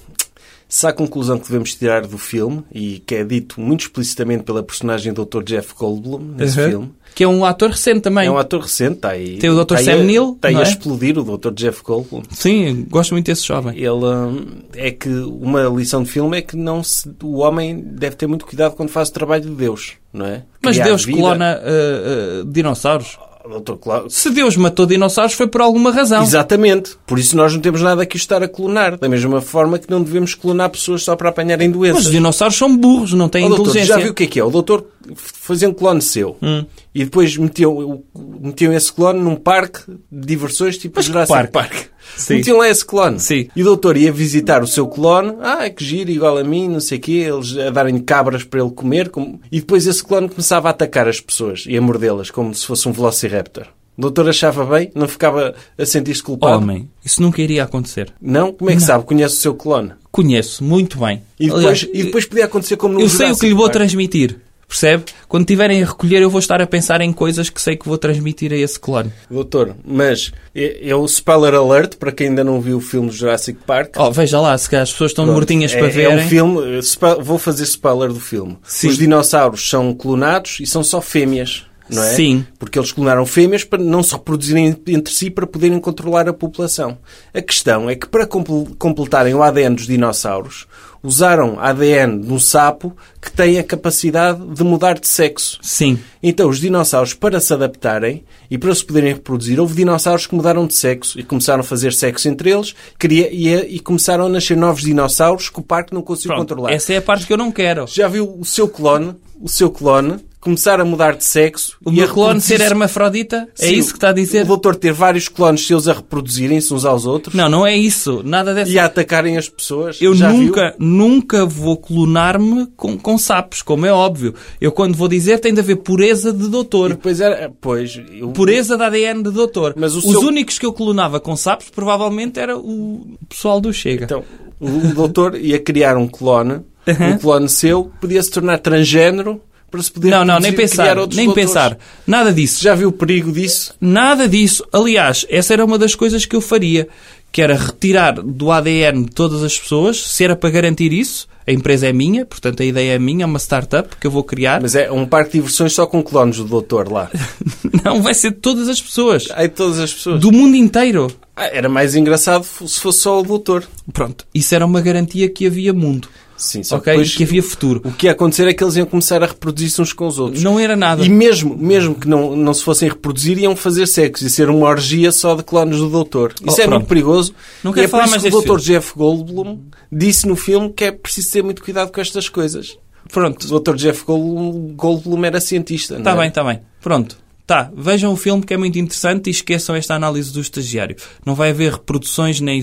Se 0.70 0.86
há 0.86 0.90
a 0.90 0.94
conclusão 0.94 1.40
que 1.40 1.48
devemos 1.48 1.74
tirar 1.76 2.02
do 2.06 2.18
filme, 2.18 2.62
e 2.74 3.00
que 3.00 3.16
é 3.16 3.24
dito 3.24 3.60
muito 3.62 3.82
explicitamente 3.82 4.44
pela 4.44 4.62
personagem 4.62 5.14
do 5.14 5.26
Dr. 5.26 5.42
Jeff 5.44 5.74
Goldblum 5.74 6.20
nesse 6.38 6.60
Uhum. 6.60 6.70
filme, 6.70 6.92
Que 7.16 7.24
é 7.24 7.28
um 7.28 7.46
ator 7.46 7.70
recente 7.70 8.02
também. 8.02 8.28
é 8.28 8.32
um 8.32 8.38
ator 8.38 8.62
recente, 8.62 8.96
está 8.96 9.12
aí. 9.12 9.38
Tem 9.38 9.50
o 9.50 9.64
Dr. 9.66 9.76
aí 9.76 9.86
Sam 9.86 10.04
Neill, 10.04 10.34
Está 10.36 10.50
aí 10.50 10.54
não 10.54 10.62
a 10.62 10.66
é? 10.66 10.68
explodir 10.68 11.18
o 11.18 11.38
Dr. 11.38 11.52
Jeff 11.54 11.82
Goldblum. 11.84 12.22
Sim, 12.32 12.86
gosto 12.90 13.14
muito 13.14 13.26
desse 13.28 13.48
jovem. 13.48 13.78
Ele 13.78 13.90
hum, 13.90 14.46
é 14.76 14.92
que 14.92 15.08
uma 15.10 15.64
lição 15.70 16.04
de 16.04 16.12
filme 16.12 16.38
é 16.38 16.42
que 16.42 16.58
não 16.58 16.84
se- 16.84 17.10
o 17.24 17.38
homem 17.38 17.80
deve 17.80 18.16
ter 18.18 18.28
muito 18.28 18.46
cuidado 18.46 18.76
quando 18.76 18.90
faz 18.90 19.08
o 19.10 19.14
trabalho 19.14 19.44
de 19.44 19.52
Deus, 19.56 19.94
não 20.12 20.26
é? 20.26 20.44
Mas 20.62 20.76
Criar 20.76 20.86
Deus 20.86 21.06
vida. 21.06 21.18
clona 21.18 21.60
uh, 21.62 22.42
uh, 22.42 22.46
dinossauros. 22.52 23.18
Dr. 23.48 23.74
Cla- 23.76 24.04
Se 24.10 24.30
Deus 24.30 24.56
matou 24.58 24.86
dinossauros 24.86 25.34
foi 25.34 25.48
por 25.48 25.62
alguma 25.62 25.92
razão. 25.92 26.24
Exatamente. 26.24 26.96
Por 27.06 27.18
isso 27.20 27.36
nós 27.38 27.54
não 27.54 27.62
temos 27.62 27.82
nada 27.82 28.06
que 28.06 28.16
o 28.16 28.18
estar 28.18 28.42
a 28.44 28.48
clonar. 28.48 28.98
Da 28.98 29.08
mesma 29.10 29.42
forma 29.42 29.80
que 29.80 29.90
não 29.90 30.02
devemos 30.04 30.34
clonar 30.36 30.70
pessoas 30.70 31.04
só 31.04 31.16
para 31.16 31.30
apanharem 31.30 31.70
doenças. 31.72 31.98
Mas 31.98 32.06
os 32.08 32.12
dinossauros 32.12 32.58
são 32.58 32.76
burros, 32.76 33.14
não 33.14 33.30
têm 33.30 33.46
Ó, 33.46 33.50
doutor, 33.50 33.64
inteligência. 33.70 33.96
já 33.96 34.02
viu 34.02 34.12
o 34.12 34.14
que 34.14 34.24
é 34.24 34.28
que 34.28 34.40
é? 34.40 34.44
O 34.44 34.50
doutor 34.50 34.86
fazia 35.16 35.70
um 35.70 35.74
clone 35.74 36.02
seu 36.02 36.36
Hum. 36.42 36.66
e 36.94 37.04
depois 37.06 37.36
metiam, 37.38 38.04
metiam 38.42 38.74
esse 38.74 38.92
clone 38.92 39.20
num 39.20 39.36
parque 39.36 39.80
de 40.12 40.28
diversões 40.28 40.78
tipo 40.78 40.96
Mas 40.98 41.06
Jurassic 41.06 41.34
parque? 41.34 41.52
Park. 41.52 41.74
Sim. 42.16 42.36
Metiam 42.36 42.58
lá 42.58 42.70
esse 42.70 42.86
clone. 42.86 43.20
Sim. 43.20 43.48
E 43.56 43.62
o 43.62 43.66
doutor 43.66 43.98
ia 43.98 44.12
visitar 44.12 44.64
o 44.64 44.68
seu 44.68 44.88
clone. 44.88 45.34
Ah, 45.42 45.66
é 45.66 45.70
que 45.70 45.84
giro, 45.84 46.10
igual 46.10 46.38
a 46.38 46.44
mim, 46.44 46.68
não 46.70 46.80
sei 46.80 46.98
o 46.98 47.02
quê. 47.02 47.12
Eles 47.32 47.58
a 47.58 47.70
darem 47.70 47.98
cabras 48.00 48.44
para 48.44 48.62
ele 48.62 48.72
comer. 48.72 49.10
como- 49.10 49.40
E 49.52 49.60
depois 49.60 49.86
esse 49.88 50.04
clone 50.04 50.30
começava 50.30 50.68
a 50.68 50.72
atacar 50.72 51.08
as 51.08 51.20
pessoas 51.20 51.64
e 51.68 51.76
a 51.78 51.82
mordê-las 51.82 52.30
como 52.32 52.54
se 52.54 52.66
fosse 52.66 52.88
um 52.88 52.92
velociraptor. 52.92 53.66
O 53.98 54.02
doutor 54.02 54.30
achava 54.30 54.64
bem? 54.64 54.92
Não 54.94 55.08
ficava 55.08 55.56
a 55.76 55.86
sentir-se 55.86 56.22
culpado? 56.22 56.58
Homem, 56.58 56.88
isso 57.04 57.20
nunca 57.20 57.42
iria 57.42 57.64
acontecer. 57.64 58.14
Não? 58.22 58.54
Como 58.54 58.70
é 58.70 58.76
que 58.76 58.82
sabe? 58.84 59.04
Conhece 59.06 59.36
o 59.36 59.40
seu 59.40 59.56
clone. 59.56 59.92
Conheço 60.12 60.64
muito 60.64 61.00
bem. 61.00 61.24
E 61.40 61.46
depois, 61.48 61.64
Aliás, 61.66 61.88
e 61.92 62.04
depois 62.04 62.26
podia 62.26 62.46
acontecer 62.46 62.78
como 62.78 62.94
no 62.94 63.02
eu 63.02 63.10
sei 63.10 63.16
o 63.18 63.20
Jurassic 63.22 63.40
que 63.42 63.48
lhe 63.48 63.54
vou 63.56 63.64
Park. 63.64 63.74
transmitir. 63.74 64.40
Percebe? 64.68 65.06
Quando 65.30 65.44
estiverem 65.44 65.82
a 65.82 65.86
recolher, 65.86 66.22
eu 66.22 66.30
vou 66.30 66.40
estar 66.40 66.62
a 66.62 66.68
pensar 66.68 67.00
em 67.00 67.14
coisas 67.14 67.50
que 67.50 67.62
sei 67.62 67.78
que 67.78 67.88
vou 67.88 67.98
transmitir 67.98 68.52
a 68.52 68.58
esse 68.58 68.78
clone. 68.78 69.12
Doutor, 69.32 69.76
mas 69.86 70.32
é, 70.54 70.90
é 70.90 70.96
o 70.96 71.06
spoiler 71.06 71.54
alert 71.54 71.96
para 71.96 72.12
quem 72.12 72.28
ainda 72.28 72.44
não 72.44 72.60
viu 72.60 72.78
o 72.78 72.82
filme 72.82 73.08
do 73.10 73.16
Jurassic 73.16 73.60
Park. 73.66 73.96
Oh, 73.98 74.12
veja 74.12 74.42
lá, 74.42 74.58
se 74.58 74.76
as 74.76 74.92
pessoas 74.92 75.12
estão 75.12 75.24
Pronto, 75.24 75.38
mortinhas 75.38 75.74
é, 75.74 75.78
para 75.80 75.88
É 75.88 75.92
verem. 75.92 76.18
um 76.18 76.28
filme, 76.28 76.60
eh, 76.80 77.16
vou 77.22 77.38
fazer 77.40 77.64
spoiler 77.64 78.10
do 78.12 78.20
filme. 78.20 78.58
Sim. 78.64 78.90
Os 78.90 78.98
dinossauros 78.98 79.70
são 79.70 79.94
clonados 79.94 80.58
e 80.60 80.66
são 80.68 80.84
só 80.84 81.00
fêmeas, 81.00 81.64
não 81.90 82.04
é? 82.04 82.14
Sim. 82.16 82.46
Porque 82.60 82.78
eles 82.78 82.92
clonaram 82.92 83.26
fêmeas 83.26 83.64
para 83.64 83.82
não 83.82 84.04
se 84.04 84.12
reproduzirem 84.14 84.76
entre 84.88 85.14
si 85.14 85.30
para 85.30 85.48
poderem 85.48 85.80
controlar 85.80 86.28
a 86.28 86.34
população. 86.34 86.98
A 87.34 87.42
questão 87.42 87.90
é 87.90 87.96
que 87.96 88.06
para 88.08 88.28
comple- 88.28 88.76
completarem 88.78 89.34
o 89.34 89.42
ADN 89.42 89.76
dos 89.78 89.88
dinossauros, 89.88 90.66
usaram 91.04 91.60
ADN 91.60 92.22
de 92.22 92.32
um 92.32 92.40
sapo 92.40 92.96
que 93.22 93.32
tem 93.32 93.58
a 93.60 93.64
capacidade 93.64 94.46
de 94.46 94.64
mudar 94.64 95.00
de 95.00 95.08
sexo. 95.08 95.60
Sim. 95.62 96.00
Então, 96.22 96.50
os 96.50 96.60
dinossauros, 96.60 97.14
para 97.14 97.40
se 97.40 97.54
adaptarem 97.54 98.24
e 98.50 98.58
para 98.58 98.74
se 98.74 98.84
poderem 98.84 99.14
reproduzir, 99.14 99.60
houve 99.60 99.76
dinossauros 99.76 100.28
que 100.28 100.36
mudaram 100.36 100.66
de 100.66 100.76
sexo 100.76 101.20
e 101.20 101.24
começaram 101.24 101.62
a 101.62 101.64
fazer 101.64 101.94
sexo 101.94 102.28
entre 102.28 102.52
eles 102.52 102.76
queria, 102.98 103.30
e, 103.32 103.76
e 103.76 103.80
começaram 103.80 104.26
a 104.26 104.30
nascer 104.30 104.58
novos 104.58 104.82
dinossauros 104.82 105.50
que 105.50 105.60
o 105.60 105.64
parque 105.64 105.94
não 105.94 106.02
conseguiu 106.02 106.36
Pronto, 106.36 106.50
controlar. 106.50 106.72
essa 106.72 106.94
é 106.94 106.98
a 106.98 107.02
parte 107.02 107.26
que 107.26 107.34
eu 107.34 107.38
não 107.38 107.52
quero. 107.52 107.86
Já 107.88 108.08
viu 108.08 108.36
o 108.40 108.46
seu 108.46 108.68
clone, 108.68 109.16
o 109.40 109.48
seu 109.48 109.70
clone, 109.70 110.18
começar 110.48 110.80
a 110.80 110.86
mudar 110.86 111.16
de 111.16 111.24
sexo 111.24 111.78
O 111.84 111.92
meu 111.92 112.08
clone 112.08 112.40
ser 112.42 112.62
hermafrodita? 112.62 113.48
É 113.60 113.68
Sim, 113.68 113.76
isso 113.76 113.90
que 113.92 113.98
está 113.98 114.10
a 114.10 114.14
dizer? 114.14 114.44
O 114.44 114.48
doutor 114.48 114.76
ter 114.76 114.92
vários 114.94 115.28
clones 115.28 115.66
seus 115.68 115.88
a 115.88 115.94
reproduzirem-se 115.94 116.74
uns 116.74 116.86
aos 116.86 117.06
outros 117.06 117.36
Não, 117.36 117.50
não 117.50 117.66
é 117.68 117.76
isso. 117.76 118.22
Nada 118.24 118.54
dessa. 118.54 118.72
e 118.72 118.80
a 118.80 118.86
atacarem 118.86 119.38
as 119.38 119.50
pessoas. 119.50 119.98
Eu 120.02 120.16
Já 120.16 120.32
viu? 120.32 120.42
nunca, 120.44 120.76
nunca 120.80 121.46
vou 121.46 121.78
clonar-me 121.78 122.68
com, 122.76 122.98
com 122.98 123.18
sapos, 123.18 123.62
como 123.62 123.86
é 123.86 123.92
óbvio. 123.92 124.34
Eu 124.62 124.72
quando 124.72 124.96
vou 124.96 125.08
dizer 125.08 125.40
tem 125.40 125.54
de 125.54 125.60
haver 125.60 125.78
pureza 125.78 126.32
de 126.34 126.46
E 126.46 126.50
doutor. 126.50 126.90
depois 126.90 127.20
era... 127.22 127.52
Pois... 127.60 128.00
Eu... 128.12 128.30
Pureza 128.30 128.78
de 128.78 128.84
ADN 128.84 129.24
de 129.24 129.32
doutor. 129.32 129.74
Mas 129.78 129.94
o 129.96 130.00
Os 130.00 130.06
seu- 130.06 130.22
únicos 130.22 130.58
que 130.58 130.66
eu 130.66 130.74
clonava 130.74 131.20
com 131.20 131.36
sapos 131.36 131.70
provavelmente 131.70 132.40
era 132.40 132.58
o 132.58 133.18
pessoal 133.28 133.60
do 133.60 133.74
Chega. 133.74 134.06
Então, 134.06 134.24
o 134.60 134.94
doutor 134.94 135.36
ia 135.36 135.60
criar 135.60 135.98
um 135.98 136.08
clone, 136.08 136.62
Uhum. 136.88 137.10
um 137.10 137.18
clone 137.18 137.50
seu, 137.50 137.92
podia 138.00 138.24
se 138.24 138.32
tornar 138.32 138.60
transgénero 138.60 139.42
para 139.70 139.82
se 139.82 139.92
poder 139.92 140.10
não, 140.10 140.24
não, 140.24 140.40
nem 140.40 140.54
pensar. 140.54 140.96
Nem 140.96 141.06
doutores. 141.06 141.34
pensar. 141.34 141.78
Nada 142.06 142.34
disso. 142.34 142.64
Já 142.64 142.74
viu 142.74 142.90
o 142.90 142.94
perigo 142.94 143.32
disso? 143.32 143.74
Nada 143.80 144.28
disso. 144.28 144.66
Aliás, 144.72 145.26
essa 145.30 145.54
era 145.54 145.66
uma 145.66 145.78
das 145.78 145.94
coisas 145.94 146.26
que 146.26 146.36
eu 146.36 146.42
faria, 146.42 146.88
que 147.32 147.42
era 147.42 147.56
retirar 147.56 148.22
do 148.22 148.52
ADN 148.52 149.06
de 149.06 149.12
todas 149.12 149.44
as 149.44 149.58
pessoas, 149.58 149.98
se 149.98 150.24
era 150.24 150.36
para 150.36 150.50
garantir 150.50 150.94
isso, 150.94 151.28
a 151.48 151.52
empresa 151.54 151.88
é 151.88 151.94
minha, 151.94 152.26
portanto 152.26 152.62
a 152.62 152.66
ideia 152.66 152.96
é 152.96 153.00
minha, 153.00 153.24
é 153.24 153.26
uma 153.26 153.40
startup 153.40 153.96
que 153.96 154.06
eu 154.06 154.12
vou 154.12 154.24
criar. 154.24 154.62
Mas 154.62 154.76
é 154.76 154.92
um 154.92 155.06
parque 155.06 155.32
de 155.32 155.38
diversões 155.38 155.72
só 155.72 155.86
com 155.86 156.04
clones 156.04 156.38
do 156.38 156.44
doutor 156.44 156.92
lá. 156.92 157.10
Não, 157.86 158.02
vai 158.02 158.14
ser 158.14 158.32
de 158.32 158.38
todas 158.38 158.68
as 158.68 158.82
pessoas. 158.82 159.30
Aí 159.34 159.48
todas 159.48 159.80
as 159.80 159.94
pessoas. 159.94 160.20
Do 160.20 160.30
mundo 160.30 160.58
inteiro. 160.58 161.10
Ah, 161.34 161.46
era 161.46 161.70
mais 161.70 161.96
engraçado 161.96 162.44
se 162.44 162.80
fosse 162.80 163.00
só 163.00 163.22
o 163.22 163.24
doutor. 163.24 163.66
Pronto, 163.94 164.26
isso 164.34 164.54
era 164.56 164.66
uma 164.66 164.82
garantia 164.82 165.30
que 165.30 165.48
havia 165.48 165.74
mundo. 165.74 166.10
Sim, 166.38 166.62
só 166.62 166.78
ok? 166.78 167.02
que 167.04 167.10
Que 167.18 167.24
havia 167.24 167.42
futuro. 167.42 167.82
o 167.84 167.92
que 167.92 168.06
ia 168.06 168.12
acontecer 168.12 168.48
é 168.48 168.54
que 168.54 168.64
eles 168.64 168.76
iam 168.76 168.86
começar 168.86 169.24
a 169.24 169.26
reproduzir-se 169.26 169.82
uns 169.82 169.92
com 169.92 170.06
os 170.08 170.20
outros. 170.20 170.44
Não 170.44 170.60
era 170.60 170.76
nada. 170.76 171.04
E 171.04 171.10
mesmo, 171.10 171.58
mesmo 171.58 171.96
que 171.96 172.08
não, 172.08 172.36
não 172.36 172.54
se 172.54 172.64
fossem 172.64 172.88
reproduzir, 172.88 173.40
iam 173.40 173.56
fazer 173.56 173.88
sexo 173.88 174.26
e 174.26 174.30
ser 174.30 174.48
uma 174.50 174.68
orgia 174.68 175.12
só 175.12 175.34
de 175.36 175.44
clones 175.44 175.78
do 175.80 175.90
doutor. 175.90 176.34
Isso 176.40 176.44
Oh, 176.46 176.52
é 176.52 176.56
pronto. 176.66 176.70
muito 176.76 176.88
perigoso. 176.88 177.34
Não 177.64 177.74
quero 177.74 177.86
é 177.86 177.88
falar 177.90 178.04
isso 178.04 178.12
mais 178.12 178.22
que 178.24 178.28
o 178.30 178.32
doutor 178.32 178.60
Jeff 178.60 178.94
Goldblum 178.96 179.60
disse 179.92 180.28
no 180.28 180.36
filme 180.36 180.72
que 180.72 180.84
é 180.84 180.92
preciso 180.92 181.32
ter 181.32 181.44
muito 181.44 181.64
cuidado 181.64 181.92
com 181.92 182.00
estas 182.00 182.30
coisas. 182.30 182.78
Pronto, 183.12 183.44
O 183.46 183.48
doutor 183.50 183.76
Jeff 183.76 184.04
Goldblum, 184.06 184.74
Goldblum 184.76 185.26
era 185.26 185.40
cientista. 185.42 185.96
está 185.98 186.12
é? 186.12 186.16
bem, 186.18 186.28
está 186.28 186.44
bem. 186.44 186.60
Pronto. 186.82 187.18
Tá, 187.48 187.72
vejam 187.76 188.12
o 188.12 188.18
filme 188.18 188.44
que 188.44 188.54
é 188.54 188.58
muito 188.58 188.78
interessante 188.78 189.28
e 189.28 189.32
esqueçam 189.32 189.74
esta 189.74 189.96
análise 189.96 190.34
do 190.34 190.42
estagiário. 190.42 190.98
Não 191.26 191.34
vai 191.34 191.50
haver 191.52 191.72
reproduções 191.72 192.42
nem, 192.42 192.62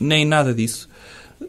nem 0.00 0.24
nada 0.26 0.52
disso. 0.52 0.88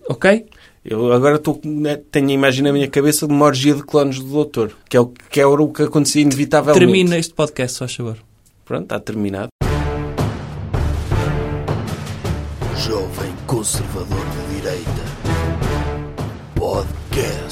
Ok? 0.07 0.45
Eu 0.89 1.11
agora 1.11 1.35
estou, 1.35 1.59
né, 1.65 1.97
tenho 2.09 2.29
a 2.29 2.31
imagem 2.31 2.63
na 2.63 2.71
minha 2.71 2.87
cabeça 2.87 3.27
de 3.27 3.33
uma 3.33 3.45
orgia 3.45 3.75
de 3.75 3.83
clones 3.83 4.19
do 4.19 4.31
doutor, 4.31 4.71
que 4.87 4.95
é 4.95 4.99
o 5.01 5.07
que, 5.07 5.41
é 5.41 5.45
o 5.45 5.67
que 5.67 5.83
acontecia 5.83 6.21
inevitavelmente. 6.21 6.79
Termina 6.79 7.17
este 7.17 7.33
podcast, 7.33 7.79
faz 7.79 7.93
favor. 7.93 8.15
Pronto, 8.63 8.83
está 8.83 8.97
terminado. 8.97 9.49
Jovem 12.77 13.33
Conservador 13.45 14.25
de 14.31 14.55
Direita. 14.55 15.03
Podcast. 16.55 17.46